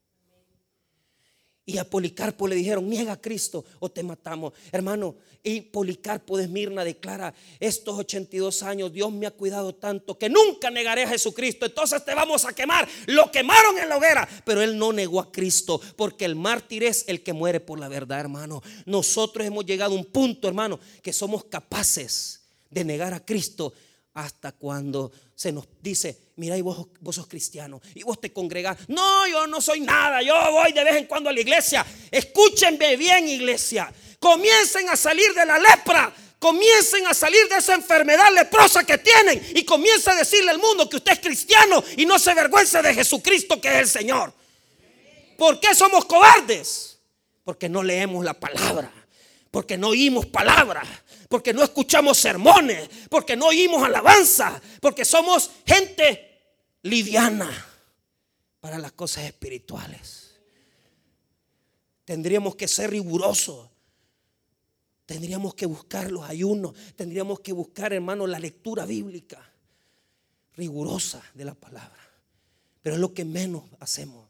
Y 1.65 1.79
a 1.79 1.83
Policarpo 1.83 2.47
le 2.47 2.55
dijeron, 2.55 2.89
niega 2.89 3.11
a 3.11 3.19
Cristo 3.21 3.65
o 3.81 3.91
te 3.91 4.03
matamos. 4.03 4.53
Hermano, 4.71 5.17
y 5.43 5.59
Policarpo 5.59 6.37
de 6.37 6.43
Esmirna 6.43 6.85
declara, 6.85 7.33
estos 7.59 7.99
82 7.99 8.63
años 8.63 8.93
Dios 8.93 9.11
me 9.11 9.27
ha 9.27 9.31
cuidado 9.31 9.75
tanto 9.75 10.17
que 10.17 10.29
nunca 10.29 10.71
negaré 10.71 11.03
a 11.03 11.09
Jesucristo. 11.09 11.65
Entonces 11.65 12.05
te 12.05 12.15
vamos 12.15 12.45
a 12.45 12.53
quemar. 12.53 12.87
Lo 13.07 13.29
quemaron 13.29 13.77
en 13.79 13.89
la 13.89 13.97
hoguera. 13.97 14.25
Pero 14.45 14.61
él 14.61 14.77
no 14.77 14.93
negó 14.93 15.19
a 15.19 15.29
Cristo 15.29 15.81
porque 15.97 16.23
el 16.23 16.37
mártir 16.37 16.85
es 16.85 17.03
el 17.09 17.21
que 17.21 17.33
muere 17.33 17.59
por 17.59 17.81
la 17.81 17.89
verdad, 17.89 18.21
hermano. 18.21 18.63
Nosotros 18.85 19.45
hemos 19.45 19.65
llegado 19.65 19.91
a 19.91 19.97
un 19.97 20.05
punto, 20.05 20.47
hermano, 20.47 20.79
que 21.01 21.11
somos 21.11 21.43
capaces 21.43 22.46
de 22.77 22.85
negar 22.85 23.13
a 23.13 23.25
Cristo 23.25 23.73
hasta 24.13 24.51
cuando 24.51 25.11
se 25.35 25.51
nos 25.51 25.67
dice, 25.81 26.31
mira, 26.37 26.57
y 26.57 26.61
vos, 26.61 26.87
vos 26.99 27.15
sos 27.15 27.27
cristiano, 27.27 27.79
y 27.93 28.03
vos 28.03 28.19
te 28.19 28.33
congregás. 28.33 28.77
No, 28.87 29.27
yo 29.27 29.45
no 29.45 29.61
soy 29.61 29.81
nada, 29.81 30.21
yo 30.21 30.33
voy 30.51 30.71
de 30.71 30.83
vez 30.83 30.95
en 30.95 31.05
cuando 31.05 31.29
a 31.29 31.33
la 31.33 31.39
iglesia. 31.39 31.85
Escúchenme 32.09 32.95
bien, 32.97 33.27
iglesia. 33.27 33.93
Comiencen 34.19 34.89
a 34.89 34.95
salir 34.95 35.33
de 35.35 35.45
la 35.45 35.59
lepra, 35.59 36.11
comiencen 36.39 37.05
a 37.05 37.13
salir 37.13 37.47
de 37.47 37.57
esa 37.57 37.75
enfermedad 37.75 38.33
leprosa 38.33 38.83
que 38.83 38.97
tienen 38.97 39.39
y 39.55 39.63
comiencen 39.63 40.13
a 40.13 40.17
decirle 40.17 40.49
al 40.49 40.59
mundo 40.59 40.89
que 40.89 40.97
usted 40.97 41.13
es 41.13 41.19
cristiano 41.19 41.83
y 41.95 42.05
no 42.05 42.17
se 42.17 42.31
avergüence 42.31 42.81
de 42.81 42.95
Jesucristo 42.95 43.61
que 43.61 43.67
es 43.67 43.81
el 43.81 43.87
Señor. 43.87 44.33
¿Por 45.37 45.59
qué 45.59 45.75
somos 45.75 46.05
cobardes? 46.05 46.97
Porque 47.43 47.69
no 47.69 47.83
leemos 47.83 48.25
la 48.25 48.33
palabra, 48.33 48.91
porque 49.51 49.77
no 49.77 49.89
oímos 49.89 50.25
palabra, 50.25 50.83
porque 51.27 51.53
no 51.53 51.63
escuchamos 51.63 52.17
sermones, 52.17 52.89
porque 53.09 53.35
no 53.35 53.47
oímos 53.47 53.83
alabanza, 53.83 54.61
porque 54.81 55.05
somos 55.05 55.51
gente 55.65 56.41
liviana 56.83 57.49
para 58.59 58.77
las 58.77 58.91
cosas 58.93 59.25
espirituales. 59.25 60.35
Tendríamos 62.05 62.55
que 62.55 62.67
ser 62.67 62.91
rigurosos 62.91 63.69
Tendríamos 65.07 65.55
que 65.55 65.65
buscar 65.65 66.11
los 66.11 66.25
ayunos, 66.25 66.73
tendríamos 66.97 67.39
que 67.39 67.53
buscar, 67.53 67.93
hermano, 67.93 68.27
la 68.27 68.39
lectura 68.39 68.85
bíblica 68.85 69.41
rigurosa 70.57 71.23
de 71.33 71.45
la 71.45 71.55
palabra. 71.55 71.97
Pero 72.81 72.95
es 72.95 72.99
lo 72.99 73.13
que 73.13 73.23
menos 73.23 73.63
hacemos. 73.79 74.26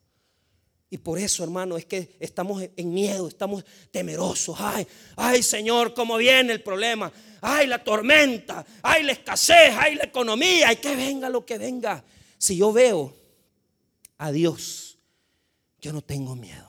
Y 0.89 0.97
por 0.97 1.19
eso, 1.19 1.43
hermano, 1.43 1.77
es 1.77 1.85
que 1.85 2.15
estamos 2.19 2.63
en 2.75 2.93
miedo, 2.93 3.27
estamos 3.27 3.63
temerosos. 3.91 4.55
Ay, 4.59 4.87
ay, 5.15 5.43
Señor, 5.43 5.93
cómo 5.93 6.17
viene 6.17 6.53
el 6.53 6.63
problema. 6.63 7.11
Ay, 7.41 7.67
la 7.67 7.83
tormenta, 7.83 8.65
ay, 8.81 9.03
la 9.03 9.11
escasez, 9.11 9.73
ay, 9.77 9.95
la 9.95 10.05
economía, 10.05 10.69
ay, 10.69 10.77
que 10.77 10.95
venga 10.95 11.29
lo 11.29 11.45
que 11.45 11.57
venga. 11.57 12.03
Si 12.37 12.57
yo 12.57 12.71
veo 12.71 13.13
a 14.17 14.31
Dios, 14.31 14.97
yo 15.81 15.91
no 15.91 16.01
tengo 16.01 16.35
miedo 16.35 16.67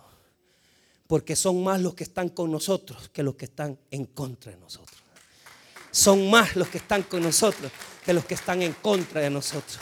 porque 1.08 1.34
son 1.34 1.64
más 1.64 1.80
los 1.80 1.94
que 1.94 2.04
están 2.04 2.28
con 2.28 2.52
nosotros 2.52 3.08
que 3.08 3.24
los 3.24 3.34
que 3.34 3.46
están 3.46 3.76
en 3.90 4.04
contra 4.04 4.52
de 4.52 4.58
nosotros. 4.58 5.02
Son 5.90 6.30
más 6.30 6.54
los 6.54 6.68
que 6.68 6.78
están 6.78 7.02
con 7.02 7.22
nosotros 7.22 7.72
que 8.04 8.12
los 8.12 8.26
que 8.26 8.34
están 8.34 8.62
en 8.62 8.74
contra 8.74 9.22
de 9.22 9.30
nosotros. 9.30 9.78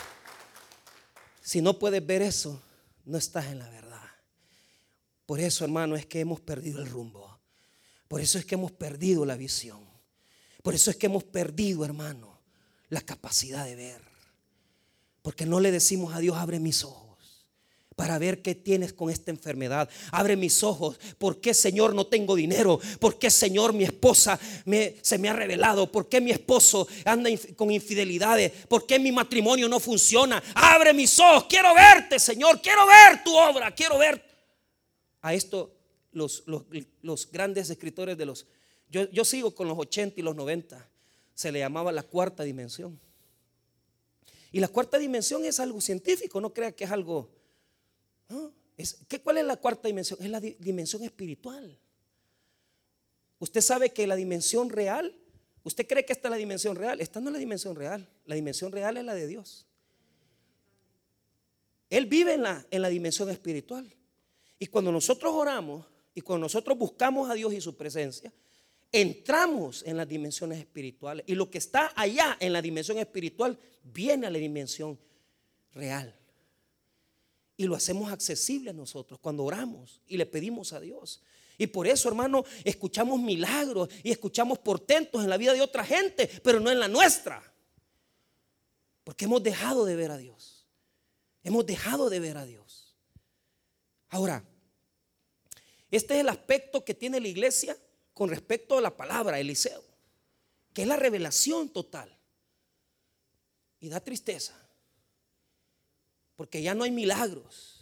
Si 1.41 1.61
no 1.61 1.77
puedes 1.77 2.05
ver 2.05 2.21
eso, 2.21 2.61
no 3.05 3.17
estás 3.17 3.45
en 3.47 3.59
la 3.59 3.69
verdad. 3.69 3.86
Por 5.27 5.39
eso, 5.39 5.63
hermano, 5.63 5.95
es 5.95 6.07
que 6.07 6.21
hemos 6.21 6.41
perdido 6.41 6.81
el 6.81 6.89
rumbo. 6.89 7.39
Por 8.07 8.19
eso 8.19 8.39
es 8.39 8.45
que 8.45 8.55
hemos 8.55 8.71
perdido 8.71 9.25
la 9.25 9.35
visión. 9.35 9.85
Por 10.63 10.73
eso 10.73 10.89
es 10.89 10.97
que 10.97 11.05
hemos 11.05 11.23
perdido, 11.23 11.85
hermano, 11.85 12.39
la 12.89 13.01
capacidad 13.01 13.65
de 13.65 13.75
ver. 13.75 14.01
Porque 15.21 15.45
no 15.45 15.59
le 15.59 15.71
decimos 15.71 16.15
a 16.15 16.19
Dios, 16.19 16.35
abre 16.37 16.59
mis 16.59 16.83
ojos 16.83 17.07
para 17.97 18.19
ver 18.19 18.43
qué 18.43 18.53
tienes 18.53 18.93
con 18.93 19.09
esta 19.09 19.31
enfermedad. 19.31 19.89
Abre 20.11 20.35
mis 20.35 20.61
ojos. 20.61 20.99
¿Por 21.17 21.41
qué, 21.41 21.55
Señor, 21.55 21.95
no 21.95 22.05
tengo 22.05 22.35
dinero? 22.35 22.79
¿Por 22.99 23.17
qué, 23.17 23.31
Señor, 23.31 23.73
mi 23.73 23.85
esposa 23.85 24.39
se 25.01 25.17
me 25.17 25.29
ha 25.29 25.33
revelado? 25.33 25.91
¿Por 25.91 26.07
qué 26.07 26.21
mi 26.21 26.29
esposo 26.29 26.87
anda 27.05 27.31
con 27.55 27.71
infidelidades? 27.71 28.51
¿Por 28.67 28.85
qué 28.85 28.99
mi 28.99 29.11
matrimonio 29.11 29.67
no 29.67 29.79
funciona? 29.79 30.41
Abre 30.53 30.93
mis 30.93 31.19
ojos. 31.19 31.45
Quiero 31.49 31.73
verte, 31.73 32.19
Señor. 32.19 32.61
Quiero 32.61 32.85
ver 32.85 33.23
tu 33.23 33.35
obra. 33.35 33.73
Quiero 33.73 33.97
ver. 33.97 34.26
A 35.27 35.33
esto 35.33 35.75
los, 36.13 36.45
grandes 37.33 37.69
escritores 37.69 38.17
de 38.17 38.25
los... 38.25 38.47
Yo, 38.89 39.25
sigo 39.25 39.53
con 39.53 39.67
los 39.67 39.77
80 39.77 40.21
y 40.21 40.23
los 40.23 40.33
90. 40.37 40.89
Se 41.33 41.51
le 41.51 41.59
llamaba 41.59 41.91
la 41.91 42.03
cuarta 42.03 42.43
dimensión. 42.43 42.97
Y 44.53 44.61
la 44.61 44.69
cuarta 44.69 44.97
dimensión 44.97 45.43
es 45.43 45.59
algo 45.59 45.81
científico, 45.81 46.39
no 46.39 46.53
crea 46.53 46.71
que 46.71 46.85
es 46.85 46.91
algo 46.91 47.29
¿qué, 49.09 49.19
¿Cuál 49.19 49.39
es 49.39 49.45
la 49.45 49.57
cuarta 49.57 49.89
dimensión? 49.89 50.17
Es 50.21 50.29
la 50.29 50.39
dimensión 50.39 51.03
espiritual. 51.03 51.77
Usted 53.39 53.59
sabe 53.59 53.89
que 53.89 54.07
la 54.07 54.15
dimensión 54.15 54.69
real, 54.69 55.13
usted 55.63 55.85
cree 55.85 56.05
que 56.05 56.13
esta 56.13 56.29
es 56.29 56.31
la 56.31 56.37
dimensión 56.37 56.77
real, 56.77 57.01
esta 57.01 57.19
no 57.19 57.27
es 57.27 57.33
la 57.33 57.39
dimensión 57.39 57.75
real, 57.75 58.09
la 58.25 58.35
dimensión 58.35 58.71
real 58.71 58.95
es 58.95 59.03
la 59.03 59.13
de 59.13 59.27
Dios. 59.27 59.65
Él 61.89 62.05
vive 62.05 62.35
en 62.35 62.43
la, 62.43 62.65
en 62.71 62.81
la 62.81 62.87
dimensión 62.87 63.29
espiritual. 63.29 63.93
Y 64.59 64.67
cuando 64.67 64.91
nosotros 64.91 65.33
oramos 65.33 65.85
y 66.13 66.21
cuando 66.21 66.45
nosotros 66.45 66.77
buscamos 66.77 67.29
a 67.29 67.33
Dios 67.33 67.53
y 67.53 67.61
su 67.61 67.75
presencia, 67.75 68.33
entramos 68.91 69.83
en 69.85 69.97
las 69.97 70.07
dimensiones 70.07 70.59
espirituales. 70.59 71.23
Y 71.27 71.35
lo 71.35 71.49
que 71.49 71.57
está 71.57 71.93
allá 71.95 72.37
en 72.39 72.53
la 72.53 72.61
dimensión 72.61 72.97
espiritual 72.97 73.57
viene 73.83 74.27
a 74.27 74.29
la 74.29 74.39
dimensión 74.39 74.99
real. 75.73 76.15
Y 77.55 77.65
lo 77.65 77.75
hacemos 77.75 78.11
accesible 78.11 78.69
a 78.69 78.73
nosotros 78.73 79.19
cuando 79.19 79.43
oramos 79.43 80.01
y 80.07 80.17
le 80.17 80.25
pedimos 80.25 80.73
a 80.73 80.79
Dios. 80.79 81.21
Y 81.57 81.67
por 81.67 81.87
eso, 81.87 82.07
hermano, 82.07 82.45
escuchamos 82.63 83.19
milagros 83.19 83.89
y 84.03 84.11
escuchamos 84.11 84.59
portentos 84.59 85.23
en 85.23 85.29
la 85.29 85.37
vida 85.37 85.53
de 85.53 85.61
otra 85.61 85.83
gente, 85.83 86.29
pero 86.43 86.59
no 86.59 86.69
en 86.69 86.79
la 86.79 86.87
nuestra. 86.87 87.41
Porque 89.03 89.25
hemos 89.25 89.41
dejado 89.41 89.85
de 89.85 89.95
ver 89.95 90.11
a 90.11 90.17
Dios. 90.17 90.67
Hemos 91.43 91.65
dejado 91.65 92.09
de 92.09 92.19
ver 92.19 92.37
a 92.37 92.45
Dios. 92.45 92.66
Ahora, 94.09 94.43
este 95.91 96.15
es 96.15 96.19
el 96.21 96.29
aspecto 96.29 96.83
que 96.83 96.93
tiene 96.93 97.19
la 97.19 97.27
iglesia 97.27 97.77
con 98.13 98.29
respecto 98.29 98.77
a 98.77 98.81
la 98.81 98.95
palabra, 98.95 99.39
Eliseo, 99.39 99.83
que 100.73 100.83
es 100.83 100.87
la 100.87 100.95
revelación 100.95 101.69
total. 101.69 102.13
Y 103.79 103.89
da 103.89 103.99
tristeza 103.99 104.55
porque 106.37 106.61
ya 106.61 106.73
no 106.73 106.85
hay 106.85 106.91
milagros. 106.91 107.73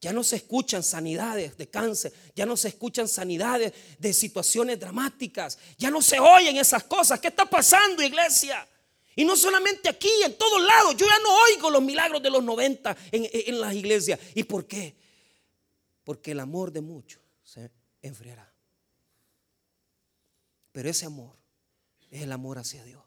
Ya 0.00 0.12
no 0.12 0.22
se 0.22 0.36
escuchan 0.36 0.82
sanidades 0.82 1.56
de 1.56 1.70
cáncer, 1.70 2.12
ya 2.34 2.44
no 2.44 2.58
se 2.58 2.68
escuchan 2.68 3.08
sanidades 3.08 3.72
de 3.98 4.12
situaciones 4.12 4.78
dramáticas, 4.78 5.56
ya 5.78 5.90
no 5.90 6.02
se 6.02 6.20
oyen 6.20 6.58
esas 6.58 6.84
cosas. 6.84 7.20
¿Qué 7.20 7.28
está 7.28 7.46
pasando, 7.46 8.02
iglesia? 8.02 8.68
Y 9.16 9.24
no 9.24 9.34
solamente 9.34 9.88
aquí, 9.88 10.10
en 10.22 10.36
todos 10.36 10.60
lados. 10.60 10.94
Yo 10.98 11.06
ya 11.06 11.18
no 11.20 11.34
oigo 11.44 11.70
los 11.70 11.82
milagros 11.82 12.22
de 12.22 12.28
los 12.28 12.44
90 12.44 12.94
en, 13.12 13.30
en 13.32 13.60
las 13.60 13.72
iglesias. 13.72 14.20
¿Y 14.34 14.42
por 14.42 14.66
qué? 14.66 14.94
Porque 16.04 16.32
el 16.32 16.40
amor 16.40 16.70
de 16.70 16.82
muchos 16.82 17.22
se 17.42 17.70
enfriará. 18.02 18.52
Pero 20.72 20.88
ese 20.88 21.06
amor 21.06 21.36
es 22.10 22.22
el 22.22 22.32
amor 22.32 22.58
hacia 22.58 22.84
Dios. 22.84 23.02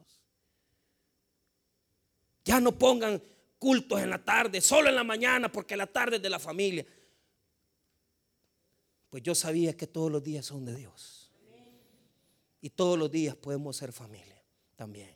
Ya 2.44 2.60
no 2.60 2.78
pongan 2.78 3.22
cultos 3.60 4.02
en 4.02 4.10
la 4.10 4.24
tarde, 4.24 4.62
solo 4.62 4.90
en 4.90 4.96
la 4.96 5.04
mañana, 5.04 5.52
porque 5.52 5.76
la 5.76 5.88
tarde 5.88 6.18
es 6.18 6.22
de 6.22 6.30
la 6.30 6.40
familia. 6.40 6.86
Pues 9.10 9.24
yo 9.24 9.36
sabía 9.36 9.76
que 9.76 9.88
todos 9.88 10.12
los 10.12 10.24
días 10.24 10.46
son 10.46 10.66
de 10.66 10.76
Dios. 10.76 11.32
Y 12.62 12.70
todos 12.70 12.98
los 12.98 13.12
días 13.12 13.36
podemos 13.36 13.78
ser 13.78 13.92
familia 13.92 14.42
también. 14.76 15.16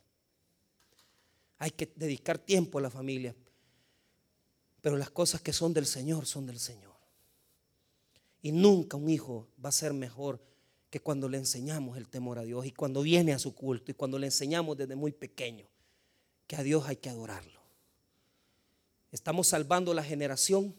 Hay 1.57 1.71
que 1.71 1.91
dedicar 1.95 2.37
tiempo 2.37 2.79
a 2.79 2.81
la 2.81 2.89
familia. 2.89 3.35
Pero 4.81 4.97
las 4.97 5.11
cosas 5.11 5.41
que 5.41 5.53
son 5.53 5.73
del 5.73 5.85
Señor 5.85 6.25
son 6.25 6.45
del 6.45 6.59
Señor. 6.59 6.90
Y 8.41 8.51
nunca 8.51 8.97
un 8.97 9.09
hijo 9.09 9.47
va 9.63 9.69
a 9.69 9.73
ser 9.73 9.93
mejor 9.93 10.41
que 10.89 10.99
cuando 10.99 11.29
le 11.29 11.37
enseñamos 11.37 11.97
el 11.97 12.09
temor 12.09 12.37
a 12.39 12.43
Dios 12.43 12.65
y 12.65 12.71
cuando 12.71 13.01
viene 13.01 13.33
a 13.33 13.39
su 13.39 13.55
culto 13.55 13.91
y 13.91 13.93
cuando 13.93 14.19
le 14.19 14.27
enseñamos 14.27 14.77
desde 14.77 14.95
muy 14.95 15.11
pequeño 15.11 15.67
que 16.47 16.57
a 16.57 16.63
Dios 16.63 16.85
hay 16.85 16.97
que 16.97 17.09
adorarlo. 17.09 17.61
Estamos 19.11 19.47
salvando 19.47 19.93
la 19.93 20.03
generación 20.03 20.75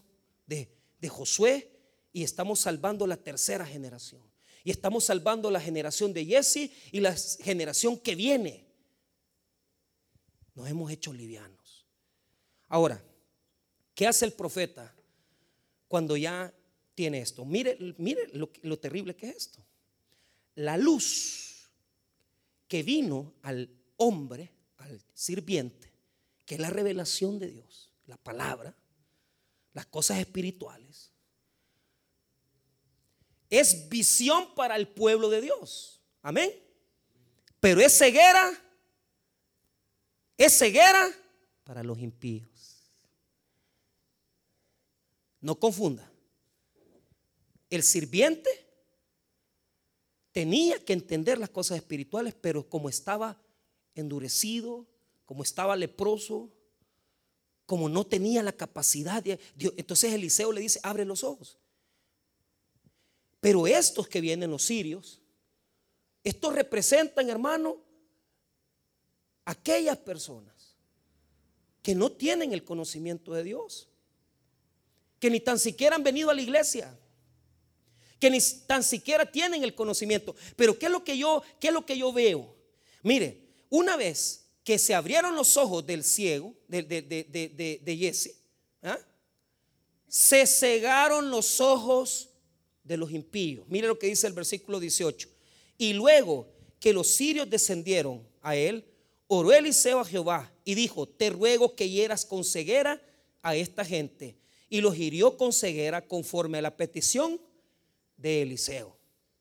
de, 0.46 0.68
Josué 1.08 1.68
y 2.12 2.22
estamos 2.22 2.60
salvando 2.60 3.06
la 3.06 3.16
tercera 3.16 3.66
generación. 3.66 4.22
Y 4.64 4.70
estamos 4.70 5.04
salvando 5.04 5.50
la 5.50 5.60
generación 5.60 6.12
de 6.12 6.24
Jesse 6.24 6.70
y 6.92 7.00
la 7.00 7.16
generación 7.16 7.98
que 7.98 8.14
viene. 8.14 8.66
Nos 10.54 10.68
hemos 10.68 10.92
hecho 10.92 11.12
livianos. 11.12 11.86
Ahora, 12.68 13.02
¿qué 13.94 14.06
hace 14.06 14.24
el 14.24 14.32
profeta 14.32 14.94
cuando 15.88 16.16
ya 16.16 16.54
tiene 16.94 17.20
esto? 17.20 17.44
Mire, 17.44 17.76
mire 17.98 18.28
lo, 18.34 18.50
lo 18.62 18.78
terrible 18.78 19.16
que 19.16 19.28
es 19.28 19.36
esto. 19.36 19.64
La 20.54 20.76
luz 20.76 21.70
que 22.68 22.82
vino 22.82 23.34
al 23.42 23.68
hombre, 23.96 24.52
al 24.78 25.02
sirviente, 25.14 25.92
que 26.44 26.54
es 26.56 26.60
la 26.60 26.70
revelación 26.70 27.38
de 27.38 27.48
Dios, 27.48 27.92
la 28.06 28.16
palabra, 28.16 28.74
las 29.72 29.86
cosas 29.86 30.18
espirituales, 30.18 31.12
es 33.48 33.88
visión 33.88 34.54
para 34.54 34.76
el 34.76 34.88
pueblo 34.88 35.28
de 35.28 35.42
Dios. 35.42 36.00
Amén. 36.22 36.50
Pero 37.60 37.80
es 37.80 37.96
ceguera, 37.96 38.50
es 40.36 40.58
ceguera 40.58 41.10
para 41.64 41.82
los 41.82 41.98
impíos. 41.98 42.48
No 45.40 45.58
confunda. 45.58 46.11
El 47.72 47.82
sirviente 47.82 48.50
tenía 50.30 50.78
que 50.84 50.92
entender 50.92 51.38
las 51.38 51.48
cosas 51.48 51.78
espirituales, 51.78 52.34
pero 52.38 52.68
como 52.68 52.90
estaba 52.90 53.40
endurecido, 53.94 54.86
como 55.24 55.42
estaba 55.42 55.74
leproso, 55.74 56.52
como 57.64 57.88
no 57.88 58.04
tenía 58.04 58.42
la 58.42 58.52
capacidad, 58.52 59.22
de, 59.22 59.40
entonces 59.78 60.12
Eliseo 60.12 60.52
le 60.52 60.60
dice, 60.60 60.80
abre 60.82 61.06
los 61.06 61.24
ojos. 61.24 61.56
Pero 63.40 63.66
estos 63.66 64.06
que 64.06 64.20
vienen, 64.20 64.50
los 64.50 64.64
sirios, 64.64 65.22
estos 66.22 66.54
representan, 66.54 67.30
hermano, 67.30 67.82
aquellas 69.46 69.96
personas 69.96 70.76
que 71.82 71.94
no 71.94 72.12
tienen 72.12 72.52
el 72.52 72.64
conocimiento 72.64 73.32
de 73.32 73.44
Dios, 73.44 73.88
que 75.18 75.30
ni 75.30 75.40
tan 75.40 75.58
siquiera 75.58 75.96
han 75.96 76.02
venido 76.02 76.28
a 76.28 76.34
la 76.34 76.42
iglesia, 76.42 76.98
que 78.22 78.30
ni 78.30 78.38
tan 78.68 78.84
siquiera 78.84 79.26
tienen 79.26 79.64
el 79.64 79.74
conocimiento. 79.74 80.36
Pero 80.54 80.78
¿qué 80.78 80.86
es 80.86 80.92
lo 80.92 81.02
que 81.02 81.18
yo, 81.18 81.42
qué 81.58 81.66
es 81.66 81.74
lo 81.74 81.84
que 81.84 81.98
yo 81.98 82.12
veo? 82.12 82.54
Mire, 83.02 83.36
una 83.68 83.96
vez 83.96 84.44
que 84.62 84.78
se 84.78 84.94
abrieron 84.94 85.34
los 85.34 85.56
ojos 85.56 85.84
del 85.84 86.04
ciego, 86.04 86.54
de, 86.68 86.84
de, 86.84 87.96
Jesse, 87.96 88.36
¿ah? 88.80 88.96
se 90.06 90.46
cegaron 90.46 91.30
los 91.32 91.60
ojos 91.60 92.28
de 92.84 92.96
los 92.96 93.10
impíos. 93.10 93.66
Mire 93.66 93.88
lo 93.88 93.98
que 93.98 94.06
dice 94.06 94.28
el 94.28 94.34
versículo 94.34 94.78
18. 94.78 95.28
Y 95.76 95.92
luego 95.92 96.46
que 96.78 96.92
los 96.92 97.08
sirios 97.08 97.50
descendieron 97.50 98.24
a 98.40 98.54
él, 98.54 98.84
oró 99.26 99.52
Eliseo 99.52 99.98
a 99.98 100.04
Jehová 100.04 100.52
y 100.64 100.76
dijo, 100.76 101.08
te 101.08 101.30
ruego 101.30 101.74
que 101.74 101.88
hieras 101.90 102.24
con 102.24 102.44
ceguera 102.44 103.02
a 103.42 103.56
esta 103.56 103.84
gente. 103.84 104.36
Y 104.68 104.80
los 104.80 104.96
hirió 104.96 105.36
con 105.36 105.52
ceguera 105.52 106.06
conforme 106.06 106.58
a 106.58 106.62
la 106.62 106.76
petición 106.76 107.40
de 108.22 108.42
Eliseo. 108.42 108.96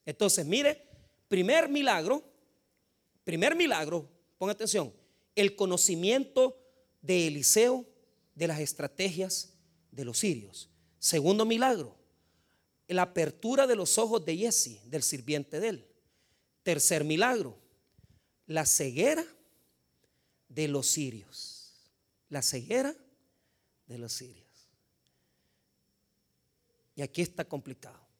Entonces, 0.06 0.46
mire, 0.46 0.84
primer 1.28 1.70
milagro, 1.70 2.24
primer 3.24 3.56
milagro, 3.56 4.10
ponga 4.38 4.54
atención, 4.54 4.92
el 5.36 5.56
conocimiento 5.56 6.58
de 7.02 7.28
Eliseo 7.28 7.86
de 8.36 8.48
las 8.48 8.60
estrategias 8.60 9.54
de 9.92 10.04
los 10.04 10.18
sirios. 10.18 10.70
Segundo 10.98 11.46
milagro, 11.46 11.96
la 12.88 13.04
apertura 13.04 13.68
de 13.68 13.76
los 13.76 13.98
ojos 13.98 14.26
de 14.26 14.36
Jesse, 14.36 14.82
del 14.86 15.04
sirviente 15.04 15.60
de 15.60 15.70
él. 15.70 15.88
Tercer 16.64 17.04
milagro, 17.04 17.58
la 18.48 18.66
ceguera 18.66 19.26
de 20.50 20.68
los 20.68 20.88
sirios. 20.88 21.92
La 22.30 22.42
ceguera 22.42 22.96
de 23.88 23.98
los 23.98 24.14
sirios. 24.14 24.48
Y 26.96 27.02
aquí 27.02 27.22
está 27.22 27.46
complicado. 27.46 28.11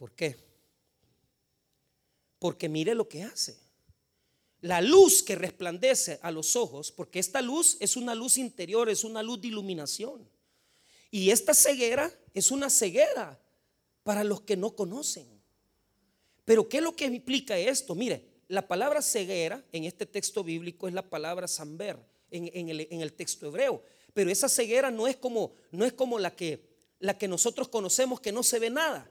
¿Por 0.00 0.12
qué? 0.12 0.34
Porque 2.38 2.70
mire 2.70 2.94
lo 2.94 3.06
que 3.06 3.22
hace. 3.22 3.60
La 4.62 4.80
luz 4.80 5.22
que 5.22 5.34
resplandece 5.34 6.18
a 6.22 6.30
los 6.30 6.56
ojos, 6.56 6.90
porque 6.90 7.18
esta 7.18 7.42
luz 7.42 7.76
es 7.80 7.98
una 7.98 8.14
luz 8.14 8.38
interior, 8.38 8.88
es 8.88 9.04
una 9.04 9.22
luz 9.22 9.42
de 9.42 9.48
iluminación. 9.48 10.26
Y 11.10 11.28
esta 11.28 11.52
ceguera 11.52 12.10
es 12.32 12.50
una 12.50 12.70
ceguera 12.70 13.38
para 14.02 14.24
los 14.24 14.40
que 14.40 14.56
no 14.56 14.74
conocen. 14.74 15.28
Pero 16.46 16.66
¿qué 16.66 16.78
es 16.78 16.82
lo 16.82 16.96
que 16.96 17.04
implica 17.04 17.58
esto? 17.58 17.94
Mire, 17.94 18.24
la 18.48 18.66
palabra 18.66 19.02
ceguera 19.02 19.62
en 19.70 19.84
este 19.84 20.06
texto 20.06 20.42
bíblico 20.42 20.88
es 20.88 20.94
la 20.94 21.10
palabra 21.10 21.46
samber 21.46 21.98
en, 22.30 22.70
el, 22.70 23.12
texto 23.12 23.48
hebreo. 23.48 23.82
Pero 24.14 24.30
esa 24.30 24.48
ceguera 24.48 24.90
no 24.90 25.06
es 25.06 25.16
como, 25.16 25.52
no 25.70 25.84
es 25.84 25.92
como 25.92 26.18
la, 26.18 26.34
que, 26.34 26.70
la 27.00 27.18
que 27.18 27.28
nosotros 27.28 27.68
conocemos 27.68 28.18
que 28.18 28.32
no 28.32 28.42
se 28.42 28.58
ve 28.58 28.70
nada. 28.70 29.10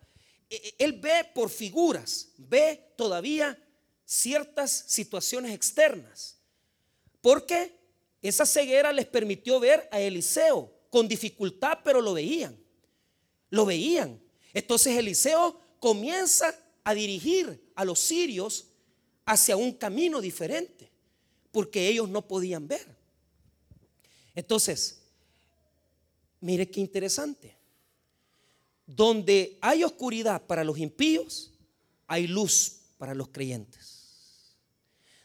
E, 0.50 0.56
e, 0.56 0.84
él 0.84 0.94
ve 0.94 1.30
por 1.34 1.50
figuras, 1.50 2.30
ve 2.38 2.94
todavía 2.96 3.58
ciertas 4.06 4.72
situaciones 4.88 5.54
externas. 5.54 6.38
Porque 7.22 7.78
esa 8.22 8.46
ceguera 8.46 8.92
les 8.92 9.06
permitió 9.06 9.60
ver 9.60 9.88
a 9.92 10.00
Eliseo 10.00 10.74
con 10.90 11.08
dificultad, 11.08 11.80
pero 11.84 12.02
lo 12.02 12.14
veían. 12.14 12.58
Lo 13.50 13.66
veían. 13.66 14.20
Entonces 14.54 14.98
Eliseo 14.98 15.60
comienza 15.80 16.56
a 16.84 16.94
dirigir 16.94 17.72
a 17.76 17.86
los 17.86 18.00
sirios 18.00 18.66
hacia 19.26 19.56
un 19.56 19.74
camino 19.74 20.22
diferente, 20.22 20.90
porque 21.52 21.88
ellos 21.88 22.10
no 22.10 22.28
podían 22.28 22.68
ver. 22.68 22.88
Entonces, 24.34 25.02
mire 26.42 26.70
qué 26.70 26.80
interesante. 26.80 27.59
Donde 28.92 29.60
hay 29.62 29.84
oscuridad 29.84 30.42
para 30.48 30.64
los 30.64 30.80
impíos, 30.80 31.52
hay 32.08 32.26
luz 32.26 32.78
para 32.98 33.14
los 33.14 33.28
creyentes. 33.28 34.56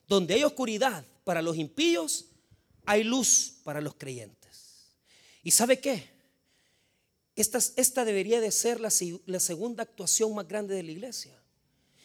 Donde 0.07 0.35
hay 0.35 0.45
oscuridad 0.45 1.03
para 1.25 1.41
los 1.41 1.57
impíos, 1.57 2.27
hay 2.85 3.05
luz 3.05 3.55
para 3.65 3.81
los 3.81 3.95
creyentes. 3.95 4.91
¿Y 5.43 5.51
sabe 5.51 5.81
qué? 5.81 6.11
Esta, 7.37 8.05
debería 8.05 8.39
de 8.43 8.53
ser 8.53 8.81
la, 8.81 8.93
la, 9.25 9.41
segunda 9.41 9.83
actuación 9.83 10.35
más 10.35 10.47
grande 10.47 10.75
de 10.75 10.83
la 10.83 10.93
iglesia. 10.93 11.33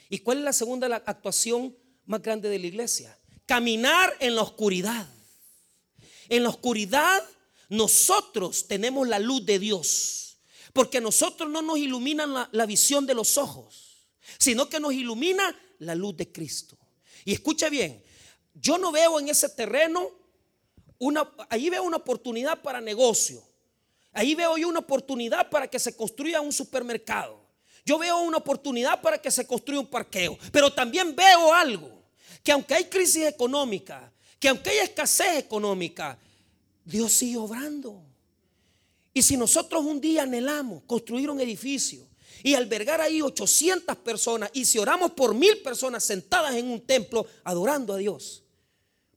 ¿Y 0.09 0.19
cuál 0.19 0.37
es 0.37 0.43
la 0.45 0.53
segunda 0.53 1.03
actuación 1.05 1.75
más 2.05 2.21
grande 2.21 2.47
de 2.47 2.57
la 2.57 2.67
iglesia? 2.67 3.17
Caminar 3.45 4.15
en 4.21 4.37
la 4.37 4.43
oscuridad. 4.43 5.07
En 6.29 6.43
la 6.43 6.49
oscuridad 6.49 7.21
nosotros 7.67 8.65
tenemos 8.65 9.09
la 9.09 9.19
luz 9.19 9.45
de 9.45 9.59
Dios. 9.59 10.28
Porque 10.73 10.99
a 10.99 11.01
nosotros 11.01 11.49
no 11.49 11.61
nos 11.61 11.77
ilumina 11.77 12.25
la, 12.25 12.49
la 12.51 12.65
visión 12.65 13.05
de 13.05 13.13
los 13.13 13.37
ojos, 13.37 14.07
sino 14.37 14.69
que 14.69 14.79
nos 14.79 14.93
ilumina 14.93 15.55
la 15.79 15.95
luz 15.95 16.15
de 16.17 16.31
Cristo. 16.31 16.77
Y 17.25 17.33
escucha 17.33 17.69
bien, 17.69 18.03
yo 18.53 18.77
no 18.77 18.91
veo 18.91 19.19
en 19.19 19.29
ese 19.29 19.49
terreno 19.49 20.09
una, 20.99 21.29
ahí 21.49 21.69
veo 21.69 21.83
una 21.83 21.97
oportunidad 21.97 22.61
para 22.61 22.81
negocio. 22.81 23.43
Ahí 24.11 24.35
veo 24.35 24.57
yo 24.57 24.67
una 24.67 24.79
oportunidad 24.79 25.49
para 25.49 25.67
que 25.67 25.79
se 25.79 25.95
construya 25.95 26.41
un 26.41 26.51
supermercado. 26.51 27.39
Yo 27.85 27.97
veo 27.97 28.19
una 28.19 28.37
oportunidad 28.37 29.01
para 29.01 29.19
que 29.19 29.31
se 29.31 29.47
construya 29.47 29.79
un 29.79 29.87
parqueo. 29.87 30.37
Pero 30.51 30.73
también 30.73 31.15
veo 31.15 31.53
algo, 31.53 32.03
que 32.43 32.51
aunque 32.51 32.73
hay 32.73 32.85
crisis 32.85 33.25
económica, 33.25 34.11
que 34.39 34.49
aunque 34.49 34.71
hay 34.71 34.77
escasez 34.79 35.37
económica, 35.37 36.17
Dios 36.83 37.13
sigue 37.13 37.37
obrando. 37.37 38.03
Y 39.13 39.21
si 39.21 39.37
nosotros 39.37 39.83
un 39.83 39.99
día 39.99 40.23
anhelamos 40.23 40.83
construir 40.83 41.29
un 41.29 41.41
edificio 41.41 42.07
y 42.43 42.53
albergar 42.53 43.01
ahí 43.01 43.21
800 43.21 43.97
personas 43.97 44.49
y 44.53 44.65
si 44.65 44.77
oramos 44.77 45.11
por 45.11 45.33
mil 45.33 45.61
personas 45.61 46.03
sentadas 46.03 46.55
en 46.55 46.69
un 46.69 46.81
templo 46.81 47.25
adorando 47.43 47.93
a 47.93 47.97
Dios, 47.97 48.43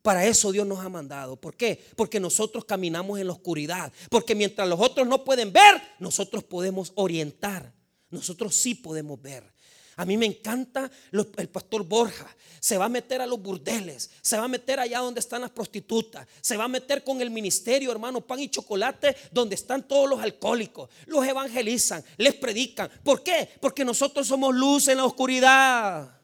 para 0.02 0.26
eso 0.26 0.50
Dios 0.50 0.66
nos 0.66 0.80
ha 0.80 0.88
mandado. 0.88 1.36
¿Por 1.36 1.56
qué? 1.56 1.80
Porque 1.94 2.18
nosotros 2.18 2.64
caminamos 2.64 3.20
en 3.20 3.28
la 3.28 3.32
oscuridad. 3.32 3.92
Porque 4.10 4.34
mientras 4.34 4.68
los 4.68 4.80
otros 4.80 5.06
no 5.06 5.22
pueden 5.22 5.52
ver, 5.52 5.80
nosotros 6.00 6.42
podemos 6.42 6.92
orientar. 6.96 7.72
Nosotros 8.10 8.54
sí 8.54 8.74
podemos 8.74 9.22
ver. 9.22 9.51
A 9.96 10.04
mí 10.04 10.16
me 10.16 10.26
encanta 10.26 10.90
el 11.10 11.48
pastor 11.48 11.84
Borja. 11.84 12.34
Se 12.60 12.78
va 12.78 12.84
a 12.86 12.88
meter 12.88 13.20
a 13.20 13.26
los 13.26 13.42
burdeles. 13.42 14.10
Se 14.22 14.36
va 14.36 14.44
a 14.44 14.48
meter 14.48 14.78
allá 14.80 15.00
donde 15.00 15.20
están 15.20 15.42
las 15.42 15.50
prostitutas. 15.50 16.26
Se 16.40 16.56
va 16.56 16.64
a 16.64 16.68
meter 16.68 17.02
con 17.02 17.20
el 17.20 17.30
ministerio, 17.30 17.90
hermano, 17.90 18.20
pan 18.20 18.40
y 18.40 18.48
chocolate, 18.48 19.16
donde 19.30 19.56
están 19.56 19.86
todos 19.86 20.08
los 20.08 20.20
alcohólicos. 20.20 20.88
Los 21.06 21.26
evangelizan, 21.26 22.04
les 22.16 22.34
predican. 22.34 22.90
¿Por 23.02 23.22
qué? 23.22 23.48
Porque 23.60 23.84
nosotros 23.84 24.26
somos 24.26 24.54
luz 24.54 24.88
en 24.88 24.98
la 24.98 25.04
oscuridad. 25.04 26.20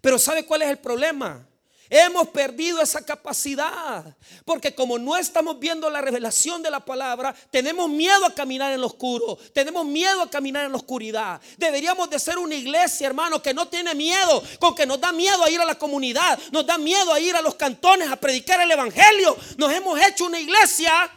Pero 0.00 0.18
¿sabe 0.18 0.46
cuál 0.46 0.62
es 0.62 0.70
el 0.70 0.78
problema? 0.78 1.46
Hemos 1.92 2.28
perdido 2.28 2.80
esa 2.80 3.04
capacidad. 3.04 4.16
Porque 4.44 4.72
como 4.72 4.96
no 4.96 5.16
estamos 5.16 5.58
viendo 5.58 5.90
la 5.90 6.00
revelación 6.00 6.62
de 6.62 6.70
la 6.70 6.78
palabra, 6.78 7.34
tenemos 7.50 7.90
miedo 7.90 8.24
a 8.24 8.32
caminar 8.32 8.72
en 8.72 8.80
lo 8.80 8.86
oscuro. 8.86 9.36
Tenemos 9.52 9.84
miedo 9.84 10.22
a 10.22 10.30
caminar 10.30 10.66
en 10.66 10.70
la 10.70 10.78
oscuridad. 10.78 11.40
Deberíamos 11.58 12.08
de 12.08 12.20
ser 12.20 12.38
una 12.38 12.54
iglesia, 12.54 13.08
hermano, 13.08 13.42
que 13.42 13.52
no 13.52 13.66
tiene 13.66 13.92
miedo. 13.96 14.40
Con 14.60 14.76
que 14.76 14.86
nos 14.86 15.00
da 15.00 15.10
miedo 15.10 15.42
a 15.42 15.50
ir 15.50 15.60
a 15.60 15.64
la 15.64 15.76
comunidad. 15.76 16.38
Nos 16.52 16.64
da 16.64 16.78
miedo 16.78 17.12
a 17.12 17.18
ir 17.18 17.34
a 17.34 17.42
los 17.42 17.56
cantones 17.56 18.08
a 18.08 18.14
predicar 18.14 18.60
el 18.60 18.70
evangelio. 18.70 19.36
Nos 19.58 19.72
hemos 19.72 20.00
hecho 20.00 20.26
una 20.26 20.38
iglesia 20.38 21.10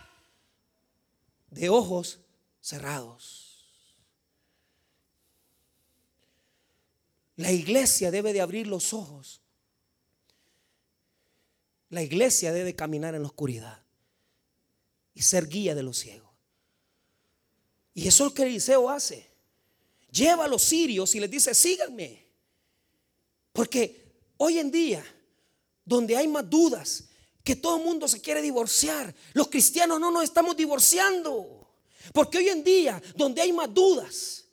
de 1.51 1.69
ojos 1.69 2.17
cerrados. 2.59 3.67
La 7.35 7.51
iglesia 7.51 8.09
debe 8.09 8.33
de 8.33 8.41
abrir 8.41 8.65
los 8.65 8.91
ojos 8.91 9.42
la 11.93 12.01
iglesia 12.01 12.51
debe 12.51 12.75
caminar 12.75 13.13
en 13.13 13.21
la 13.21 13.27
oscuridad 13.27 13.83
y 15.13 15.21
ser 15.21 15.47
guía 15.47 15.75
de 15.75 15.83
los 15.83 15.99
ciegos. 15.99 16.31
Y 17.93 18.07
eso 18.07 18.23
es 18.23 18.31
lo 18.31 18.33
que 18.33 18.43
Eliseo 18.43 18.89
hace. 18.89 19.31
Lleva 20.11 20.45
a 20.45 20.47
los 20.47 20.63
sirios 20.63 21.13
y 21.13 21.19
les 21.19 21.29
dice, 21.29 21.53
síganme. 21.53 22.25
Porque 23.51 24.31
hoy 24.37 24.57
en 24.57 24.71
día, 24.71 25.05
donde 25.85 26.17
hay 26.17 26.27
más 26.27 26.49
dudas, 26.49 27.05
que 27.43 27.55
todo 27.55 27.77
el 27.77 27.83
mundo 27.83 28.07
se 28.07 28.21
quiere 28.21 28.41
divorciar, 28.41 29.13
los 29.33 29.49
cristianos 29.49 29.99
no 29.99 30.09
nos 30.09 30.23
estamos 30.23 30.57
divorciando. 30.57 31.75
Porque 32.11 32.39
hoy 32.39 32.49
en 32.49 32.63
día, 32.63 33.01
donde 33.15 33.41
hay 33.41 33.53
más 33.53 33.71
dudas 33.71 34.45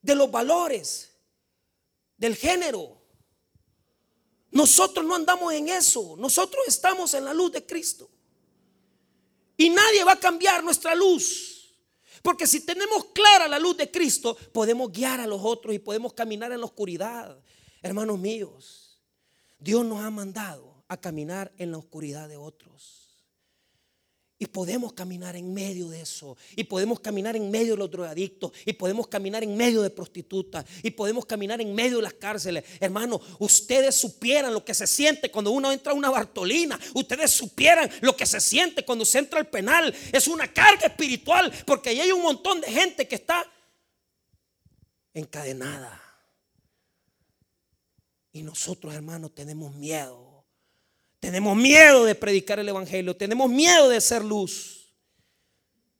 de 0.00 0.14
los 0.14 0.30
valores, 0.30 1.10
del 2.16 2.36
género, 2.36 2.97
nosotros 4.50 5.04
no 5.04 5.14
andamos 5.14 5.52
en 5.52 5.68
eso. 5.68 6.16
Nosotros 6.18 6.64
estamos 6.66 7.12
en 7.14 7.24
la 7.24 7.34
luz 7.34 7.52
de 7.52 7.64
Cristo. 7.64 8.08
Y 9.56 9.70
nadie 9.70 10.04
va 10.04 10.12
a 10.12 10.20
cambiar 10.20 10.62
nuestra 10.62 10.94
luz. 10.94 11.74
Porque 12.22 12.46
si 12.46 12.64
tenemos 12.64 13.06
clara 13.06 13.48
la 13.48 13.58
luz 13.58 13.76
de 13.76 13.90
Cristo, 13.90 14.36
podemos 14.52 14.90
guiar 14.90 15.20
a 15.20 15.26
los 15.26 15.40
otros 15.42 15.74
y 15.74 15.78
podemos 15.78 16.12
caminar 16.12 16.52
en 16.52 16.60
la 16.60 16.66
oscuridad. 16.66 17.38
Hermanos 17.82 18.18
míos, 18.18 19.00
Dios 19.58 19.84
nos 19.84 20.00
ha 20.00 20.10
mandado 20.10 20.84
a 20.88 20.96
caminar 20.96 21.52
en 21.58 21.70
la 21.72 21.78
oscuridad 21.78 22.28
de 22.28 22.36
otros. 22.36 23.07
Y 24.40 24.46
podemos 24.46 24.92
caminar 24.92 25.34
en 25.34 25.52
medio 25.52 25.88
de 25.88 26.00
eso. 26.00 26.36
Y 26.54 26.62
podemos 26.62 27.00
caminar 27.00 27.34
en 27.34 27.50
medio 27.50 27.72
de 27.72 27.78
los 27.78 27.90
drogadictos. 27.90 28.52
Y 28.64 28.72
podemos 28.72 29.08
caminar 29.08 29.42
en 29.42 29.56
medio 29.56 29.82
de 29.82 29.90
prostitutas. 29.90 30.64
Y 30.84 30.92
podemos 30.92 31.26
caminar 31.26 31.60
en 31.60 31.74
medio 31.74 31.96
de 31.96 32.04
las 32.04 32.14
cárceles. 32.14 32.64
Hermano, 32.78 33.20
ustedes 33.40 33.96
supieran 33.96 34.54
lo 34.54 34.64
que 34.64 34.74
se 34.74 34.86
siente 34.86 35.32
cuando 35.32 35.50
uno 35.50 35.72
entra 35.72 35.90
a 35.90 35.96
una 35.96 36.08
Bartolina. 36.10 36.78
Ustedes 36.94 37.32
supieran 37.32 37.90
lo 38.00 38.16
que 38.16 38.26
se 38.26 38.40
siente 38.40 38.84
cuando 38.84 39.04
se 39.04 39.18
entra 39.18 39.40
al 39.40 39.48
penal. 39.48 39.92
Es 40.12 40.28
una 40.28 40.52
carga 40.52 40.86
espiritual. 40.86 41.52
Porque 41.66 41.90
ahí 41.90 42.00
hay 42.00 42.12
un 42.12 42.22
montón 42.22 42.60
de 42.60 42.68
gente 42.68 43.08
que 43.08 43.16
está 43.16 43.44
encadenada. 45.14 46.00
Y 48.30 48.44
nosotros, 48.44 48.94
hermanos, 48.94 49.34
tenemos 49.34 49.74
miedo. 49.74 50.27
Tenemos 51.20 51.56
miedo 51.56 52.04
de 52.04 52.14
predicar 52.14 52.58
el 52.58 52.68
Evangelio. 52.68 53.16
Tenemos 53.16 53.50
miedo 53.50 53.88
de 53.88 54.00
ser 54.00 54.24
luz. 54.24 54.94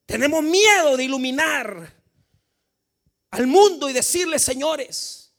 Tenemos 0.07 0.43
miedo 0.43 0.97
de 0.97 1.05
iluminar 1.05 1.95
al 3.31 3.47
mundo 3.47 3.91
y 3.91 3.93
decirles, 3.93 4.43
señores, 4.43 5.35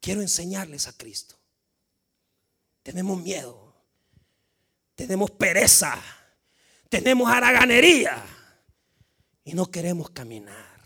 quiero 0.00 0.20
enseñarles 0.20 0.88
a 0.88 0.92
Cristo. 0.92 1.38
Tenemos 2.82 3.22
miedo. 3.22 3.74
Tenemos 4.94 5.30
pereza. 5.30 6.02
Tenemos 6.88 7.30
haraganería. 7.30 8.24
Y 9.44 9.54
no 9.54 9.70
queremos 9.70 10.10
caminar 10.10 10.80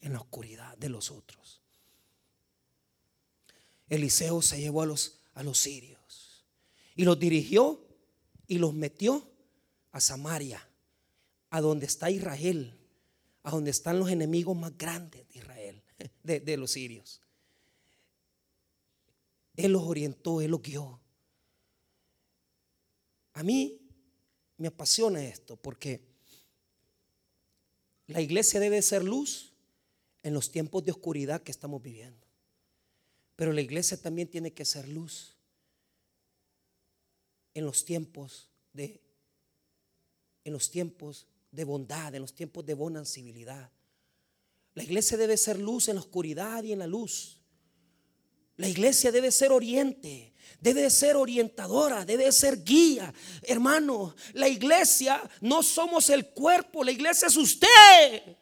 en 0.00 0.12
la 0.12 0.20
oscuridad 0.20 0.76
de 0.76 0.90
los 0.90 1.10
otros. 1.10 1.62
Eliseo 3.88 4.42
se 4.42 4.60
llevó 4.60 4.82
a 4.82 4.86
los, 4.86 5.20
a 5.34 5.42
los 5.42 5.58
sirios 5.58 5.93
y 6.94 7.04
los 7.04 7.18
dirigió 7.18 7.80
y 8.46 8.58
los 8.58 8.74
metió 8.74 9.28
a 9.92 10.00
Samaria, 10.00 10.66
a 11.50 11.60
donde 11.60 11.86
está 11.86 12.10
Israel, 12.10 12.78
a 13.42 13.50
donde 13.50 13.70
están 13.70 13.98
los 13.98 14.10
enemigos 14.10 14.56
más 14.56 14.76
grandes 14.76 15.26
de 15.28 15.38
Israel, 15.38 15.82
de, 16.22 16.40
de 16.40 16.56
los 16.56 16.72
sirios. 16.72 17.20
Él 19.56 19.72
los 19.72 19.82
orientó, 19.82 20.40
Él 20.40 20.50
los 20.50 20.62
guió. 20.62 21.00
A 23.34 23.42
mí 23.42 23.80
me 24.56 24.68
apasiona 24.68 25.24
esto 25.24 25.56
porque 25.56 26.04
la 28.06 28.20
iglesia 28.20 28.60
debe 28.60 28.82
ser 28.82 29.04
luz 29.04 29.52
en 30.22 30.34
los 30.34 30.50
tiempos 30.50 30.84
de 30.84 30.92
oscuridad 30.92 31.42
que 31.42 31.50
estamos 31.50 31.82
viviendo. 31.82 32.26
Pero 33.36 33.52
la 33.52 33.60
iglesia 33.60 34.00
también 34.00 34.28
tiene 34.28 34.52
que 34.52 34.64
ser 34.64 34.88
luz 34.88 35.33
en 37.54 37.64
los 37.64 37.84
tiempos 37.84 38.50
de 38.72 39.00
en 40.44 40.52
los 40.52 40.70
tiempos 40.70 41.26
de 41.50 41.64
bondad, 41.64 42.14
en 42.14 42.20
los 42.22 42.34
tiempos 42.34 42.66
de 42.66 42.74
bonancibilidad. 42.74 43.70
La 44.74 44.82
iglesia 44.82 45.16
debe 45.16 45.36
ser 45.36 45.58
luz 45.58 45.88
en 45.88 45.94
la 45.94 46.02
oscuridad 46.02 46.62
y 46.62 46.72
en 46.72 46.80
la 46.80 46.86
luz. 46.86 47.40
La 48.56 48.68
iglesia 48.68 49.10
debe 49.10 49.32
ser 49.32 49.50
oriente, 49.50 50.34
debe 50.60 50.90
ser 50.90 51.16
orientadora, 51.16 52.04
debe 52.04 52.30
ser 52.30 52.62
guía. 52.62 53.12
Hermano, 53.42 54.14
la 54.34 54.48
iglesia 54.48 55.20
no 55.40 55.62
somos 55.62 56.10
el 56.10 56.28
cuerpo, 56.28 56.84
la 56.84 56.92
iglesia 56.92 57.28
es 57.28 57.36
usted. 57.36 58.36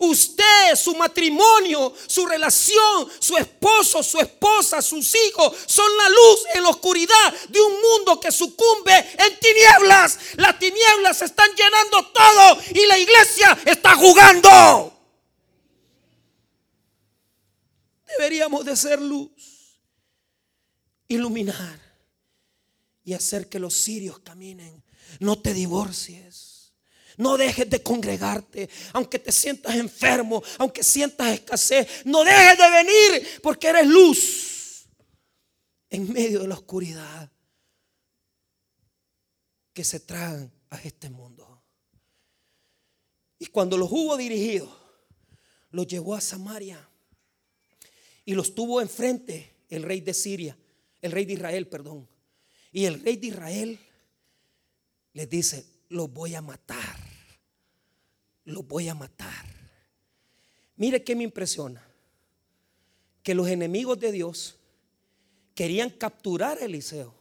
Usted, 0.00 0.74
su 0.74 0.94
matrimonio, 0.96 1.92
su 2.06 2.26
relación, 2.26 3.08
su 3.18 3.36
esposo, 3.36 4.02
su 4.02 4.18
esposa, 4.18 4.82
sus 4.82 5.14
hijos 5.14 5.56
son 5.66 5.86
la 5.96 6.08
luz 6.08 6.40
en 6.54 6.62
la 6.62 6.70
oscuridad 6.70 7.34
de 7.48 7.60
un 7.60 7.72
mundo 7.80 8.18
que 8.20 8.32
sucumbe 8.32 8.96
en 8.96 9.38
tinieblas. 9.38 10.18
Las 10.36 10.58
tinieblas 10.58 11.22
están 11.22 11.50
llenando 11.54 12.06
todo 12.12 12.58
y 12.74 12.86
la 12.86 12.98
iglesia 12.98 13.58
está 13.64 13.94
jugando. 13.94 14.92
Deberíamos 18.18 18.64
de 18.64 18.76
ser 18.76 19.00
luz, 19.00 19.78
iluminar 21.06 21.80
y 23.04 23.14
hacer 23.14 23.48
que 23.48 23.58
los 23.58 23.74
sirios 23.74 24.18
caminen. 24.20 24.82
No 25.20 25.40
te 25.40 25.54
divorcies. 25.54 26.45
No 27.16 27.36
dejes 27.36 27.68
de 27.70 27.82
congregarte, 27.82 28.68
aunque 28.92 29.18
te 29.18 29.32
sientas 29.32 29.74
enfermo, 29.74 30.42
aunque 30.58 30.82
sientas 30.82 31.32
escasez. 31.32 32.04
No 32.04 32.24
dejes 32.24 32.58
de 32.58 32.70
venir 32.70 33.40
porque 33.42 33.68
eres 33.68 33.86
luz 33.86 34.86
en 35.88 36.12
medio 36.12 36.40
de 36.40 36.48
la 36.48 36.54
oscuridad 36.54 37.30
que 39.72 39.84
se 39.84 40.00
tragan 40.00 40.52
a 40.70 40.80
este 40.82 41.10
mundo. 41.10 41.62
Y 43.38 43.46
cuando 43.46 43.76
los 43.76 43.90
hubo 43.90 44.16
dirigido, 44.16 44.74
los 45.70 45.86
llevó 45.86 46.14
a 46.14 46.20
Samaria 46.20 46.88
y 48.24 48.34
los 48.34 48.54
tuvo 48.54 48.80
enfrente 48.80 49.64
el 49.68 49.82
rey 49.82 50.00
de 50.00 50.14
Siria, 50.14 50.56
el 51.02 51.12
rey 51.12 51.24
de 51.24 51.34
Israel, 51.34 51.68
perdón. 51.68 52.08
Y 52.72 52.84
el 52.84 53.00
rey 53.02 53.16
de 53.16 53.28
Israel 53.28 53.78
les 55.12 55.28
dice, 55.28 55.64
los 55.88 56.12
voy 56.12 56.34
a 56.34 56.42
matar, 56.42 56.96
los 58.46 58.66
voy 58.66 58.88
a 58.88 58.94
matar. 58.94 59.44
Mire 60.76 61.04
qué 61.04 61.14
me 61.14 61.24
impresiona, 61.24 61.86
que 63.22 63.34
los 63.34 63.48
enemigos 63.48 63.98
de 63.98 64.12
Dios 64.12 64.56
querían 65.54 65.90
capturar 65.90 66.58
a 66.58 66.64
Eliseo. 66.64 67.14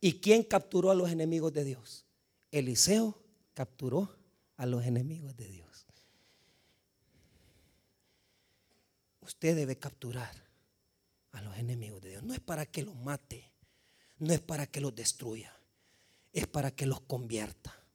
¿Y 0.00 0.20
quién 0.20 0.42
capturó 0.42 0.90
a 0.90 0.94
los 0.94 1.10
enemigos 1.10 1.52
de 1.52 1.64
Dios? 1.64 2.04
Eliseo 2.50 3.18
capturó 3.54 4.16
a 4.56 4.66
los 4.66 4.84
enemigos 4.84 5.36
de 5.36 5.48
Dios. 5.48 5.86
Usted 9.20 9.56
debe 9.56 9.78
capturar 9.78 10.44
a 11.32 11.42
los 11.42 11.56
enemigos 11.56 12.00
de 12.00 12.10
Dios. 12.10 12.22
No 12.22 12.32
es 12.34 12.40
para 12.40 12.66
que 12.66 12.82
los 12.82 12.94
mate, 12.96 13.50
no 14.18 14.32
es 14.32 14.40
para 14.40 14.66
que 14.66 14.80
los 14.80 14.94
destruya, 14.94 15.54
es 16.32 16.46
para 16.46 16.70
que 16.70 16.86
los 16.86 17.00
convierta 17.00 17.85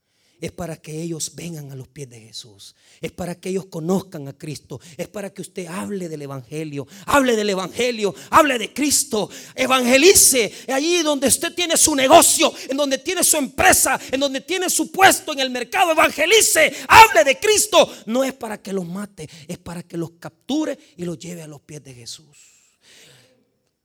es 0.42 0.52
para 0.52 0.76
que 0.76 1.00
ellos 1.00 1.34
vengan 1.36 1.72
a 1.72 1.76
los 1.76 1.88
pies 1.88 2.10
de 2.10 2.20
Jesús. 2.20 2.76
Es 3.00 3.12
para 3.12 3.40
que 3.40 3.50
ellos 3.50 3.68
conozcan 3.68 4.28
a 4.28 4.34
Cristo. 4.34 4.82
Es 4.98 5.08
para 5.08 5.32
que 5.32 5.44
usted 5.44 5.68
hable 5.68 6.10
del 6.10 6.24
Evangelio. 6.24 6.88
Hable 7.06 7.36
del 7.36 7.52
Evangelio. 7.52 8.16
Hable 8.32 8.58
de 8.58 8.74
Cristo. 8.74 9.30
Evangelice 9.54 10.52
allí 10.68 11.04
donde 11.04 11.28
usted 11.28 11.54
tiene 11.54 11.78
su 11.78 11.94
negocio, 11.94 12.52
en 12.68 12.76
donde 12.76 12.98
tiene 12.98 13.24
su 13.24 13.38
empresa, 13.38 14.00
en 14.12 14.20
donde 14.20 14.42
tiene 14.42 14.68
su 14.72 14.92
puesto 14.92 15.32
en 15.32 15.42
el 15.42 15.52
mercado. 15.52 15.92
Evangelice. 15.92 16.74
Hable 16.88 17.24
de 17.24 17.40
Cristo. 17.40 17.88
No 18.08 18.24
es 18.24 18.34
para 18.34 18.60
que 18.60 18.74
los 18.74 18.88
mate, 18.88 19.30
es 19.48 19.60
para 19.60 19.84
que 19.84 19.96
los 19.96 20.14
capture 20.14 20.76
y 20.98 21.06
los 21.06 21.20
lleve 21.20 21.44
a 21.44 21.48
los 21.48 21.62
pies 21.62 21.84
de 21.84 21.94
Jesús. 21.94 22.36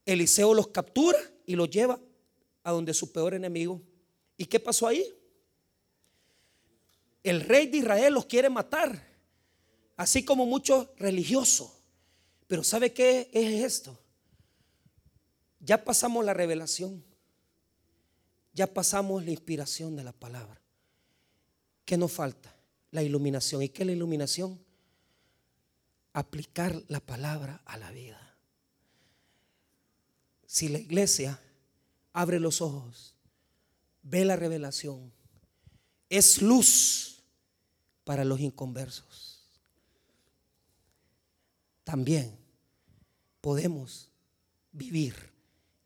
Eliseo 0.06 0.54
los 0.54 0.68
captura 0.68 1.18
y 1.44 1.54
los 1.54 1.68
lleva 1.68 2.00
a 2.62 2.72
donde 2.72 2.94
su 2.94 3.12
peor 3.12 3.34
enemigo. 3.34 3.82
¿Y 4.38 4.46
qué 4.46 4.58
pasó 4.58 4.86
ahí? 4.86 5.04
El 7.30 7.40
rey 7.40 7.66
de 7.66 7.78
Israel 7.78 8.14
los 8.14 8.26
quiere 8.26 8.48
matar, 8.48 9.04
así 9.96 10.24
como 10.24 10.46
muchos 10.46 10.88
religiosos. 10.96 11.72
Pero 12.46 12.62
¿sabe 12.62 12.92
qué 12.92 13.28
es 13.32 13.64
esto? 13.64 13.98
Ya 15.58 15.82
pasamos 15.82 16.24
la 16.24 16.34
revelación, 16.34 17.02
ya 18.52 18.72
pasamos 18.72 19.24
la 19.24 19.32
inspiración 19.32 19.96
de 19.96 20.04
la 20.04 20.12
palabra. 20.12 20.60
¿Qué 21.84 21.96
nos 21.96 22.12
falta? 22.12 22.54
La 22.92 23.02
iluminación. 23.02 23.62
¿Y 23.62 23.70
qué 23.70 23.82
es 23.82 23.86
la 23.88 23.92
iluminación? 23.92 24.60
Aplicar 26.12 26.80
la 26.86 27.00
palabra 27.00 27.60
a 27.64 27.76
la 27.76 27.90
vida. 27.90 28.36
Si 30.46 30.68
la 30.68 30.78
iglesia 30.78 31.40
abre 32.12 32.38
los 32.38 32.60
ojos, 32.60 33.14
ve 34.02 34.24
la 34.24 34.36
revelación, 34.36 35.12
es 36.08 36.40
luz 36.40 37.15
para 38.06 38.24
los 38.24 38.38
inconversos. 38.38 39.42
También 41.82 42.38
podemos 43.40 44.12
vivir 44.70 45.16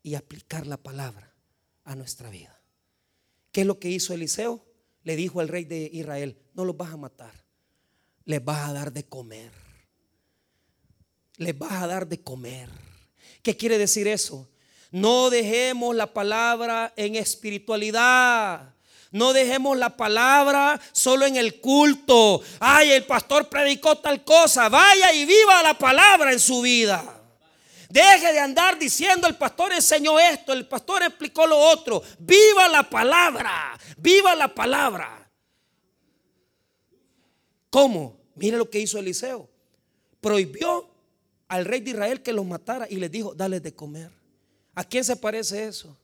y 0.03 0.13
aplicar 0.13 0.67
la 0.67 0.77
palabra 0.77 1.33
a 1.83 1.95
nuestra 1.95 2.29
vida. 2.29 2.61
¿Qué 3.51 3.61
es 3.61 3.67
lo 3.67 3.79
que 3.79 3.89
hizo 3.89 4.13
Eliseo? 4.13 4.63
Le 5.03 5.15
dijo 5.15 5.39
al 5.39 5.47
rey 5.47 5.65
de 5.65 5.89
Israel, 5.91 6.37
no 6.53 6.63
los 6.63 6.77
vas 6.77 6.93
a 6.93 6.97
matar, 6.97 7.33
les 8.25 8.45
vas 8.45 8.69
a 8.69 8.73
dar 8.73 8.93
de 8.93 9.03
comer. 9.03 9.51
Les 11.37 11.57
vas 11.57 11.71
a 11.71 11.87
dar 11.87 12.07
de 12.07 12.21
comer. 12.21 12.69
¿Qué 13.41 13.57
quiere 13.57 13.79
decir 13.79 14.07
eso? 14.07 14.47
No 14.91 15.31
dejemos 15.31 15.95
la 15.95 16.13
palabra 16.13 16.93
en 16.97 17.15
espiritualidad. 17.15 18.75
No 19.11 19.33
dejemos 19.33 19.77
la 19.77 19.97
palabra 19.97 20.79
solo 20.93 21.25
en 21.25 21.35
el 21.35 21.59
culto. 21.59 22.41
Ay, 22.59 22.91
el 22.91 23.05
pastor 23.05 23.49
predicó 23.49 23.97
tal 23.97 24.23
cosa. 24.23 24.69
Vaya 24.69 25.13
y 25.13 25.25
viva 25.25 25.61
la 25.61 25.77
palabra 25.77 26.31
en 26.31 26.39
su 26.39 26.61
vida. 26.61 27.03
Deje 27.89 28.31
de 28.31 28.39
andar 28.39 28.79
diciendo 28.79 29.27
el 29.27 29.35
pastor 29.35 29.73
enseñó 29.73 30.17
esto, 30.17 30.53
el 30.53 30.65
pastor 30.65 31.03
explicó 31.03 31.45
lo 31.45 31.59
otro. 31.59 32.01
Viva 32.19 32.69
la 32.69 32.89
palabra, 32.89 33.77
viva 33.97 34.33
la 34.33 34.55
palabra. 34.55 35.29
¿Cómo? 37.69 38.17
Mire 38.35 38.55
lo 38.55 38.69
que 38.69 38.79
hizo 38.79 38.97
Eliseo. 38.97 39.49
Prohibió 40.21 40.89
al 41.49 41.65
rey 41.65 41.81
de 41.81 41.91
Israel 41.91 42.23
que 42.23 42.31
los 42.31 42.45
matara 42.45 42.87
y 42.89 42.95
les 42.95 43.11
dijo, 43.11 43.33
dale 43.35 43.59
de 43.59 43.75
comer. 43.75 44.09
¿A 44.73 44.85
quién 44.85 45.03
se 45.03 45.17
parece 45.17 45.65
eso? 45.65 45.97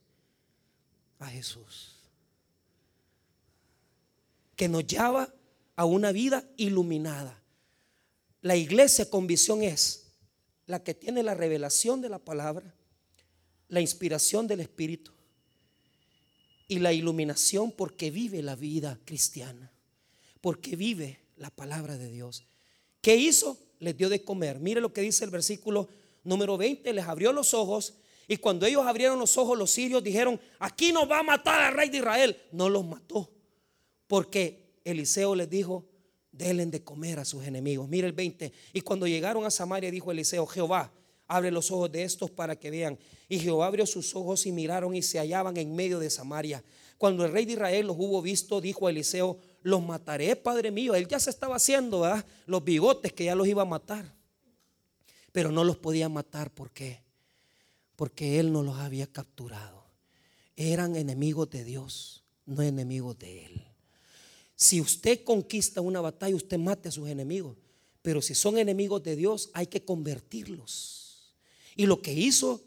A 1.19 1.27
Jesús 1.27 1.96
que 4.57 4.67
nos 4.67 4.85
lleva 4.85 5.33
a 5.77 5.85
una 5.85 6.11
vida 6.11 6.43
iluminada. 6.57 7.41
La 8.41 8.57
iglesia 8.57 9.09
con 9.09 9.27
visión 9.27 9.63
es 9.63 10.07
la 10.65 10.83
que 10.83 10.93
tiene 10.93 11.23
la 11.23 11.35
revelación 11.35 12.01
de 12.01 12.09
la 12.09 12.19
palabra, 12.19 12.75
la 13.69 13.79
inspiración 13.79 14.47
del 14.47 14.59
Espíritu 14.59 15.13
y 16.67 16.79
la 16.79 16.91
iluminación 16.91 17.71
porque 17.71 18.11
vive 18.11 18.41
la 18.41 18.55
vida 18.55 18.99
cristiana, 19.05 19.71
porque 20.41 20.75
vive 20.75 21.19
la 21.37 21.49
palabra 21.49 21.97
de 21.97 22.09
Dios. 22.09 22.43
¿Qué 22.99 23.15
hizo? 23.15 23.57
Les 23.79 23.95
dio 23.95 24.09
de 24.09 24.23
comer. 24.23 24.59
Mire 24.59 24.81
lo 24.81 24.91
que 24.91 25.01
dice 25.01 25.23
el 25.23 25.29
versículo 25.29 25.87
número 26.23 26.57
20, 26.57 26.91
les 26.93 27.05
abrió 27.05 27.31
los 27.31 27.53
ojos 27.53 27.93
y 28.27 28.37
cuando 28.37 28.65
ellos 28.65 28.85
abrieron 28.85 29.19
los 29.19 29.37
ojos 29.37 29.57
los 29.57 29.71
sirios 29.71 30.03
dijeron, 30.03 30.39
aquí 30.59 30.91
nos 30.91 31.09
va 31.09 31.19
a 31.19 31.23
matar 31.23 31.61
al 31.61 31.73
rey 31.73 31.89
de 31.89 31.99
Israel. 31.99 32.41
No 32.51 32.67
los 32.67 32.85
mató, 32.85 33.31
porque 34.07 34.79
Eliseo 34.83 35.35
les 35.35 35.49
dijo, 35.49 35.85
denle 36.31 36.65
de 36.65 36.83
comer 36.83 37.19
a 37.19 37.25
sus 37.25 37.45
enemigos. 37.45 37.87
Mire 37.87 38.07
el 38.07 38.13
20, 38.13 38.51
y 38.73 38.81
cuando 38.81 39.07
llegaron 39.07 39.45
a 39.45 39.51
Samaria 39.51 39.91
dijo 39.91 40.11
Eliseo, 40.11 40.45
Jehová, 40.45 40.91
abre 41.27 41.51
los 41.51 41.71
ojos 41.71 41.91
de 41.91 42.03
estos 42.03 42.31
para 42.31 42.55
que 42.55 42.71
vean. 42.71 42.97
Y 43.27 43.39
Jehová 43.39 43.67
abrió 43.67 43.85
sus 43.85 44.15
ojos 44.15 44.45
y 44.45 44.51
miraron 44.51 44.95
y 44.95 45.01
se 45.01 45.19
hallaban 45.19 45.57
en 45.57 45.75
medio 45.75 45.99
de 45.99 46.09
Samaria. 46.09 46.63
Cuando 46.97 47.25
el 47.25 47.31
rey 47.31 47.45
de 47.45 47.53
Israel 47.53 47.87
los 47.87 47.97
hubo 47.99 48.21
visto, 48.21 48.61
dijo 48.61 48.89
Eliseo, 48.89 49.37
los 49.61 49.83
mataré, 49.83 50.35
Padre 50.35 50.71
mío. 50.71 50.95
Él 50.95 51.07
ya 51.07 51.19
se 51.19 51.29
estaba 51.29 51.57
haciendo 51.57 52.05
los 52.45 52.63
bigotes 52.63 53.13
que 53.13 53.25
ya 53.25 53.35
los 53.35 53.47
iba 53.47 53.63
a 53.63 53.65
matar. 53.65 54.15
Pero 55.31 55.51
no 55.51 55.63
los 55.63 55.77
podía 55.77 56.09
matar. 56.09 56.49
¿Por 56.51 56.71
qué? 56.71 57.03
Porque 57.95 58.39
él 58.39 58.51
no 58.51 58.63
los 58.63 58.77
había 58.77 59.07
capturado. 59.07 59.85
Eran 60.55 60.95
enemigos 60.95 61.49
de 61.49 61.63
Dios, 61.63 62.23
no 62.45 62.63
enemigos 62.63 63.19
de 63.19 63.45
él. 63.45 63.66
Si 64.57 64.81
usted 64.81 65.23
conquista 65.23 65.81
una 65.81 66.01
batalla, 66.01 66.35
usted 66.35 66.57
mate 66.57 66.89
a 66.89 66.91
sus 66.91 67.07
enemigos. 67.07 67.55
Pero 68.01 68.23
si 68.23 68.33
son 68.33 68.57
enemigos 68.57 69.03
de 69.03 69.15
Dios, 69.15 69.51
hay 69.53 69.67
que 69.67 69.85
convertirlos. 69.85 71.35
Y 71.75 71.85
lo 71.85 72.01
que 72.01 72.11
hizo 72.11 72.63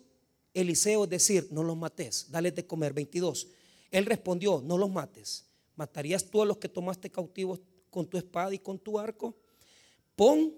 Eliseo 0.54 1.04
es 1.04 1.10
decir, 1.10 1.48
no 1.50 1.64
los 1.64 1.76
mates, 1.76 2.26
dale 2.30 2.52
de 2.52 2.64
comer. 2.64 2.92
22. 2.92 3.48
Él 3.90 4.06
respondió, 4.06 4.62
no 4.64 4.78
los 4.78 4.88
mates. 4.88 5.44
¿Matarías 5.74 6.24
tú 6.30 6.42
a 6.42 6.46
los 6.46 6.58
que 6.58 6.68
tomaste 6.68 7.10
cautivos 7.10 7.60
con 7.90 8.06
tu 8.06 8.16
espada 8.16 8.54
y 8.54 8.60
con 8.60 8.78
tu 8.78 8.96
arco? 8.96 9.36
Pon 10.14 10.54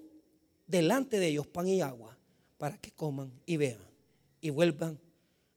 delante 0.67 1.19
de 1.19 1.29
ellos 1.29 1.47
pan 1.47 1.67
y 1.67 1.81
agua 1.81 2.19
para 2.59 2.77
que 2.77 2.91
coman 2.91 3.33
y 3.47 3.57
vean 3.57 3.81
y 4.41 4.51
vuelvan 4.51 5.01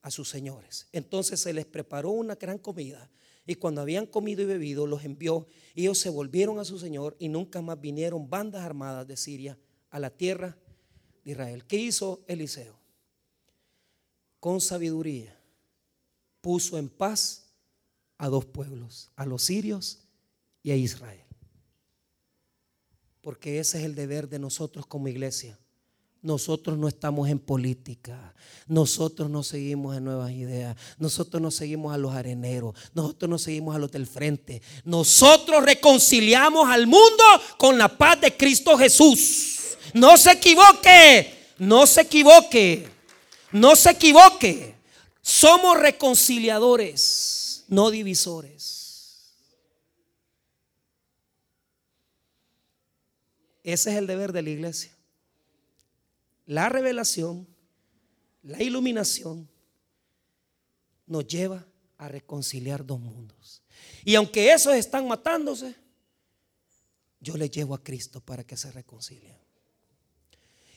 a 0.02 0.10
sus 0.10 0.30
señores. 0.30 0.88
Entonces 0.94 1.42
se 1.42 1.52
les 1.52 1.66
preparó 1.66 2.12
una 2.12 2.36
gran 2.36 2.60
comida 2.60 3.10
y 3.46 3.56
cuando 3.56 3.82
habían 3.82 4.06
comido 4.06 4.42
y 4.42 4.46
bebido 4.46 4.88
los 4.88 5.04
envió 5.04 5.48
y 5.74 5.82
ellos 5.82 6.00
se 6.00 6.10
volvieron 6.10 6.60
a 6.60 6.66
su 6.66 6.80
señor 6.80 7.16
y 7.20 7.30
nunca 7.30 7.62
más 7.62 7.80
vinieron 7.80 8.30
bandas 8.30 8.64
armadas 8.64 9.08
de 9.08 9.18
Siria 9.18 9.58
a 9.90 10.00
la 10.00 10.10
tierra 10.10 10.58
de 11.24 11.32
Israel. 11.32 11.66
¿Qué 11.66 11.78
hizo 11.78 12.24
Eliseo? 12.28 12.80
Con 14.40 14.62
sabiduría 14.62 15.40
puso 16.42 16.78
en 16.78 16.90
paz 16.90 17.52
a 18.18 18.30
dos 18.30 18.46
pueblos, 18.46 19.12
a 19.16 19.26
los 19.26 19.44
sirios 19.44 20.08
y 20.64 20.72
a 20.72 20.76
Israel. 20.76 21.24
Porque 23.22 23.60
ese 23.60 23.80
es 23.80 23.86
el 23.86 23.96
deber 23.96 24.30
de 24.30 24.40
nosotros 24.40 24.86
como 24.86 25.08
iglesia. 25.08 25.60
Nosotros 26.26 26.78
no 26.78 26.88
estamos 26.88 27.30
en 27.30 27.40
política, 27.40 28.34
nosotros 28.68 29.30
no 29.30 29.44
seguimos 29.44 29.96
en 29.96 30.06
nuevas 30.06 30.32
ideas, 30.32 30.76
nosotros 30.98 31.42
no 31.42 31.52
seguimos 31.52 31.94
a 31.94 31.98
los 31.98 32.14
areneros, 32.14 32.76
nosotros 32.94 33.30
no 33.30 33.38
seguimos 33.38 33.76
a 33.76 33.80
los 33.80 33.92
del 33.92 34.08
frente. 34.08 34.62
Nosotros 34.84 35.64
reconciliamos 35.64 36.68
al 36.70 36.88
mundo 36.88 37.24
con 37.58 37.78
la 37.78 37.96
paz 37.96 38.20
de 38.22 38.36
Cristo 38.36 38.78
Jesús. 38.78 39.78
No 39.94 40.18
se 40.18 40.32
equivoque, 40.32 41.54
no 41.60 41.86
se 41.86 42.02
equivoque, 42.02 42.90
no 43.52 43.76
se 43.76 43.92
equivoque. 43.92 44.76
Somos 45.22 45.80
reconciliadores 45.80 47.36
no 47.68 47.92
divisores. 47.92 49.34
Ese 53.64 53.92
es 53.92 53.98
el 53.98 54.08
deber 54.08 54.32
de 54.32 54.44
la 54.44 54.50
iglesia. 54.52 54.95
La 56.46 56.70
revelación, 56.70 57.48
la 58.44 58.62
iluminación 58.62 59.50
nos 61.08 61.28
lleva 61.28 61.66
a 61.98 62.08
reconciliar 62.08 62.86
dos 62.86 63.00
mundos. 63.00 63.64
Y 64.04 64.16
aunque 64.16 64.52
esos 64.52 64.76
están 64.76 65.08
matándose, 65.08 65.76
yo 67.20 67.38
les 67.38 67.50
llevo 67.50 67.74
a 67.74 67.84
Cristo 67.84 68.22
para 68.22 68.44
que 68.44 68.58
se 68.58 68.72
reconcilien. 68.72 69.36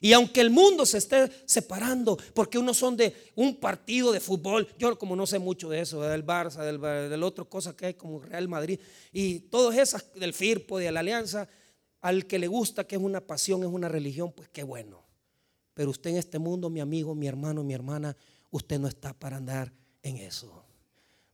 Y 0.00 0.12
aunque 0.12 0.40
el 0.40 0.50
mundo 0.50 0.86
se 0.86 0.98
esté 0.98 1.28
separando, 1.44 2.16
porque 2.32 2.58
unos 2.58 2.76
son 2.76 2.96
de 2.96 3.14
un 3.34 3.56
partido 3.56 4.12
de 4.12 4.20
fútbol, 4.20 4.68
yo 4.78 4.96
como 4.96 5.16
no 5.16 5.26
sé 5.26 5.38
mucho 5.38 5.68
de 5.68 5.80
eso, 5.80 6.00
del 6.02 6.24
Barça, 6.24 6.62
del, 6.62 7.22
otro 7.22 7.48
cosa 7.48 7.76
que 7.76 7.86
hay 7.86 7.94
como 7.94 8.20
Real 8.20 8.48
Madrid, 8.48 8.78
y 9.12 9.40
todas 9.40 9.76
esas 9.76 10.14
del 10.14 10.34
FIRPO, 10.34 10.78
de 10.78 10.92
la 10.92 11.00
Alianza, 11.00 11.48
al 12.00 12.26
que 12.26 12.38
le 12.38 12.46
gusta 12.46 12.86
que 12.86 12.94
es 12.94 13.02
una 13.02 13.20
pasión, 13.20 13.62
es 13.62 13.68
una 13.68 13.88
religión, 13.88 14.32
pues 14.32 14.48
qué 14.50 14.62
bueno. 14.62 15.07
Pero 15.78 15.92
usted 15.92 16.10
en 16.10 16.16
este 16.16 16.40
mundo, 16.40 16.70
mi 16.70 16.80
amigo, 16.80 17.14
mi 17.14 17.28
hermano, 17.28 17.62
mi 17.62 17.72
hermana, 17.72 18.16
usted 18.50 18.80
no 18.80 18.88
está 18.88 19.16
para 19.16 19.36
andar 19.36 19.72
en 20.02 20.16
eso. 20.16 20.64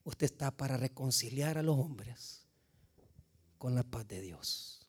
Usted 0.04 0.26
está 0.26 0.50
para 0.50 0.76
reconciliar 0.76 1.56
a 1.56 1.62
los 1.62 1.78
hombres 1.78 2.42
con 3.56 3.74
la 3.74 3.82
paz 3.84 4.06
de 4.06 4.20
Dios. 4.20 4.86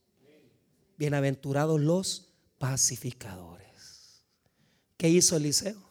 Bienaventurados 0.97 1.79
los 1.79 2.33
pacificadores. 2.57 4.25
¿Qué 4.97 5.07
hizo 5.07 5.37
Eliseo? 5.37 5.81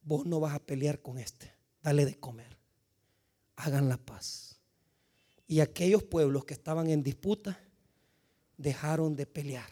Vos 0.00 0.24
no 0.24 0.40
vas 0.40 0.54
a 0.54 0.64
pelear 0.64 1.02
con 1.02 1.18
este. 1.18 1.52
Dale 1.82 2.06
de 2.06 2.18
comer. 2.18 2.56
Hagan 3.56 3.90
la 3.90 3.98
paz. 3.98 4.58
Y 5.46 5.60
aquellos 5.60 6.02
pueblos 6.04 6.46
que 6.46 6.54
estaban 6.54 6.88
en 6.88 7.02
disputa 7.02 7.62
dejaron 8.56 9.14
de 9.16 9.26
pelear 9.26 9.70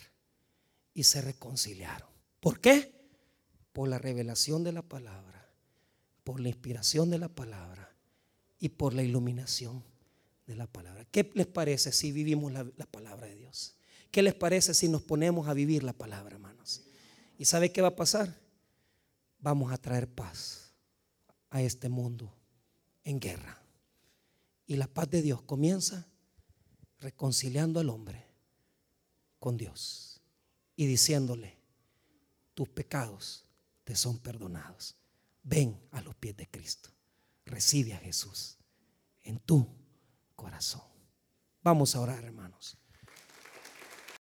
y 0.93 1.05
se 1.05 1.23
reconciliaron. 1.23 2.08
¿Por 2.41 2.61
qué? 2.61 2.95
Por 3.73 3.89
la 3.89 3.99
revelación 3.99 4.65
de 4.65 4.73
la 4.73 4.83
palabra, 4.83 5.49
por 6.25 6.41
la 6.41 6.49
inspiración 6.49 7.11
de 7.11 7.19
la 7.19 7.29
palabra 7.29 7.95
y 8.59 8.71
por 8.71 8.95
la 8.95 9.03
iluminación 9.03 9.85
de 10.47 10.57
la 10.57 10.67
palabra. 10.67 11.05
¿Qué 11.05 11.31
les 11.35 11.47
parece 11.47 11.93
si 11.93 12.13
vivimos 12.13 12.53
la, 12.53 12.67
la 12.77 12.87
palabra 12.87 13.27
de 13.27 13.37
Dios? 13.37 13.77
¿Qué 14.11 14.23
les 14.23 14.35
parece 14.35 14.75
si 14.75 14.89
nos 14.89 15.03
ponemos 15.03 15.49
a 15.49 15.55
vivir 15.55 15.83
la 15.83 15.93
palabra, 15.93 16.37
hermanos? 16.37 16.83
¿Y 17.39 17.45
sabe 17.45 17.73
qué 17.73 17.83
va 17.83 17.89
a 17.89 17.97
pasar? 17.97 18.41
Vamos 19.39 19.73
a 19.73 19.79
traer 19.79 20.09
paz 20.09 20.73
a 21.51 21.63
este 21.63 21.89
mundo 21.89 22.35
en 23.05 23.21
guerra. 23.21 23.63
Y 24.67 24.77
la 24.77 24.87
paz 24.87 25.11
de 25.11 25.23
Dios 25.23 25.43
comienza 25.43 26.09
reconciliando 27.01 27.81
al 27.81 27.91
hombre 27.91 28.27
con 29.39 29.57
Dios 29.57 30.21
y 30.77 30.87
diciéndole, 30.87 31.58
tus 32.59 32.69
pecados 32.71 33.45
te 33.85 33.95
son 33.95 34.19
perdonados. 34.19 34.97
Ven 35.45 35.81
a 35.93 36.01
los 36.01 36.17
pies 36.17 36.37
de 36.37 36.49
Cristo. 36.49 36.91
Recibe 37.45 37.95
a 37.95 37.99
Jesús 37.99 38.59
en 39.23 39.39
tu 39.39 39.65
corazón. 40.35 40.83
Vamos 41.63 41.95
a 41.95 42.01
orar, 42.01 42.25
hermanos. 42.25 42.77